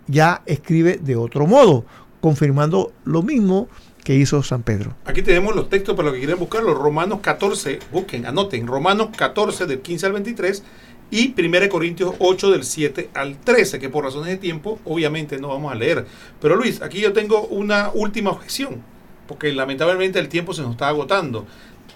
ya 0.07 0.41
escribe 0.45 0.99
de 1.01 1.16
otro 1.16 1.47
modo, 1.47 1.86
confirmando 2.22 2.93
lo 3.03 3.24
mismo 3.24 3.68
que 4.06 4.16
hizo 4.16 4.41
San 4.43 4.64
Pedro. 4.64 4.95
Aquí 5.03 5.22
tenemos 5.22 5.53
los 5.53 5.68
textos 5.68 5.95
para 5.95 6.06
los 6.06 6.14
que 6.14 6.20
quieren 6.20 6.39
buscar, 6.39 6.64
los 6.64 6.78
Romanos 6.78 7.20
14, 7.22 7.80
busquen, 7.91 8.26
anoten, 8.26 8.68
Romanos 8.68 9.10
14 9.18 9.66
del 9.66 9.82
15 9.82 10.06
al 10.06 10.14
23 10.14 10.64
y 11.12 11.34
1 11.38 11.70
Corintios 11.70 12.16
8 12.20 12.51
del 12.51 12.64
7 12.64 13.10
al 13.14 13.38
13, 13.41 13.80
que 13.80 13.89
por 13.89 14.06
razones 14.06 14.30
de 14.30 14.38
tiempo 14.38 14.80
obviamente 14.86 15.39
no 15.39 15.49
vamos 15.49 15.72
a 15.72 15.76
leer. 15.76 16.06
Pero 16.39 16.56
Luis, 16.56 16.82
aquí 16.82 17.01
yo 17.01 17.12
tengo 17.12 17.47
una 17.47 17.89
última 17.93 18.30
objeción 18.30 18.82
porque 19.28 19.51
lamentablemente 19.51 20.20
el 20.20 20.30
tiempo 20.30 20.53
se 20.53 20.62
nos 20.62 20.72
está 20.72 20.88
agotando. 20.88 21.45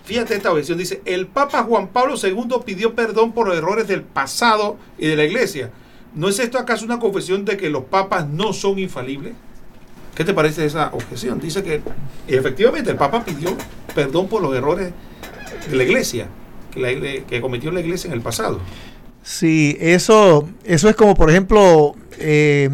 Fíjate 0.04 0.36
esta 0.36 0.52
versión, 0.52 0.80
dice, 0.80 1.02
el 1.06 1.28
Papa 1.28 1.64
Juan 1.64 1.90
Pablo 1.90 2.16
II 2.22 2.64
pidió 2.66 2.96
perdón 2.96 3.32
por 3.34 3.48
los 3.48 3.56
errores 3.56 3.88
del 3.88 4.02
pasado 4.02 4.78
y 4.98 5.08
de 5.08 5.16
la 5.16 5.26
iglesia. 5.26 5.72
¿No 6.16 6.28
es 6.30 6.40
esto 6.40 6.58
acaso 6.58 6.86
una 6.86 7.00
confesión 7.00 7.46
de 7.46 7.58
que 7.58 7.70
los 7.70 7.84
papas 7.84 8.28
no 8.28 8.52
son 8.54 8.80
infalibles? 8.80 9.36
¿Qué 10.20 10.26
te 10.26 10.34
parece 10.34 10.66
esa 10.66 10.90
objeción? 10.92 11.40
Dice 11.40 11.64
que 11.64 11.82
efectivamente 12.28 12.92
el 12.92 12.98
Papa 12.98 13.24
pidió 13.24 13.56
perdón 13.96 14.28
por 14.28 14.42
los 14.42 14.54
errores 14.54 14.92
de 15.72 15.76
la 15.78 15.84
iglesia, 15.86 16.28
que, 16.74 17.40
cometió 17.40 17.72
la 17.72 17.80
iglesia 17.80 18.10
en 18.10 18.16
el 18.16 18.20
pasado. 18.20 18.60
Sí, 19.24 19.78
eso, 19.80 20.50
eso 20.66 20.90
es 20.90 20.98
como, 20.98 21.16
por 21.16 21.30
ejemplo, 21.30 21.96
eh, 22.18 22.70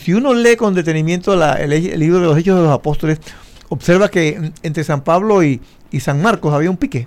si 0.00 0.14
uno 0.14 0.34
lee 0.34 0.56
con 0.56 0.74
detenimiento 0.74 1.32
el 1.32 2.00
libro 2.00 2.18
de 2.18 2.26
los 2.26 2.36
Hechos 2.36 2.56
de 2.56 2.64
los 2.64 2.72
Apóstoles, 2.72 3.20
observa 3.68 4.08
que 4.08 4.50
entre 4.64 4.82
San 4.82 5.04
Pablo 5.04 5.44
y, 5.44 5.60
San 6.00 6.20
Marcos 6.20 6.52
había 6.52 6.70
un 6.70 6.76
pique. 6.76 7.06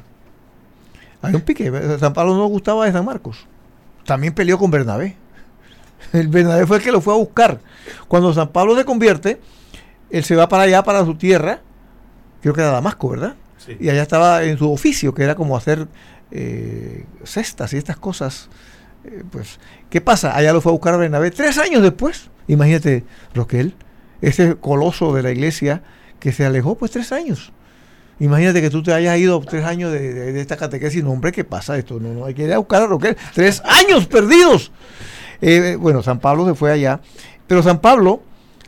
Había 1.22 1.36
un 1.36 1.44
pique. 1.44 1.70
San 2.00 2.14
Pablo 2.14 2.38
no 2.38 2.46
gustaba 2.46 2.86
de 2.86 2.94
San 2.94 3.04
Marcos. 3.04 3.46
También 4.06 4.34
peleó 4.34 4.58
con 4.58 4.72
Bernabé. 4.72 5.18
El 6.14 6.30
Bernabé 6.30 6.66
fue 6.68 6.78
el 6.78 6.84
que 6.84 6.92
lo 6.94 7.02
fue 7.02 7.14
a 7.14 7.18
buscar. 7.18 7.60
Cuando 8.08 8.34
San 8.34 8.48
Pablo 8.48 8.78
se 8.78 8.86
convierte, 8.86 9.42
él 10.14 10.24
se 10.24 10.36
va 10.36 10.48
para 10.48 10.64
allá, 10.64 10.84
para 10.84 11.04
su 11.04 11.16
tierra, 11.16 11.60
creo 12.40 12.54
que 12.54 12.62
era 12.62 12.70
Damasco, 12.70 13.10
¿verdad? 13.10 13.34
Y 13.80 13.90
allá 13.90 14.04
estaba 14.04 14.44
en 14.44 14.60
su 14.60 14.72
oficio, 14.72 15.12
que 15.16 15.24
era 15.24 15.34
como 15.34 15.58
hacer 15.58 15.88
eh, 16.30 17.06
cestas 17.24 17.74
y 17.74 17.78
estas 17.78 17.98
cosas. 17.98 18.48
Eh, 19.06 19.24
pues, 19.32 19.60
¿qué 19.90 20.02
pasa? 20.02 20.36
Allá 20.36 20.54
lo 20.54 20.62
fue 20.62 20.72
a 20.72 20.74
buscar 20.74 20.94
a 20.94 20.98
Bernabé 20.98 21.32
tres 21.32 21.58
años 21.58 21.82
después. 21.82 22.30
Imagínate, 22.48 23.04
Roquel, 23.34 23.74
ese 24.22 24.56
coloso 24.56 25.16
de 25.16 25.24
la 25.24 25.32
iglesia 25.32 25.82
que 26.20 26.32
se 26.32 26.46
alejó 26.46 26.76
pues 26.76 26.92
tres 26.92 27.12
años. 27.12 27.52
Imagínate 28.20 28.62
que 28.62 28.70
tú 28.70 28.84
te 28.84 28.94
hayas 28.94 29.18
ido 29.18 29.42
tres 29.42 29.66
años 29.66 29.92
de, 29.92 30.40
esta 30.40 30.58
catequesis. 30.58 31.04
No, 31.04 31.10
hombre, 31.10 31.32
¿qué 31.32 31.44
pasa 31.44 31.76
esto? 31.76 32.00
No, 32.00 32.14
no, 32.14 32.26
hay 32.26 32.36
que 32.36 32.44
ir 32.44 32.54
a 32.54 32.60
buscar 32.60 32.84
a 32.84 32.88
lo 32.88 33.00
que 33.00 33.10
es. 33.10 33.18
Tres 33.34 33.64
años 33.66 34.06
perdidos. 34.06 34.72
Eh, 35.42 35.76
bueno, 35.80 36.04
San 36.04 36.20
Pablo 36.20 36.46
se 36.46 36.54
fue 36.54 36.72
allá. 36.72 37.02
Pero 37.48 37.64
San 37.64 37.80
Pablo, 37.80 38.22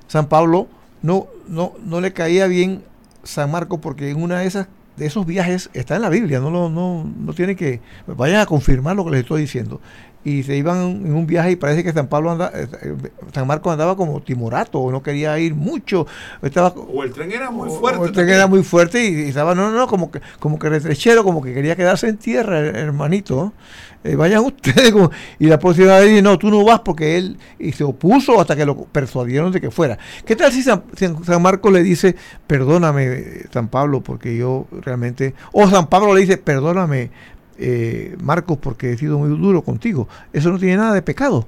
San 0.07 0.27
Pablo 0.27 0.67
no, 1.03 1.27
no, 1.47 1.73
no 1.83 2.01
le 2.01 2.13
caía 2.13 2.47
bien 2.47 2.83
San 3.23 3.51
Marcos 3.51 3.79
porque 3.81 4.09
en 4.09 4.21
una 4.21 4.39
de 4.39 4.47
esas 4.47 4.67
de 4.97 5.05
esos 5.05 5.25
viajes 5.25 5.69
está 5.73 5.97
en 5.97 6.03
la 6.03 6.09
Biblia, 6.09 6.39
no, 6.39 6.49
no, 6.49 6.69
no, 6.69 7.03
no 7.03 7.33
tiene 7.33 7.57
que, 7.57 7.81
vayan 8.07 8.39
a 8.39 8.45
confirmar 8.45 8.95
lo 8.95 9.03
que 9.03 9.11
les 9.11 9.19
estoy 9.21 9.41
diciendo 9.41 9.81
y 10.25 10.41
se 10.41 10.57
iban 10.57 11.05
en 11.05 11.13
un 11.13 11.27
viaje 11.27 11.51
y 11.51 11.55
parece 11.55 11.83
que 11.83 11.93
San 11.93 12.07
Pablo 12.07 12.31
anda, 12.31 12.51
eh, 12.53 12.67
San 13.31 13.45
Marcos 13.45 13.71
andaba 13.71 13.95
como 13.95 14.21
timorato 14.21 14.79
o 14.79 14.91
no 14.91 15.03
quería 15.03 15.37
ir 15.37 15.53
mucho 15.53 16.07
estaba 16.41 16.69
o 16.69 17.03
el 17.03 17.13
tren 17.13 17.31
era 17.31 17.51
muy 17.51 17.69
fuerte 17.69 17.99
o 18.01 18.05
el 18.05 18.11
tren 18.11 18.29
era 18.29 18.47
muy 18.47 18.63
fuerte 18.63 19.07
y, 19.07 19.29
estaba 19.29 19.53
no 19.53 19.69
no 19.69 19.87
como 19.87 20.09
que 20.09 20.19
como 20.39 20.57
que 20.57 20.67
retrechero 20.67 21.23
como 21.23 21.43
que 21.43 21.53
quería 21.53 21.75
quedarse 21.75 22.07
en 22.07 22.17
tierra 22.17 22.57
hermanito 22.57 23.53
eh, 24.05 24.15
vayan 24.15 24.43
ustedes 24.45 24.93
y 25.39 25.47
la 25.47 25.57
policía 25.59 25.99
dice 26.01 26.21
no 26.21 26.37
tú 26.37 26.51
no 26.51 26.63
vas 26.63 26.79
porque 26.81 27.17
él 27.17 27.37
y 27.57 27.71
se 27.71 27.83
opuso 27.83 28.39
hasta 28.39 28.55
que 28.55 28.65
lo 28.65 28.75
persuadieron 28.75 29.51
de 29.51 29.59
que 29.59 29.71
fuera. 29.71 29.97
Qué 30.25 30.35
tal 30.35 30.51
si 30.51 30.61
San, 30.61 30.83
San 30.95 31.41
Marcos 31.41 31.73
le 31.73 31.81
dice 31.81 32.15
perdóname 32.45 33.45
San 33.51 33.67
Pablo 33.67 34.01
porque 34.01 34.37
yo 34.37 34.67
realmente 34.81 35.33
o 35.51 35.67
San 35.67 35.87
Pablo 35.87 36.13
le 36.13 36.21
dice 36.21 36.37
perdóname 36.37 37.09
eh, 37.57 38.15
Marcos, 38.21 38.57
porque 38.59 38.91
he 38.91 38.97
sido 38.97 39.17
muy 39.17 39.29
duro 39.29 39.63
contigo. 39.63 40.07
Eso 40.33 40.51
no 40.51 40.59
tiene 40.59 40.77
nada 40.77 40.93
de 40.93 41.01
pecado. 41.01 41.47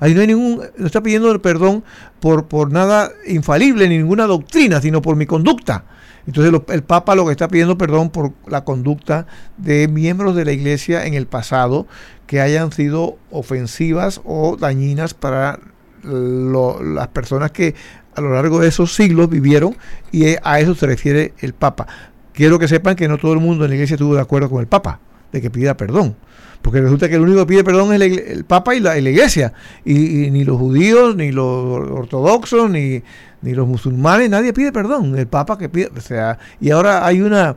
Ahí 0.00 0.14
no 0.14 0.20
hay 0.20 0.26
ningún, 0.26 0.62
no 0.76 0.86
está 0.86 1.00
pidiendo 1.00 1.40
perdón 1.40 1.84
por, 2.18 2.46
por 2.46 2.72
nada 2.72 3.12
infalible, 3.26 3.88
ni 3.88 3.98
ninguna 3.98 4.26
doctrina, 4.26 4.80
sino 4.80 5.00
por 5.00 5.14
mi 5.14 5.26
conducta. 5.26 5.84
Entonces 6.26 6.52
el 6.68 6.82
Papa 6.82 7.14
lo 7.14 7.26
que 7.26 7.32
está 7.32 7.48
pidiendo 7.48 7.76
perdón 7.78 8.10
por 8.10 8.32
la 8.46 8.64
conducta 8.64 9.26
de 9.58 9.88
miembros 9.88 10.36
de 10.36 10.44
la 10.44 10.52
Iglesia 10.52 11.06
en 11.06 11.14
el 11.14 11.26
pasado 11.26 11.86
que 12.26 12.40
hayan 12.40 12.72
sido 12.72 13.16
ofensivas 13.30 14.20
o 14.24 14.56
dañinas 14.56 15.14
para 15.14 15.58
las 16.02 17.08
personas 17.08 17.50
que 17.52 17.74
a 18.14 18.20
lo 18.20 18.34
largo 18.34 18.58
de 18.60 18.68
esos 18.68 18.94
siglos 18.94 19.28
vivieron 19.28 19.76
y 20.10 20.36
a 20.42 20.60
eso 20.60 20.74
se 20.74 20.86
refiere 20.86 21.32
el 21.38 21.54
Papa. 21.54 21.86
Quiero 22.32 22.58
que 22.58 22.68
sepan 22.68 22.96
que 22.96 23.08
no 23.08 23.18
todo 23.18 23.34
el 23.34 23.40
mundo 23.40 23.64
en 23.64 23.70
la 23.70 23.74
Iglesia 23.76 23.94
estuvo 23.94 24.14
de 24.14 24.20
acuerdo 24.20 24.48
con 24.48 24.60
el 24.60 24.66
Papa 24.66 25.00
de 25.32 25.40
que 25.40 25.50
pida 25.50 25.76
perdón. 25.76 26.14
Porque 26.60 26.80
resulta 26.80 27.08
que 27.08 27.16
el 27.16 27.22
único 27.22 27.40
que 27.40 27.46
pide 27.46 27.64
perdón 27.64 27.92
es 27.92 28.00
el 28.00 28.44
Papa 28.44 28.74
y 28.76 28.80
la, 28.80 28.96
Iglesia. 28.96 29.52
Y, 29.84 30.30
ni 30.30 30.44
los 30.44 30.58
judíos, 30.58 31.16
ni 31.16 31.32
los 31.32 31.90
ortodoxos, 31.90 32.70
ni, 32.70 33.02
ni 33.42 33.52
los 33.52 33.66
musulmanes, 33.66 34.30
nadie 34.30 34.52
pide 34.52 34.70
perdón. 34.70 35.18
El 35.18 35.26
Papa 35.26 35.58
que 35.58 35.68
pide. 35.68 35.90
O 35.96 36.00
sea, 36.00 36.38
y 36.60 36.70
ahora 36.70 37.04
hay 37.04 37.20
una. 37.20 37.56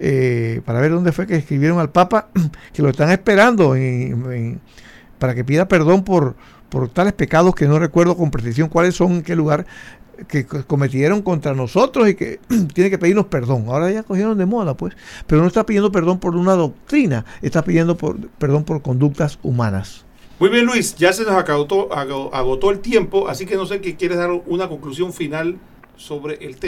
Eh, 0.00 0.62
para 0.64 0.80
ver 0.80 0.90
dónde 0.90 1.12
fue 1.12 1.26
que 1.26 1.36
escribieron 1.36 1.78
al 1.78 1.90
Papa, 1.90 2.28
que 2.72 2.82
lo 2.82 2.88
están 2.88 3.10
esperando 3.10 3.76
para 5.18 5.34
que 5.34 5.44
pida 5.44 5.68
perdón 5.68 6.02
por, 6.02 6.34
por 6.70 6.88
tales 6.88 7.12
pecados 7.12 7.54
que 7.54 7.68
no 7.68 7.78
recuerdo 7.78 8.16
con 8.16 8.30
precisión 8.30 8.68
cuáles 8.68 8.96
son, 8.96 9.12
en 9.12 9.22
qué 9.22 9.36
lugar, 9.36 9.66
que 10.26 10.44
cometieron 10.44 11.22
contra 11.22 11.54
nosotros 11.54 12.08
y 12.08 12.14
que 12.14 12.40
tiene 12.74 12.90
que 12.90 12.98
pedirnos 12.98 13.26
perdón. 13.26 13.64
Ahora 13.68 13.90
ya 13.90 14.02
cogieron 14.02 14.38
de 14.38 14.46
moda, 14.46 14.76
pues. 14.76 14.94
Pero 15.26 15.40
no 15.40 15.48
está 15.48 15.64
pidiendo 15.64 15.92
perdón 15.92 16.18
por 16.18 16.36
una 16.36 16.54
doctrina, 16.54 17.24
está 17.42 17.62
pidiendo 17.62 17.96
por, 17.96 18.28
perdón 18.30 18.64
por 18.64 18.82
conductas 18.82 19.38
humanas. 19.42 20.04
Muy 20.38 20.48
bien, 20.48 20.64
Luis, 20.64 20.94
ya 20.96 21.12
se 21.12 21.24
nos 21.24 21.32
agotó, 21.32 21.92
agotó 21.92 22.70
el 22.70 22.80
tiempo, 22.80 23.28
así 23.28 23.44
que 23.44 23.56
no 23.56 23.66
sé 23.66 23.82
qué 23.82 23.96
quieres 23.96 24.16
dar 24.16 24.30
una 24.46 24.68
conclusión 24.68 25.12
final 25.12 25.58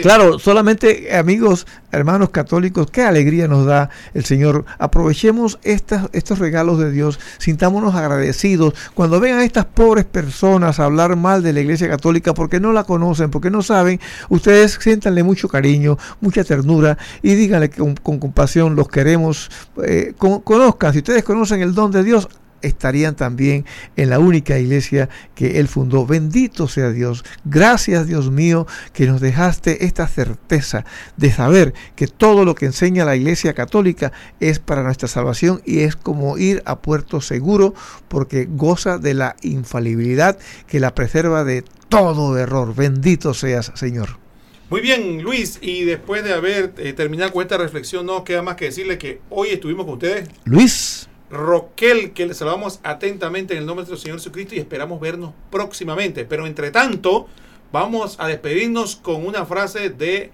Claro, 0.03 0.37
solamente 0.37 1.15
amigos, 1.15 1.65
hermanos 1.91 2.29
católicos, 2.29 2.89
qué 2.91 3.01
alegría 3.01 3.47
nos 3.47 3.65
da 3.65 3.89
el 4.13 4.25
Señor. 4.25 4.65
Aprovechemos 4.77 5.59
estas, 5.63 6.07
estos 6.13 6.39
regalos 6.39 6.77
de 6.77 6.91
Dios, 6.91 7.19
sintámonos 7.39 7.95
agradecidos. 7.95 8.75
Cuando 8.93 9.19
vean 9.19 9.39
a 9.39 9.43
estas 9.43 9.65
pobres 9.65 10.05
personas 10.05 10.79
hablar 10.79 11.15
mal 11.15 11.41
de 11.41 11.51
la 11.51 11.61
Iglesia 11.61 11.89
Católica 11.89 12.33
porque 12.33 12.59
no 12.59 12.71
la 12.73 12.83
conocen, 12.83 13.31
porque 13.31 13.49
no 13.49 13.63
saben, 13.63 13.99
ustedes 14.29 14.77
siéntanle 14.79 15.23
mucho 15.23 15.49
cariño, 15.49 15.97
mucha 16.21 16.43
ternura 16.43 16.97
y 17.21 17.33
díganle 17.35 17.69
con, 17.69 17.95
con 17.95 18.19
compasión, 18.19 18.75
los 18.75 18.87
queremos, 18.87 19.49
eh, 19.83 20.13
conozcan, 20.17 20.93
si 20.93 20.99
ustedes 20.99 21.23
conocen 21.23 21.61
el 21.61 21.73
don 21.73 21.91
de 21.91 22.03
Dios, 22.03 22.29
estarían 22.63 23.15
también 23.15 23.65
en 23.95 24.09
la 24.09 24.19
única 24.19 24.57
iglesia 24.57 25.09
que 25.35 25.59
Él 25.59 25.67
fundó. 25.67 26.05
Bendito 26.05 26.67
sea 26.67 26.91
Dios. 26.91 27.23
Gracias 27.45 28.07
Dios 28.07 28.31
mío 28.31 28.65
que 28.93 29.05
nos 29.05 29.21
dejaste 29.21 29.85
esta 29.85 30.07
certeza 30.07 30.85
de 31.17 31.31
saber 31.31 31.73
que 31.95 32.07
todo 32.07 32.45
lo 32.45 32.55
que 32.55 32.65
enseña 32.65 33.05
la 33.05 33.15
iglesia 33.15 33.53
católica 33.53 34.11
es 34.39 34.59
para 34.59 34.83
nuestra 34.83 35.07
salvación 35.07 35.61
y 35.65 35.79
es 35.79 35.95
como 35.95 36.37
ir 36.37 36.63
a 36.65 36.81
puerto 36.81 37.21
seguro 37.21 37.73
porque 38.07 38.47
goza 38.49 38.97
de 38.97 39.13
la 39.13 39.35
infalibilidad 39.41 40.37
que 40.67 40.79
la 40.79 40.95
preserva 40.95 41.43
de 41.43 41.63
todo 41.89 42.37
error. 42.37 42.73
Bendito 42.75 43.33
seas 43.33 43.71
Señor. 43.75 44.23
Muy 44.69 44.81
bien, 44.81 45.21
Luis, 45.21 45.59
y 45.61 45.83
después 45.83 46.23
de 46.23 46.33
haber 46.33 46.73
eh, 46.77 46.93
terminado 46.93 47.31
con 47.31 47.43
esta 47.43 47.57
reflexión, 47.57 48.07
no 48.07 48.23
queda 48.23 48.41
más 48.41 48.55
que 48.55 48.65
decirle 48.65 48.97
que 48.97 49.21
hoy 49.29 49.49
estuvimos 49.49 49.85
con 49.85 49.95
ustedes. 49.95 50.29
Luis. 50.45 51.07
Roquel, 51.33 52.13
que 52.13 52.25
le 52.25 52.33
saludamos 52.33 52.79
atentamente 52.83 53.53
en 53.53 53.59
el 53.59 53.65
nombre 53.65 53.83
de 53.85 53.91
nuestro 53.91 54.03
Señor 54.03 54.19
Jesucristo 54.19 54.55
y 54.55 54.59
esperamos 54.59 54.99
vernos 54.99 55.33
próximamente. 55.49 56.25
Pero 56.25 56.47
entre 56.47 56.71
tanto, 56.71 57.27
vamos 57.71 58.15
a 58.19 58.27
despedirnos 58.27 58.95
con 58.95 59.25
una 59.25 59.45
frase 59.45 59.89
de 59.89 60.31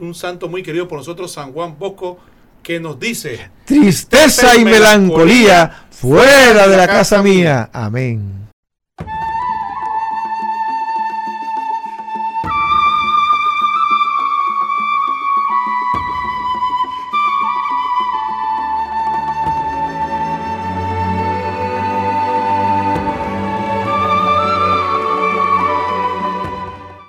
un 0.00 0.14
santo 0.14 0.48
muy 0.48 0.62
querido 0.62 0.86
por 0.88 0.98
nosotros, 0.98 1.32
San 1.32 1.52
Juan 1.52 1.78
Bosco, 1.78 2.18
que 2.62 2.80
nos 2.80 2.98
dice, 3.00 3.50
tristeza 3.64 4.56
y 4.56 4.64
melancolía 4.64 5.86
fuera 5.90 6.68
de 6.68 6.76
la 6.76 6.86
casa 6.86 7.22
mía. 7.22 7.70
Amén. 7.72 8.47